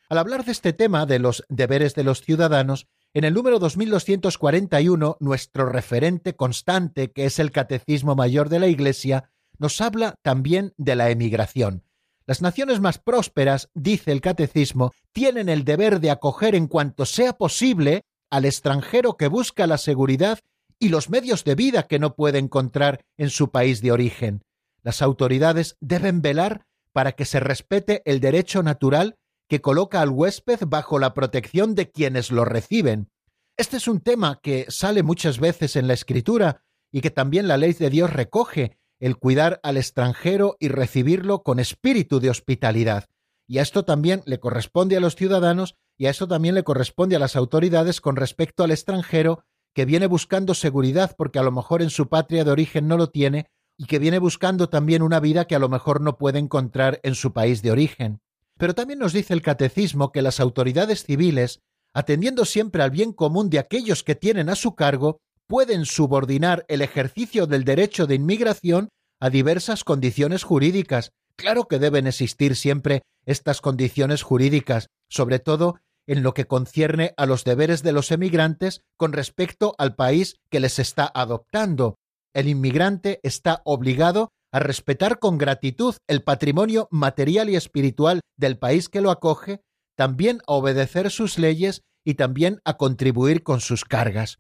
Al 0.09 0.19
hablar 0.19 0.45
de 0.45 0.53
este 0.53 0.73
tema 0.73 1.07
de 1.07 1.19
los 1.19 1.45
deberes 1.49 1.95
de 1.95 2.05
los 2.05 2.23
ciudadanos, 2.23 2.89
en 3.15 3.25
el 3.25 3.35
número 3.35 3.59
2241, 3.59 5.17
nuestro 5.21 5.67
referente 5.67 6.35
constante, 6.35 7.13
que 7.13 7.27
es 7.27 7.39
el 7.39 7.51
Catecismo 7.51 8.15
Mayor 8.15 8.49
de 8.49 8.61
la 8.61 8.69
Iglesia, 8.69 9.31
nos 9.59 9.81
habla 9.81 10.15
también 10.23 10.75
de 10.77 10.97
la 10.97 11.11
emigración. 11.11 11.85
Las 12.27 12.43
naciones 12.43 12.81
más 12.81 12.99
prósperas, 12.99 13.69
dice 13.75 14.13
el 14.13 14.21
Catecismo, 14.21 14.93
tienen 15.13 15.49
el 15.49 15.65
deber 15.65 16.01
de 16.01 16.11
acoger 16.11 16.55
en 16.55 16.67
cuanto 16.67 17.05
sea 17.05 17.33
posible 17.33 18.05
al 18.31 18.45
extranjero 18.45 19.17
que 19.17 19.27
busca 19.27 19.67
la 19.67 19.79
seguridad 19.79 20.39
y 20.79 20.89
los 20.89 21.11
medios 21.11 21.45
de 21.45 21.55
vida 21.57 21.89
que 21.89 21.99
no 21.99 22.15
puede 22.15 22.39
encontrar 22.39 23.05
en 23.17 23.31
su 23.31 23.51
país 23.51 23.83
de 23.83 23.93
origen. 23.93 24.45
Las 24.83 25.03
autoridades 25.03 25.77
deben 25.81 26.23
velar 26.23 26.67
para 26.93 27.13
que 27.13 27.25
se 27.25 27.41
respete 27.41 28.03
el 28.05 28.21
derecho 28.21 28.63
natural 28.63 29.17
que 29.49 29.61
coloca 29.61 30.01
al 30.01 30.11
huésped 30.11 30.61
bajo 30.67 30.99
la 30.99 31.13
protección 31.13 31.75
de 31.75 31.91
quienes 31.91 32.31
lo 32.31 32.45
reciben. 32.45 33.11
Este 33.57 33.77
es 33.77 33.89
un 33.89 34.01
tema 34.01 34.41
que 34.43 34.67
sale 34.69 35.03
muchas 35.03 35.39
veces 35.39 35.77
en 35.77 35.89
la 35.89 35.95
Escritura 35.95 36.63
y 36.93 37.01
que 37.01 37.11
también 37.11 37.49
la 37.49 37.57
ley 37.57 37.73
de 37.73 37.91
Dios 37.91 38.13
recoge, 38.13 38.79
el 39.01 39.17
cuidar 39.17 39.61
al 39.63 39.77
extranjero 39.77 40.57
y 40.61 40.69
recibirlo 40.69 41.43
con 41.43 41.59
espíritu 41.59 42.21
de 42.21 42.31
hospitalidad. 42.31 43.07
Y 43.49 43.59
a 43.59 43.63
esto 43.63 43.85
también 43.85 44.23
le 44.27 44.39
corresponde 44.39 44.97
a 44.97 45.01
los 45.01 45.17
ciudadanos 45.17 45.75
y 45.99 46.07
a 46.07 46.11
esto 46.11 46.29
también 46.29 46.55
le 46.55 46.63
corresponde 46.63 47.17
a 47.17 47.19
las 47.19 47.35
autoridades 47.35 48.01
con 48.01 48.17
respecto 48.17 48.63
al 48.63 48.71
extranjero 48.71 49.45
que 49.75 49.85
viene 49.85 50.07
buscando 50.07 50.55
seguridad 50.55 51.15
porque 51.17 51.39
a 51.39 51.43
lo 51.43 51.51
mejor 51.51 51.83
en 51.83 51.91
su 51.91 52.09
patria 52.09 52.45
de 52.45 52.51
origen 52.51 52.89
no 52.89 52.97
lo 52.97 53.11
tiene 53.11 53.51
y 53.81 53.87
que 53.87 53.99
viene 53.99 54.19
buscando 54.19 54.69
también 54.69 55.01
una 55.01 55.21
vida 55.21 55.47
que 55.47 55.55
a 55.55 55.59
lo 55.59 55.71
mejor 55.71 56.03
no 56.03 56.19
puede 56.19 56.39
encontrar 56.39 57.01
en 57.03 57.15
su 57.15 57.33
país 57.33 57.63
de 57.63 57.71
origen. 57.71 58.21
Pero 58.59 58.75
también 58.75 58.99
nos 58.99 59.15
dice 59.15 59.33
el 59.33 59.41
catecismo 59.41 60.13
que 60.13 60.21
las 60.21 60.39
autoridades 60.39 61.05
civiles, 61.05 61.63
atendiendo 61.95 62.45
siempre 62.45 62.83
al 62.83 62.91
bien 62.91 63.15
común 63.15 63.49
de 63.49 63.59
aquellos 63.59 64.05
que 64.05 64.15
tienen 64.15 64.51
a 64.51 64.55
su 64.55 64.75
cargo, 64.75 65.23
pueden 65.47 65.87
subordinar 65.87 66.67
el 66.69 66.83
ejercicio 66.83 67.47
del 67.47 67.65
derecho 67.65 68.07
de 68.07 68.17
inmigración 68.17 68.91
a 69.19 69.31
diversas 69.31 69.83
condiciones 69.83 70.43
jurídicas. 70.43 71.13
Claro 71.35 71.67
que 71.67 71.79
deben 71.79 72.07
existir 72.07 72.57
siempre 72.57 73.01
estas 73.25 73.63
condiciones 73.63 74.23
jurídicas, 74.23 74.89
sobre 75.09 75.39
todo 75.39 75.77
en 76.07 76.23
lo 76.23 76.35
que 76.35 76.45
concierne 76.45 77.15
a 77.17 77.25
los 77.25 77.45
deberes 77.45 77.83
de 77.83 77.93
los 77.93 78.11
emigrantes 78.11 78.83
con 78.99 79.15
respecto 79.15 79.75
al 79.79 79.95
país 79.95 80.37
que 80.51 80.61
les 80.61 80.79
está 80.79 81.11
adoptando. 81.15 81.97
El 82.35 82.49
inmigrante 82.49 83.21
está 83.23 83.61
obligado 83.65 84.33
a 84.53 84.59
respetar 84.59 85.19
con 85.19 85.39
gratitud 85.39 85.97
el 86.09 86.23
patrimonio 86.23 86.89
material 86.91 87.51
y 87.51 87.57
espiritual 87.57 88.21
del 88.37 88.59
país 88.59 88.89
que 88.89 89.01
lo 89.01 89.11
acoge, 89.11 89.61
también 89.97 90.41
a 90.47 90.53
obedecer 90.53 91.11
sus 91.11 91.39
leyes 91.39 91.83
y 92.05 92.15
también 92.15 92.61
a 92.65 92.77
contribuir 92.77 93.43
con 93.43 93.61
sus 93.61 93.85
cargas. 93.85 94.39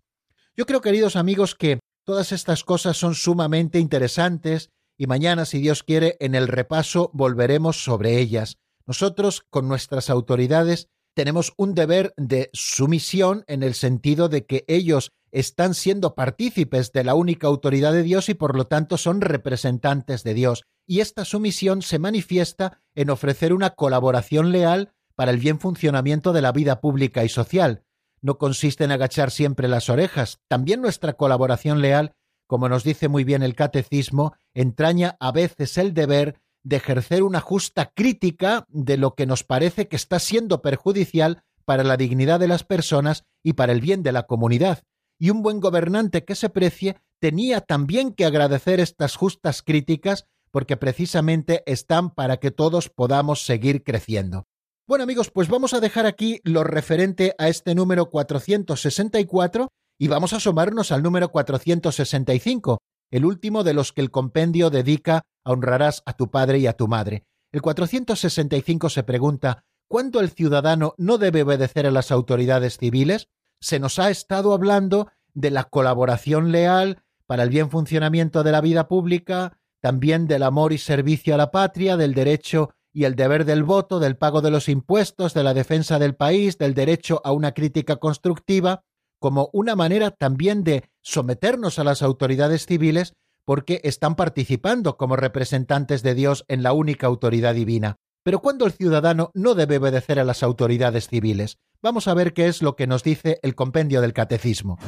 Yo 0.56 0.66
creo, 0.66 0.80
queridos 0.80 1.16
amigos, 1.16 1.54
que 1.54 1.80
todas 2.04 2.32
estas 2.32 2.64
cosas 2.64 2.96
son 2.96 3.14
sumamente 3.14 3.78
interesantes 3.78 4.70
y 4.98 5.06
mañana, 5.06 5.44
si 5.44 5.60
Dios 5.60 5.82
quiere, 5.82 6.16
en 6.20 6.34
el 6.34 6.48
repaso 6.48 7.10
volveremos 7.14 7.82
sobre 7.82 8.18
ellas. 8.18 8.56
Nosotros, 8.86 9.42
con 9.48 9.68
nuestras 9.68 10.10
autoridades, 10.10 10.88
tenemos 11.14 11.52
un 11.56 11.74
deber 11.74 12.14
de 12.16 12.50
sumisión 12.52 13.44
en 13.46 13.62
el 13.62 13.74
sentido 13.74 14.28
de 14.28 14.46
que 14.46 14.64
ellos 14.68 15.12
están 15.32 15.74
siendo 15.74 16.14
partícipes 16.14 16.92
de 16.92 17.04
la 17.04 17.14
única 17.14 17.46
autoridad 17.46 17.92
de 17.92 18.02
Dios 18.02 18.28
y 18.28 18.34
por 18.34 18.56
lo 18.56 18.66
tanto 18.66 18.96
son 18.96 19.20
representantes 19.20 20.24
de 20.24 20.34
Dios. 20.34 20.64
Y 20.86 21.00
esta 21.00 21.24
sumisión 21.24 21.82
se 21.82 21.98
manifiesta 21.98 22.80
en 22.94 23.10
ofrecer 23.10 23.52
una 23.52 23.70
colaboración 23.70 24.50
leal 24.50 24.92
para 25.14 25.30
el 25.30 25.38
bien 25.38 25.60
funcionamiento 25.60 26.32
de 26.32 26.42
la 26.42 26.52
vida 26.52 26.80
pública 26.80 27.24
y 27.24 27.28
social. 27.28 27.84
No 28.22 28.38
consiste 28.38 28.84
en 28.84 28.92
agachar 28.92 29.30
siempre 29.30 29.68
las 29.68 29.88
orejas. 29.88 30.40
También 30.48 30.80
nuestra 30.80 31.14
colaboración 31.14 31.80
leal, 31.80 32.12
como 32.46 32.68
nos 32.68 32.84
dice 32.84 33.08
muy 33.08 33.24
bien 33.24 33.42
el 33.42 33.54
catecismo, 33.54 34.34
entraña 34.54 35.16
a 35.20 35.32
veces 35.32 35.78
el 35.78 35.94
deber 35.94 36.40
de 36.62 36.76
ejercer 36.76 37.22
una 37.22 37.40
justa 37.40 37.92
crítica 37.94 38.64
de 38.68 38.96
lo 38.96 39.14
que 39.14 39.26
nos 39.26 39.44
parece 39.44 39.88
que 39.88 39.96
está 39.96 40.18
siendo 40.18 40.62
perjudicial 40.62 41.42
para 41.64 41.84
la 41.84 41.96
dignidad 41.96 42.40
de 42.40 42.48
las 42.48 42.64
personas 42.64 43.24
y 43.42 43.54
para 43.54 43.72
el 43.72 43.80
bien 43.80 44.02
de 44.02 44.12
la 44.12 44.24
comunidad 44.24 44.82
y 45.20 45.30
un 45.30 45.42
buen 45.42 45.60
gobernante 45.60 46.24
que 46.24 46.34
se 46.34 46.48
precie 46.48 46.96
tenía 47.20 47.60
también 47.60 48.12
que 48.12 48.24
agradecer 48.24 48.80
estas 48.80 49.14
justas 49.14 49.62
críticas 49.62 50.26
porque 50.50 50.76
precisamente 50.76 51.62
están 51.66 52.10
para 52.10 52.38
que 52.38 52.50
todos 52.50 52.88
podamos 52.88 53.44
seguir 53.44 53.84
creciendo. 53.84 54.48
Bueno 54.88 55.04
amigos, 55.04 55.30
pues 55.30 55.48
vamos 55.48 55.74
a 55.74 55.80
dejar 55.80 56.06
aquí 56.06 56.40
lo 56.42 56.64
referente 56.64 57.34
a 57.38 57.48
este 57.48 57.74
número 57.76 58.10
464 58.10 59.68
y 59.98 60.08
vamos 60.08 60.32
a 60.32 60.36
asomarnos 60.36 60.90
al 60.90 61.02
número 61.02 61.30
465, 61.30 62.78
el 63.10 63.24
último 63.24 63.64
de 63.64 63.74
los 63.74 63.92
que 63.92 64.00
el 64.00 64.10
compendio 64.10 64.70
dedica 64.70 65.22
a 65.44 65.50
honrarás 65.50 66.02
a 66.06 66.12
tu 66.12 66.30
padre 66.30 66.58
y 66.58 66.66
a 66.66 66.74
tu 66.74 66.88
madre. 66.88 67.24
El 67.52 67.62
465 67.62 68.88
se 68.88 69.02
pregunta, 69.02 69.64
¿cuándo 69.88 70.20
el 70.20 70.30
ciudadano 70.30 70.94
no 70.98 71.18
debe 71.18 71.42
obedecer 71.42 71.86
a 71.86 71.90
las 71.90 72.10
autoridades 72.12 72.78
civiles? 72.78 73.28
se 73.60 73.78
nos 73.78 73.98
ha 73.98 74.10
estado 74.10 74.52
hablando 74.52 75.08
de 75.34 75.50
la 75.50 75.64
colaboración 75.64 76.50
leal 76.50 77.02
para 77.26 77.42
el 77.44 77.50
bien 77.50 77.70
funcionamiento 77.70 78.42
de 78.42 78.52
la 78.52 78.60
vida 78.60 78.88
pública, 78.88 79.58
también 79.80 80.26
del 80.26 80.42
amor 80.42 80.72
y 80.72 80.78
servicio 80.78 81.34
a 81.34 81.38
la 81.38 81.50
patria, 81.50 81.96
del 81.96 82.14
derecho 82.14 82.70
y 82.92 83.04
el 83.04 83.14
deber 83.14 83.44
del 83.44 83.62
voto, 83.62 84.00
del 84.00 84.16
pago 84.16 84.40
de 84.40 84.50
los 84.50 84.68
impuestos, 84.68 85.32
de 85.32 85.44
la 85.44 85.54
defensa 85.54 85.98
del 85.98 86.16
país, 86.16 86.58
del 86.58 86.74
derecho 86.74 87.20
a 87.24 87.32
una 87.32 87.52
crítica 87.52 87.96
constructiva, 87.96 88.82
como 89.20 89.50
una 89.52 89.76
manera 89.76 90.10
también 90.10 90.64
de 90.64 90.90
someternos 91.02 91.78
a 91.78 91.84
las 91.84 92.02
autoridades 92.02 92.66
civiles 92.66 93.14
porque 93.44 93.80
están 93.84 94.16
participando 94.16 94.96
como 94.96 95.14
representantes 95.14 96.02
de 96.02 96.14
Dios 96.14 96.44
en 96.48 96.62
la 96.62 96.72
única 96.72 97.06
autoridad 97.06 97.54
divina. 97.54 97.96
Pero 98.22 98.40
cuando 98.40 98.66
el 98.66 98.72
ciudadano 98.72 99.30
no 99.34 99.54
debe 99.54 99.78
obedecer 99.78 100.18
a 100.18 100.24
las 100.24 100.42
autoridades 100.42 101.08
civiles, 101.08 101.58
vamos 101.82 102.08
a 102.08 102.14
ver 102.14 102.32
qué 102.32 102.48
es 102.48 102.62
lo 102.62 102.76
que 102.76 102.86
nos 102.86 103.02
dice 103.02 103.38
el 103.42 103.54
compendio 103.54 104.00
del 104.00 104.12
catecismo. 104.12 104.78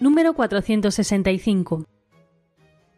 Número 0.00 0.34
465. 0.34 1.84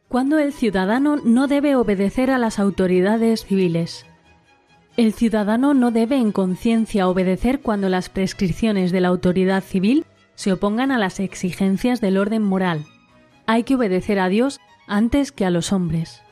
Cuando 0.09 0.39
el 0.39 0.53
ciudadano 0.53 1.17
no 1.17 1.47
debe 1.47 1.77
obedecer 1.77 2.31
a 2.31 2.39
las 2.39 2.59
autoridades 2.59 3.45
civiles. 3.45 4.07
El 4.97 5.13
ciudadano 5.13 5.75
no 5.75 5.91
debe 5.91 6.17
en 6.17 6.31
conciencia 6.31 7.09
obedecer 7.09 7.61
cuando 7.61 7.89
las 7.89 8.09
prescripciones 8.09 8.93
de 8.93 9.01
la 9.01 9.09
autoridad 9.09 9.63
civil 9.63 10.05
se 10.37 10.53
opongan 10.53 10.93
a 10.93 10.99
las 10.99 11.21
exigencias 11.21 12.01
del 12.01 12.17
orden 12.17 12.43
moral. 12.43 12.85
Hay 13.47 13.65
que 13.65 13.75
obedecer 13.75 14.19
a 14.21 14.29
Dios 14.29 14.61
antes 14.87 15.33
que 15.33 15.45
a 15.45 15.51
los 15.51 15.73
hombres. 15.73 16.24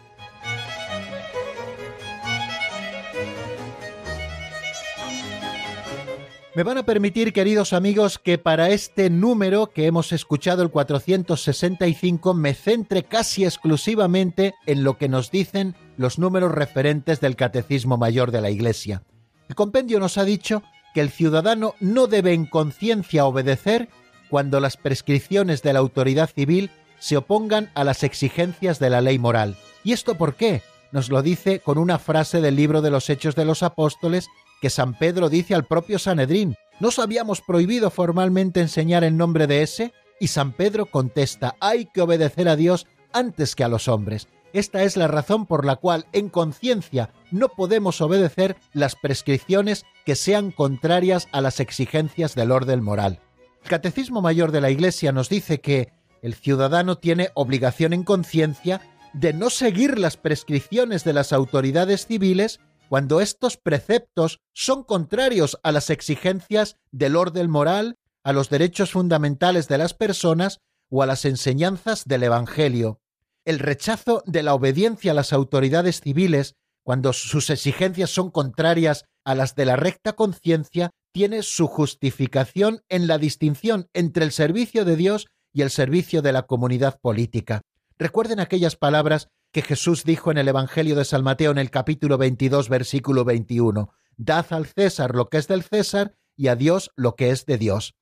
Me 6.55 6.65
van 6.65 6.77
a 6.77 6.83
permitir, 6.83 7.33
queridos 7.33 7.73
amigos, 7.73 8.19
que 8.19 8.37
para 8.37 8.69
este 8.69 9.09
número 9.09 9.69
que 9.69 9.87
hemos 9.87 10.13
escuchado, 10.13 10.63
el 10.63 10.69
465, 10.69 12.35
me 12.35 12.53
centre 12.53 13.05
casi 13.05 13.47
exclusivamente 13.47 14.55
en 14.67 14.85
lo 14.85 14.99
que 14.99 15.09
nos 15.09 15.31
dicen 15.31 15.75
los 15.97 16.19
números 16.19 16.53
referentes 16.53 17.21
del 17.21 17.37
Catecismo 17.37 17.97
Mayor 17.97 18.33
de 18.33 18.43
la 18.43 18.51
Iglesia. 18.51 19.03
El 19.49 19.55
compendio 19.55 19.99
nos 19.99 20.19
ha 20.19 20.25
dicho 20.25 20.63
que 20.93 21.01
el 21.01 21.09
ciudadano 21.09 21.75
no 21.81 22.07
debe 22.07 22.35
en 22.35 22.45
conciencia 22.45 23.25
obedecer 23.25 23.89
cuando 24.29 24.61
las 24.61 24.77
prescripciones 24.77 25.63
de 25.63 25.73
la 25.73 25.79
autoridad 25.79 26.29
civil 26.29 26.71
se 26.99 27.17
opongan 27.17 27.71
a 27.75 27.83
las 27.83 28.03
exigencias 28.03 28.79
de 28.79 28.91
la 28.91 29.01
ley 29.01 29.19
moral. 29.19 29.57
¿Y 29.85 29.93
esto 29.93 30.17
por 30.17 30.35
qué? 30.35 30.61
Nos 30.93 31.09
lo 31.09 31.23
dice 31.23 31.61
con 31.61 31.79
una 31.79 31.99
frase 31.99 32.43
del 32.43 32.57
libro 32.57 32.83
de 32.83 32.91
los 32.91 33.09
Hechos 33.09 33.35
de 33.37 33.47
los 33.47 33.63
Apóstoles 33.63 34.29
que 34.63 34.71
San 34.71 34.95
Pedro 34.95 35.29
dice 35.29 35.57
al 35.57 35.65
propio 35.65 35.99
Sanedrín, 35.99 36.55
¿nos 36.79 37.01
habíamos 37.01 37.41
prohibido 37.41 37.91
formalmente 37.91 38.61
enseñar 38.61 39.03
en 39.03 39.17
nombre 39.17 39.49
de 39.49 39.63
ese? 39.63 39.93
Y 40.21 40.29
San 40.29 40.53
Pedro 40.53 40.87
contesta, 40.87 41.57
hay 41.59 41.87
que 41.87 42.01
obedecer 42.01 42.49
a 42.49 42.55
Dios 42.55 42.87
antes 43.13 43.57
que 43.57 43.65
a 43.65 43.69
los 43.69 43.89
hombres. 43.89 44.29
Esta 44.53 44.85
es 44.85 44.97
la 44.97 45.09
razón 45.09 45.47
por 45.47 45.67
la 45.67 45.75
cual 45.75 46.07
en 46.13 46.29
conciencia 46.29 47.11
no 47.33 47.49
podemos 47.49 48.01
obedecer 48.01 48.57
las 48.73 48.95
prescripciones 48.95 49.85
que 50.07 50.15
sean 50.15 50.53
contrarias 50.53 51.27
a 51.33 51.41
las 51.41 51.59
exigencias 51.59 52.37
del 52.37 52.53
orden 52.53 52.85
moral. 52.85 53.19
El 53.65 53.69
Catecismo 53.69 54.23
Mayor 54.23 54.53
de 54.53 54.61
la 54.61 54.71
Iglesia 54.71 55.11
nos 55.11 55.29
dice 55.29 55.61
que 55.61 55.93
el 56.23 56.35
ciudadano 56.35 56.99
tiene 56.99 57.31
obligación 57.35 57.93
en 57.95 58.05
conciencia 58.05 58.81
de 59.13 59.33
no 59.33 59.51
seguir 59.51 59.99
las 59.99 60.17
prescripciones 60.17 61.03
de 61.03 61.15
las 61.15 61.33
autoridades 61.33 62.07
civiles 62.07 62.61
cuando 62.89 63.21
estos 63.21 63.57
preceptos 63.57 64.41
son 64.53 64.85
contrarios 64.85 65.59
a 65.63 65.73
las 65.73 65.91
exigencias 65.91 66.77
del 66.91 67.17
orden 67.17 67.51
moral, 67.51 67.97
a 68.25 68.33
los 68.33 68.51
derechos 68.51 68.93
fundamentales 68.93 69.69
de 69.69 69.79
las 69.79 69.95
personas 69.95 70.61
o 70.91 71.03
a 71.03 71.07
las 71.07 71.25
enseñanzas 71.25 72.05
del 72.05 72.23
Evangelio. 72.23 73.01
El 73.45 73.59
rechazo 73.59 74.23
de 74.27 74.43
la 74.43 74.55
obediencia 74.55 75.13
a 75.13 75.15
las 75.15 75.33
autoridades 75.33 76.01
civiles, 76.01 76.55
cuando 76.85 77.13
sus 77.13 77.51
exigencias 77.51 78.11
son 78.11 78.31
contrarias 78.31 79.05
a 79.25 79.35
las 79.35 79.55
de 79.55 79.65
la 79.65 79.77
recta 79.77 80.13
conciencia, 80.13 80.91
tiene 81.13 81.43
su 81.43 81.67
justificación 81.67 82.83
en 82.89 83.07
la 83.07 83.19
distinción 83.19 83.89
entre 83.93 84.25
el 84.25 84.33
servicio 84.33 84.85
de 84.85 84.97
Dios 84.97 85.27
y 85.53 85.63
el 85.63 85.71
servicio 85.71 86.23
de 86.23 86.33
la 86.33 86.43
comunidad 86.43 86.99
política. 87.01 87.63
Recuerden 87.99 88.41
aquellas 88.41 88.77
palabras 88.77 89.29
que 89.53 89.63
Jesús 89.63 90.05
dijo 90.05 90.31
en 90.31 90.39
el 90.39 90.49
Evangelio 90.49 90.97
de 90.97 91.05
San 91.05 91.23
Mateo 91.23 91.51
en 91.51 91.59
el 91.59 91.71
capítulo 91.71 92.17
22, 92.17 92.71
versículo 92.71 93.25
21. 93.25 93.93
Dad 94.17 94.47
al 94.51 94.67
César 94.67 95.15
lo 95.15 95.29
que 95.29 95.37
es 95.37 95.47
del 95.47 95.63
César 95.63 96.17
y 96.37 96.49
a 96.49 96.57
Dios 96.57 96.91
lo 96.97 97.17
que 97.17 97.31
es 97.31 97.45
de 97.45 97.59
Dios. 97.59 97.95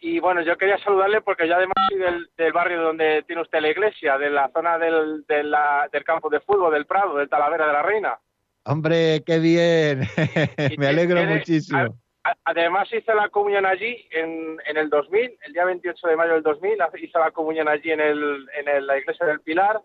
Y 0.00 0.20
bueno, 0.20 0.42
yo 0.42 0.56
quería 0.56 0.78
saludarle 0.78 1.20
porque 1.22 1.48
yo 1.48 1.56
además 1.56 1.74
soy 1.88 1.98
del, 2.36 2.52
barrio 2.52 2.80
donde 2.80 3.24
tiene 3.24 3.42
usted 3.42 3.60
la 3.60 3.70
iglesia, 3.70 4.16
de 4.16 4.30
la 4.30 4.48
zona 4.52 4.78
del, 4.78 5.24
del 5.26 6.04
campo 6.04 6.30
de 6.30 6.40
fútbol, 6.40 6.72
del 6.72 6.86
Prado, 6.86 7.16
del 7.16 7.28
Talavera 7.28 7.66
de 7.66 7.72
la 7.72 7.82
Reina. 7.82 8.18
Hombre, 8.64 9.24
qué 9.26 9.40
bien. 9.40 10.02
Me 10.78 10.86
alegro 10.86 11.24
muchísimo. 11.24 11.96
Además 12.44 12.92
hice 12.92 13.12
la 13.14 13.28
comunión 13.28 13.66
allí 13.66 14.06
en, 14.12 14.58
en, 14.66 14.76
el 14.76 14.88
2000, 14.88 15.38
el 15.46 15.52
día 15.52 15.64
28 15.64 16.08
de 16.08 16.16
mayo 16.16 16.34
del 16.34 16.42
2000, 16.42 16.78
hice 17.00 17.18
la 17.18 17.30
comunión 17.30 17.68
allí 17.68 17.90
en, 17.90 18.00
el, 18.00 18.46
en 18.54 18.86
la 18.86 18.98
iglesia 18.98 19.26
del 19.26 19.40
Pilar 19.40 19.80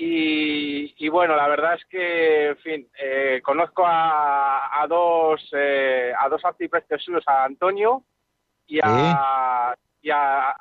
y, 0.00 1.08
bueno, 1.08 1.34
la 1.34 1.48
verdad 1.48 1.74
es 1.74 1.84
que, 1.86 2.46
en 2.50 2.56
fin, 2.58 2.88
eh, 3.02 3.40
conozco 3.42 3.84
a, 3.84 4.80
a 4.80 4.86
dos 4.86 5.44
eh, 5.52 6.12
a 6.16 6.28
dos 6.28 6.44
arciprestes 6.44 7.02
suyos, 7.02 7.24
a 7.26 7.42
Antonio 7.42 8.04
y 8.68 8.78
a, 8.80 9.74
y 10.00 10.10
a, 10.10 10.56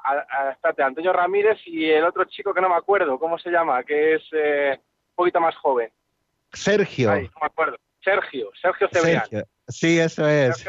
Antonio 0.79 1.13
Ramírez 1.13 1.59
y 1.67 1.85
el 1.85 2.05
otro 2.05 2.25
chico 2.25 2.51
que 2.51 2.61
no 2.61 2.69
me 2.69 2.77
acuerdo, 2.77 3.19
¿cómo 3.19 3.37
se 3.37 3.51
llama? 3.51 3.83
Que 3.83 4.15
es 4.15 4.23
eh, 4.31 4.75
un 4.75 5.15
poquito 5.15 5.39
más 5.39 5.55
joven. 5.57 5.91
Sergio. 6.51 7.11
no 7.11 7.21
me 7.21 7.29
acuerdo. 7.41 7.77
Sergio, 8.03 8.49
Sergio 8.59 8.89
Cebrián. 8.91 9.23
Sí, 9.67 9.99
eso 9.99 10.27
es. 10.27 10.65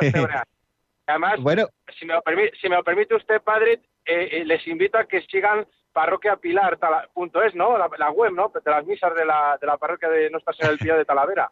Además, 1.07 1.41
bueno. 1.41 1.69
si, 1.99 2.05
me 2.05 2.13
lo 2.13 2.21
permite, 2.21 2.55
si 2.61 2.69
me 2.69 2.77
lo 2.77 2.85
permite 2.85 3.15
usted, 3.15 3.41
padre, 3.41 3.81
les 4.05 4.67
invito 4.67 4.99
a 4.99 5.07
que 5.07 5.23
sigan 5.23 5.67
parroquiapilar.es, 5.99 7.55
¿no? 7.57 7.77
La, 7.77 8.11
web, 8.13 8.33
¿no? 8.33 8.53
De 8.55 8.71
las 8.71 8.87
misas 8.87 9.13
de 9.17 9.27
la, 9.27 9.59
de 9.61 9.67
la 9.67 9.77
parroquia 9.79 10.09
de 10.09 10.31
Nuestra 10.31 10.53
Señora 10.53 10.71
del 10.71 10.79
Pío 10.79 10.97
de 10.97 11.05
Talavera. 11.05 11.51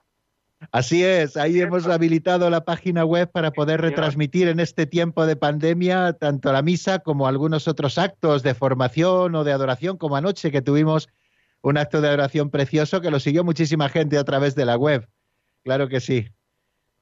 Así 0.71 1.05
es, 1.05 1.37
ahí 1.37 1.61
hemos 1.61 1.89
habilitado 1.89 2.49
la 2.49 2.65
página 2.65 3.05
web 3.05 3.29
para 3.29 3.51
poder 3.51 3.81
retransmitir 3.81 4.47
en 4.47 4.61
este 4.61 4.87
tiempo 4.87 5.27
de 5.27 5.35
pandemia 5.35 6.13
tanto 6.13 6.53
la 6.53 6.63
misa 6.63 7.01
como 7.01 7.27
algunos 7.27 7.67
otros 7.67 7.99
actos 7.99 8.45
de 8.45 8.55
formación 8.55 9.35
o 9.35 9.43
de 9.43 9.51
adoración, 9.51 9.97
como 9.97 10.15
anoche 10.15 10.53
que 10.53 10.63
tuvimos 10.63 11.09
un 11.61 11.77
acto 11.77 12.01
de 12.01 12.07
adoración 12.07 12.49
precioso 12.51 13.01
que 13.01 13.11
lo 13.11 13.19
siguió 13.19 13.43
muchísima 13.43 13.89
gente 13.89 14.17
a 14.17 14.25
través 14.25 14.55
de 14.55 14.65
la 14.65 14.77
web. 14.77 15.09
Claro 15.65 15.89
que 15.89 15.99
sí. 15.99 16.29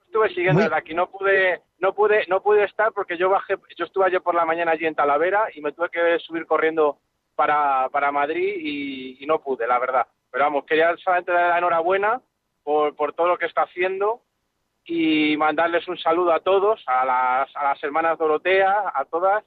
Estuve 0.06 0.30
siguiendo 0.30 0.74
aquí, 0.74 0.94
no 0.94 1.10
pude, 1.10 1.60
no 1.78 1.94
pude, 1.94 2.24
no 2.28 2.42
pude 2.42 2.64
estar 2.64 2.90
porque 2.92 3.18
yo 3.18 3.28
bajé, 3.28 3.56
yo 3.76 3.84
estuve 3.84 4.06
ayer 4.06 4.22
por 4.22 4.34
la 4.34 4.46
mañana 4.46 4.72
allí 4.72 4.86
en 4.86 4.94
Talavera 4.94 5.48
y 5.54 5.60
me 5.60 5.72
tuve 5.72 5.90
que 5.90 6.18
subir 6.20 6.46
corriendo 6.46 6.98
para, 7.34 7.88
para 7.90 8.12
Madrid 8.12 8.54
y, 8.58 9.26
no 9.26 9.40
pude, 9.40 9.66
la 9.66 9.78
verdad. 9.78 10.06
Pero 10.30 10.44
vamos, 10.44 10.64
quería 10.64 10.96
solamente 10.98 11.32
dar 11.32 11.50
la 11.50 11.58
enhorabuena 11.58 12.20
por, 12.62 12.94
por 12.94 13.12
todo 13.12 13.28
lo 13.28 13.38
que 13.38 13.46
está 13.46 13.62
haciendo 13.62 14.22
y 14.84 15.36
mandarles 15.36 15.88
un 15.88 15.98
saludo 15.98 16.32
a 16.32 16.40
todos, 16.40 16.82
a 16.86 17.04
las, 17.04 17.56
a 17.56 17.64
las 17.64 17.82
hermanas 17.82 18.18
Dorotea, 18.18 18.92
a 18.94 19.04
todas 19.06 19.44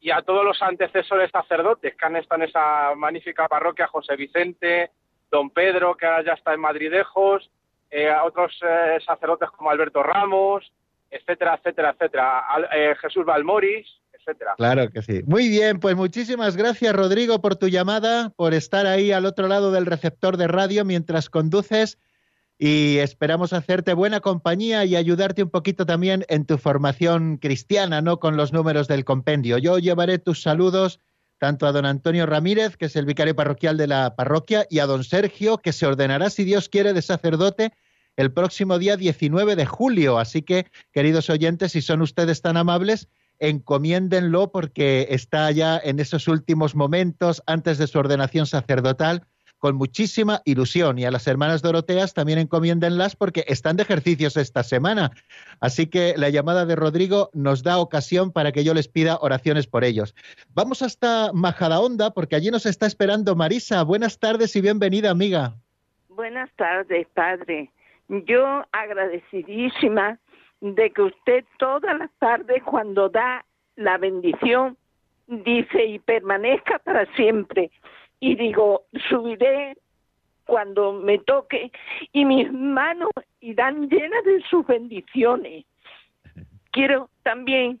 y 0.00 0.10
a 0.10 0.22
todos 0.22 0.44
los 0.44 0.60
antecesores 0.62 1.30
sacerdotes 1.30 1.94
que 1.94 2.06
han 2.06 2.16
estado 2.16 2.42
en 2.42 2.48
esa 2.48 2.94
magnífica 2.96 3.46
parroquia, 3.48 3.86
José 3.86 4.16
Vicente, 4.16 4.90
Don 5.30 5.50
Pedro, 5.50 5.94
que 5.94 6.06
ahora 6.06 6.24
ya 6.24 6.32
está 6.32 6.54
en 6.54 6.60
Madridejos, 6.60 7.50
eh, 7.90 8.08
a 8.08 8.24
otros 8.24 8.58
eh, 8.62 8.98
sacerdotes 9.04 9.50
como 9.50 9.70
Alberto 9.70 10.02
Ramos, 10.02 10.72
etcétera, 11.10 11.56
etcétera, 11.56 11.90
etcétera, 11.90 12.44
eh, 12.72 12.94
Jesús 13.00 13.24
Balmoris, 13.26 13.86
Claro 14.56 14.90
que 14.90 15.02
sí. 15.02 15.22
Muy 15.26 15.48
bien, 15.48 15.80
pues 15.80 15.96
muchísimas 15.96 16.56
gracias 16.56 16.94
Rodrigo 16.94 17.40
por 17.40 17.56
tu 17.56 17.68
llamada, 17.68 18.30
por 18.30 18.54
estar 18.54 18.86
ahí 18.86 19.12
al 19.12 19.26
otro 19.26 19.48
lado 19.48 19.72
del 19.72 19.86
receptor 19.86 20.36
de 20.36 20.48
radio 20.48 20.84
mientras 20.84 21.30
conduces 21.30 21.98
y 22.62 22.98
esperamos 22.98 23.54
hacerte 23.54 23.94
buena 23.94 24.20
compañía 24.20 24.84
y 24.84 24.94
ayudarte 24.94 25.42
un 25.42 25.48
poquito 25.48 25.86
también 25.86 26.26
en 26.28 26.44
tu 26.44 26.58
formación 26.58 27.38
cristiana, 27.38 28.02
¿no? 28.02 28.20
Con 28.20 28.36
los 28.36 28.52
números 28.52 28.86
del 28.86 29.06
compendio. 29.06 29.56
Yo 29.56 29.78
llevaré 29.78 30.18
tus 30.18 30.42
saludos 30.42 31.00
tanto 31.38 31.66
a 31.66 31.72
don 31.72 31.86
Antonio 31.86 32.26
Ramírez, 32.26 32.76
que 32.76 32.84
es 32.84 32.96
el 32.96 33.06
vicario 33.06 33.34
parroquial 33.34 33.78
de 33.78 33.86
la 33.86 34.14
parroquia, 34.14 34.66
y 34.68 34.80
a 34.80 34.86
don 34.86 35.04
Sergio, 35.04 35.56
que 35.56 35.72
se 35.72 35.86
ordenará, 35.86 36.28
si 36.28 36.44
Dios 36.44 36.68
quiere, 36.68 36.92
de 36.92 37.00
sacerdote 37.00 37.72
el 38.16 38.30
próximo 38.30 38.78
día 38.78 38.98
19 38.98 39.56
de 39.56 39.64
julio. 39.64 40.18
Así 40.18 40.42
que, 40.42 40.66
queridos 40.92 41.30
oyentes, 41.30 41.72
si 41.72 41.80
son 41.80 42.02
ustedes 42.02 42.42
tan 42.42 42.58
amables, 42.58 43.08
encomiéndenlo 43.40 44.52
porque 44.52 45.08
está 45.10 45.50
ya 45.50 45.80
en 45.82 45.98
esos 45.98 46.28
últimos 46.28 46.74
momentos 46.74 47.42
antes 47.46 47.78
de 47.78 47.86
su 47.86 47.98
ordenación 47.98 48.46
sacerdotal 48.46 49.26
con 49.60 49.76
muchísima 49.76 50.40
ilusión. 50.44 50.98
Y 50.98 51.04
a 51.04 51.10
las 51.10 51.26
hermanas 51.26 51.62
Doroteas 51.62 52.14
también 52.14 52.38
encomiéndenlas 52.38 53.14
porque 53.14 53.44
están 53.46 53.76
de 53.76 53.82
ejercicios 53.84 54.36
esta 54.36 54.62
semana. 54.62 55.10
Así 55.60 55.86
que 55.86 56.14
la 56.16 56.30
llamada 56.30 56.64
de 56.66 56.74
Rodrigo 56.74 57.30
nos 57.34 57.62
da 57.62 57.78
ocasión 57.78 58.32
para 58.32 58.52
que 58.52 58.64
yo 58.64 58.74
les 58.74 58.88
pida 58.88 59.18
oraciones 59.20 59.66
por 59.66 59.84
ellos. 59.84 60.14
Vamos 60.54 60.82
hasta 60.82 61.30
Majadahonda 61.32 62.10
porque 62.10 62.36
allí 62.36 62.50
nos 62.50 62.66
está 62.66 62.86
esperando 62.86 63.36
Marisa. 63.36 63.82
Buenas 63.84 64.18
tardes 64.18 64.56
y 64.56 64.60
bienvenida, 64.62 65.10
amiga. 65.10 65.54
Buenas 66.08 66.50
tardes, 66.56 67.06
padre. 67.14 67.70
Yo 68.08 68.64
agradecidísima 68.72 70.18
de 70.60 70.90
que 70.90 71.02
usted 71.02 71.44
todas 71.58 71.98
las 71.98 72.10
tardes 72.18 72.62
cuando 72.62 73.08
da 73.08 73.44
la 73.76 73.98
bendición 73.98 74.76
dice 75.26 75.84
y 75.84 75.98
permanezca 75.98 76.78
para 76.80 77.06
siempre. 77.14 77.70
Y 78.18 78.34
digo, 78.34 78.84
subiré 79.08 79.76
cuando 80.44 80.92
me 80.92 81.18
toque 81.18 81.70
y 82.12 82.24
mis 82.24 82.52
manos 82.52 83.10
irán 83.40 83.88
llenas 83.88 84.24
de 84.24 84.42
sus 84.50 84.66
bendiciones. 84.66 85.64
Quiero 86.72 87.08
también, 87.22 87.80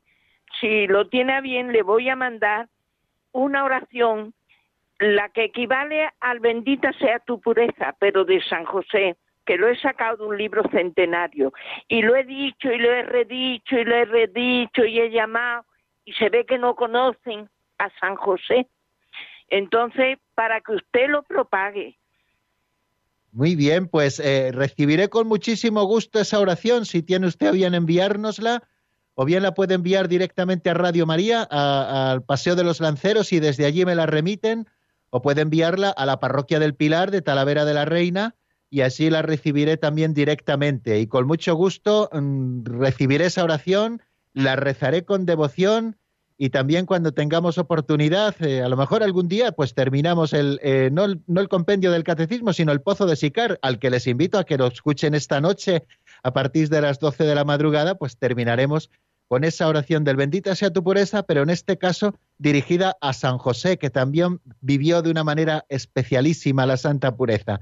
si 0.60 0.86
lo 0.86 1.08
tiene 1.08 1.40
bien, 1.40 1.72
le 1.72 1.82
voy 1.82 2.08
a 2.08 2.16
mandar 2.16 2.68
una 3.32 3.64
oración, 3.64 4.32
la 4.98 5.28
que 5.30 5.44
equivale 5.44 6.08
al 6.20 6.40
bendita 6.40 6.92
sea 6.94 7.18
tu 7.20 7.40
pureza, 7.40 7.94
pero 7.98 8.24
de 8.24 8.40
San 8.42 8.64
José 8.64 9.16
que 9.50 9.56
lo 9.56 9.68
he 9.68 9.76
sacado 9.80 10.18
de 10.18 10.24
un 10.26 10.38
libro 10.38 10.62
centenario 10.70 11.52
y 11.88 12.02
lo 12.02 12.14
he 12.14 12.22
dicho 12.22 12.70
y 12.70 12.78
lo 12.78 12.92
he 12.92 13.02
redicho 13.02 13.76
y 13.76 13.84
lo 13.84 13.96
he 13.96 14.04
redicho 14.04 14.84
y 14.84 15.00
he 15.00 15.10
llamado 15.10 15.64
y 16.04 16.12
se 16.12 16.28
ve 16.28 16.46
que 16.46 16.56
no 16.56 16.76
conocen 16.76 17.50
a 17.78 17.90
San 17.98 18.14
José. 18.14 18.68
Entonces, 19.48 20.18
para 20.36 20.60
que 20.60 20.76
usted 20.76 21.08
lo 21.08 21.24
propague. 21.24 21.98
Muy 23.32 23.56
bien, 23.56 23.88
pues 23.88 24.20
eh, 24.20 24.52
recibiré 24.52 25.08
con 25.08 25.26
muchísimo 25.26 25.82
gusto 25.82 26.20
esa 26.20 26.38
oración. 26.38 26.86
Si 26.86 27.02
tiene 27.02 27.26
usted 27.26 27.48
a 27.48 27.50
bien 27.50 27.74
enviárnosla, 27.74 28.62
o 29.16 29.24
bien 29.24 29.42
la 29.42 29.54
puede 29.54 29.74
enviar 29.74 30.06
directamente 30.06 30.70
a 30.70 30.74
Radio 30.74 31.06
María, 31.06 31.42
al 31.42 32.22
Paseo 32.22 32.54
de 32.54 32.62
los 32.62 32.78
Lanceros, 32.78 33.32
y 33.32 33.40
desde 33.40 33.66
allí 33.66 33.84
me 33.84 33.96
la 33.96 34.06
remiten, 34.06 34.68
o 35.10 35.22
puede 35.22 35.40
enviarla 35.40 35.90
a 35.90 36.06
la 36.06 36.20
Parroquia 36.20 36.60
del 36.60 36.76
Pilar 36.76 37.10
de 37.10 37.20
Talavera 37.20 37.64
de 37.64 37.74
la 37.74 37.84
Reina, 37.84 38.36
y 38.70 38.82
así 38.82 39.10
la 39.10 39.22
recibiré 39.22 39.76
también 39.76 40.14
directamente. 40.14 41.00
Y 41.00 41.08
con 41.08 41.26
mucho 41.26 41.54
gusto 41.54 42.08
mm, 42.12 42.64
recibiré 42.64 43.26
esa 43.26 43.44
oración, 43.44 44.00
la 44.32 44.56
rezaré 44.56 45.04
con 45.04 45.26
devoción 45.26 45.96
y 46.38 46.48
también 46.48 46.86
cuando 46.86 47.12
tengamos 47.12 47.58
oportunidad, 47.58 48.34
eh, 48.40 48.62
a 48.62 48.68
lo 48.70 48.76
mejor 48.78 49.02
algún 49.02 49.28
día, 49.28 49.52
pues 49.52 49.74
terminamos 49.74 50.32
el, 50.32 50.58
eh, 50.62 50.88
no, 50.90 51.04
el, 51.04 51.20
no 51.26 51.42
el 51.42 51.48
compendio 51.48 51.92
del 51.92 52.04
catecismo, 52.04 52.54
sino 52.54 52.72
el 52.72 52.80
pozo 52.80 53.04
de 53.04 53.16
Sicar, 53.16 53.58
al 53.60 53.78
que 53.78 53.90
les 53.90 54.06
invito 54.06 54.38
a 54.38 54.44
que 54.44 54.56
lo 54.56 54.68
escuchen 54.68 55.14
esta 55.14 55.42
noche 55.42 55.84
a 56.22 56.32
partir 56.32 56.70
de 56.70 56.80
las 56.80 56.98
12 56.98 57.24
de 57.24 57.34
la 57.34 57.44
madrugada, 57.44 57.96
pues 57.96 58.16
terminaremos 58.16 58.90
con 59.28 59.44
esa 59.44 59.68
oración 59.68 60.02
del 60.02 60.16
bendita 60.16 60.56
sea 60.56 60.72
tu 60.72 60.82
pureza, 60.82 61.22
pero 61.24 61.42
en 61.42 61.50
este 61.50 61.76
caso 61.76 62.14
dirigida 62.38 62.96
a 63.00 63.12
San 63.12 63.36
José, 63.36 63.76
que 63.76 63.90
también 63.90 64.40
vivió 64.60 65.02
de 65.02 65.10
una 65.10 65.24
manera 65.24 65.66
especialísima 65.68 66.66
la 66.66 66.78
santa 66.78 67.14
pureza. 67.14 67.60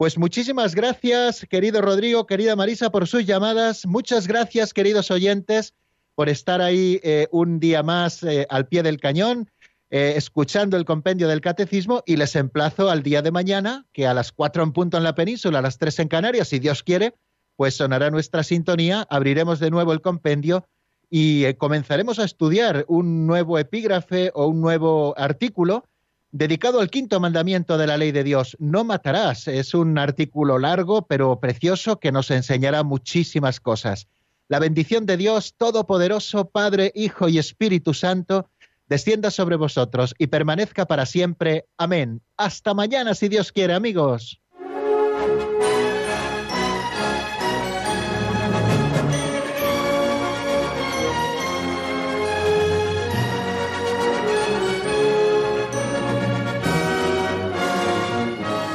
Pues 0.00 0.16
muchísimas 0.16 0.74
gracias, 0.74 1.44
querido 1.50 1.82
Rodrigo, 1.82 2.26
querida 2.26 2.56
Marisa, 2.56 2.88
por 2.88 3.06
sus 3.06 3.26
llamadas. 3.26 3.84
Muchas 3.84 4.26
gracias, 4.26 4.72
queridos 4.72 5.10
oyentes, 5.10 5.74
por 6.14 6.30
estar 6.30 6.62
ahí 6.62 6.98
eh, 7.02 7.28
un 7.32 7.60
día 7.60 7.82
más 7.82 8.22
eh, 8.22 8.46
al 8.48 8.66
pie 8.66 8.82
del 8.82 8.98
cañón. 8.98 9.50
eh, 9.90 10.14
escuchando 10.16 10.78
el 10.78 10.86
compendio 10.86 11.28
del 11.28 11.42
catecismo 11.42 12.02
y 12.06 12.16
les 12.16 12.34
emplazo 12.34 12.88
al 12.88 13.02
día 13.02 13.20
de 13.20 13.30
mañana, 13.30 13.84
que 13.92 14.06
a 14.06 14.14
las 14.14 14.32
cuatro 14.32 14.62
en 14.62 14.72
punto 14.72 14.96
en 14.96 15.04
la 15.04 15.14
península, 15.14 15.58
a 15.58 15.62
las 15.62 15.76
tres 15.76 15.98
en 15.98 16.08
Canarias, 16.08 16.48
si 16.48 16.60
Dios 16.60 16.82
quiere, 16.82 17.12
pues 17.56 17.74
sonará 17.74 18.10
nuestra 18.10 18.42
sintonía, 18.42 19.06
abriremos 19.10 19.60
de 19.60 19.70
nuevo 19.70 19.92
el 19.92 20.00
compendio 20.00 20.64
y 21.10 21.52
comenzaremos 21.54 22.18
a 22.18 22.24
estudiar 22.24 22.86
un 22.88 23.26
nuevo 23.26 23.58
epígrafe 23.58 24.30
o 24.32 24.46
un 24.46 24.62
nuevo 24.62 25.12
artículo 25.18 25.84
dedicado 26.32 26.80
al 26.80 26.90
quinto 26.90 27.20
mandamiento 27.20 27.78
de 27.78 27.86
la 27.86 27.96
ley 27.96 28.12
de 28.12 28.24
Dios, 28.24 28.56
no 28.60 28.84
matarás. 28.84 29.48
Es 29.48 29.74
un 29.74 29.98
artículo 29.98 30.58
largo 30.58 31.06
pero 31.06 31.40
precioso 31.40 31.98
que 31.98 32.12
nos 32.12 32.30
enseñará 32.30 32.82
muchísimas 32.82 33.60
cosas. 33.60 34.08
La 34.48 34.58
bendición 34.58 35.06
de 35.06 35.16
Dios 35.16 35.54
Todopoderoso, 35.56 36.46
Padre, 36.46 36.92
Hijo 36.94 37.28
y 37.28 37.38
Espíritu 37.38 37.94
Santo, 37.94 38.50
descienda 38.88 39.30
sobre 39.30 39.56
vosotros 39.56 40.14
y 40.18 40.26
permanezca 40.26 40.86
para 40.86 41.06
siempre. 41.06 41.66
Amén. 41.78 42.20
Hasta 42.36 42.74
mañana, 42.74 43.14
si 43.14 43.28
Dios 43.28 43.52
quiere, 43.52 43.74
amigos. 43.74 44.40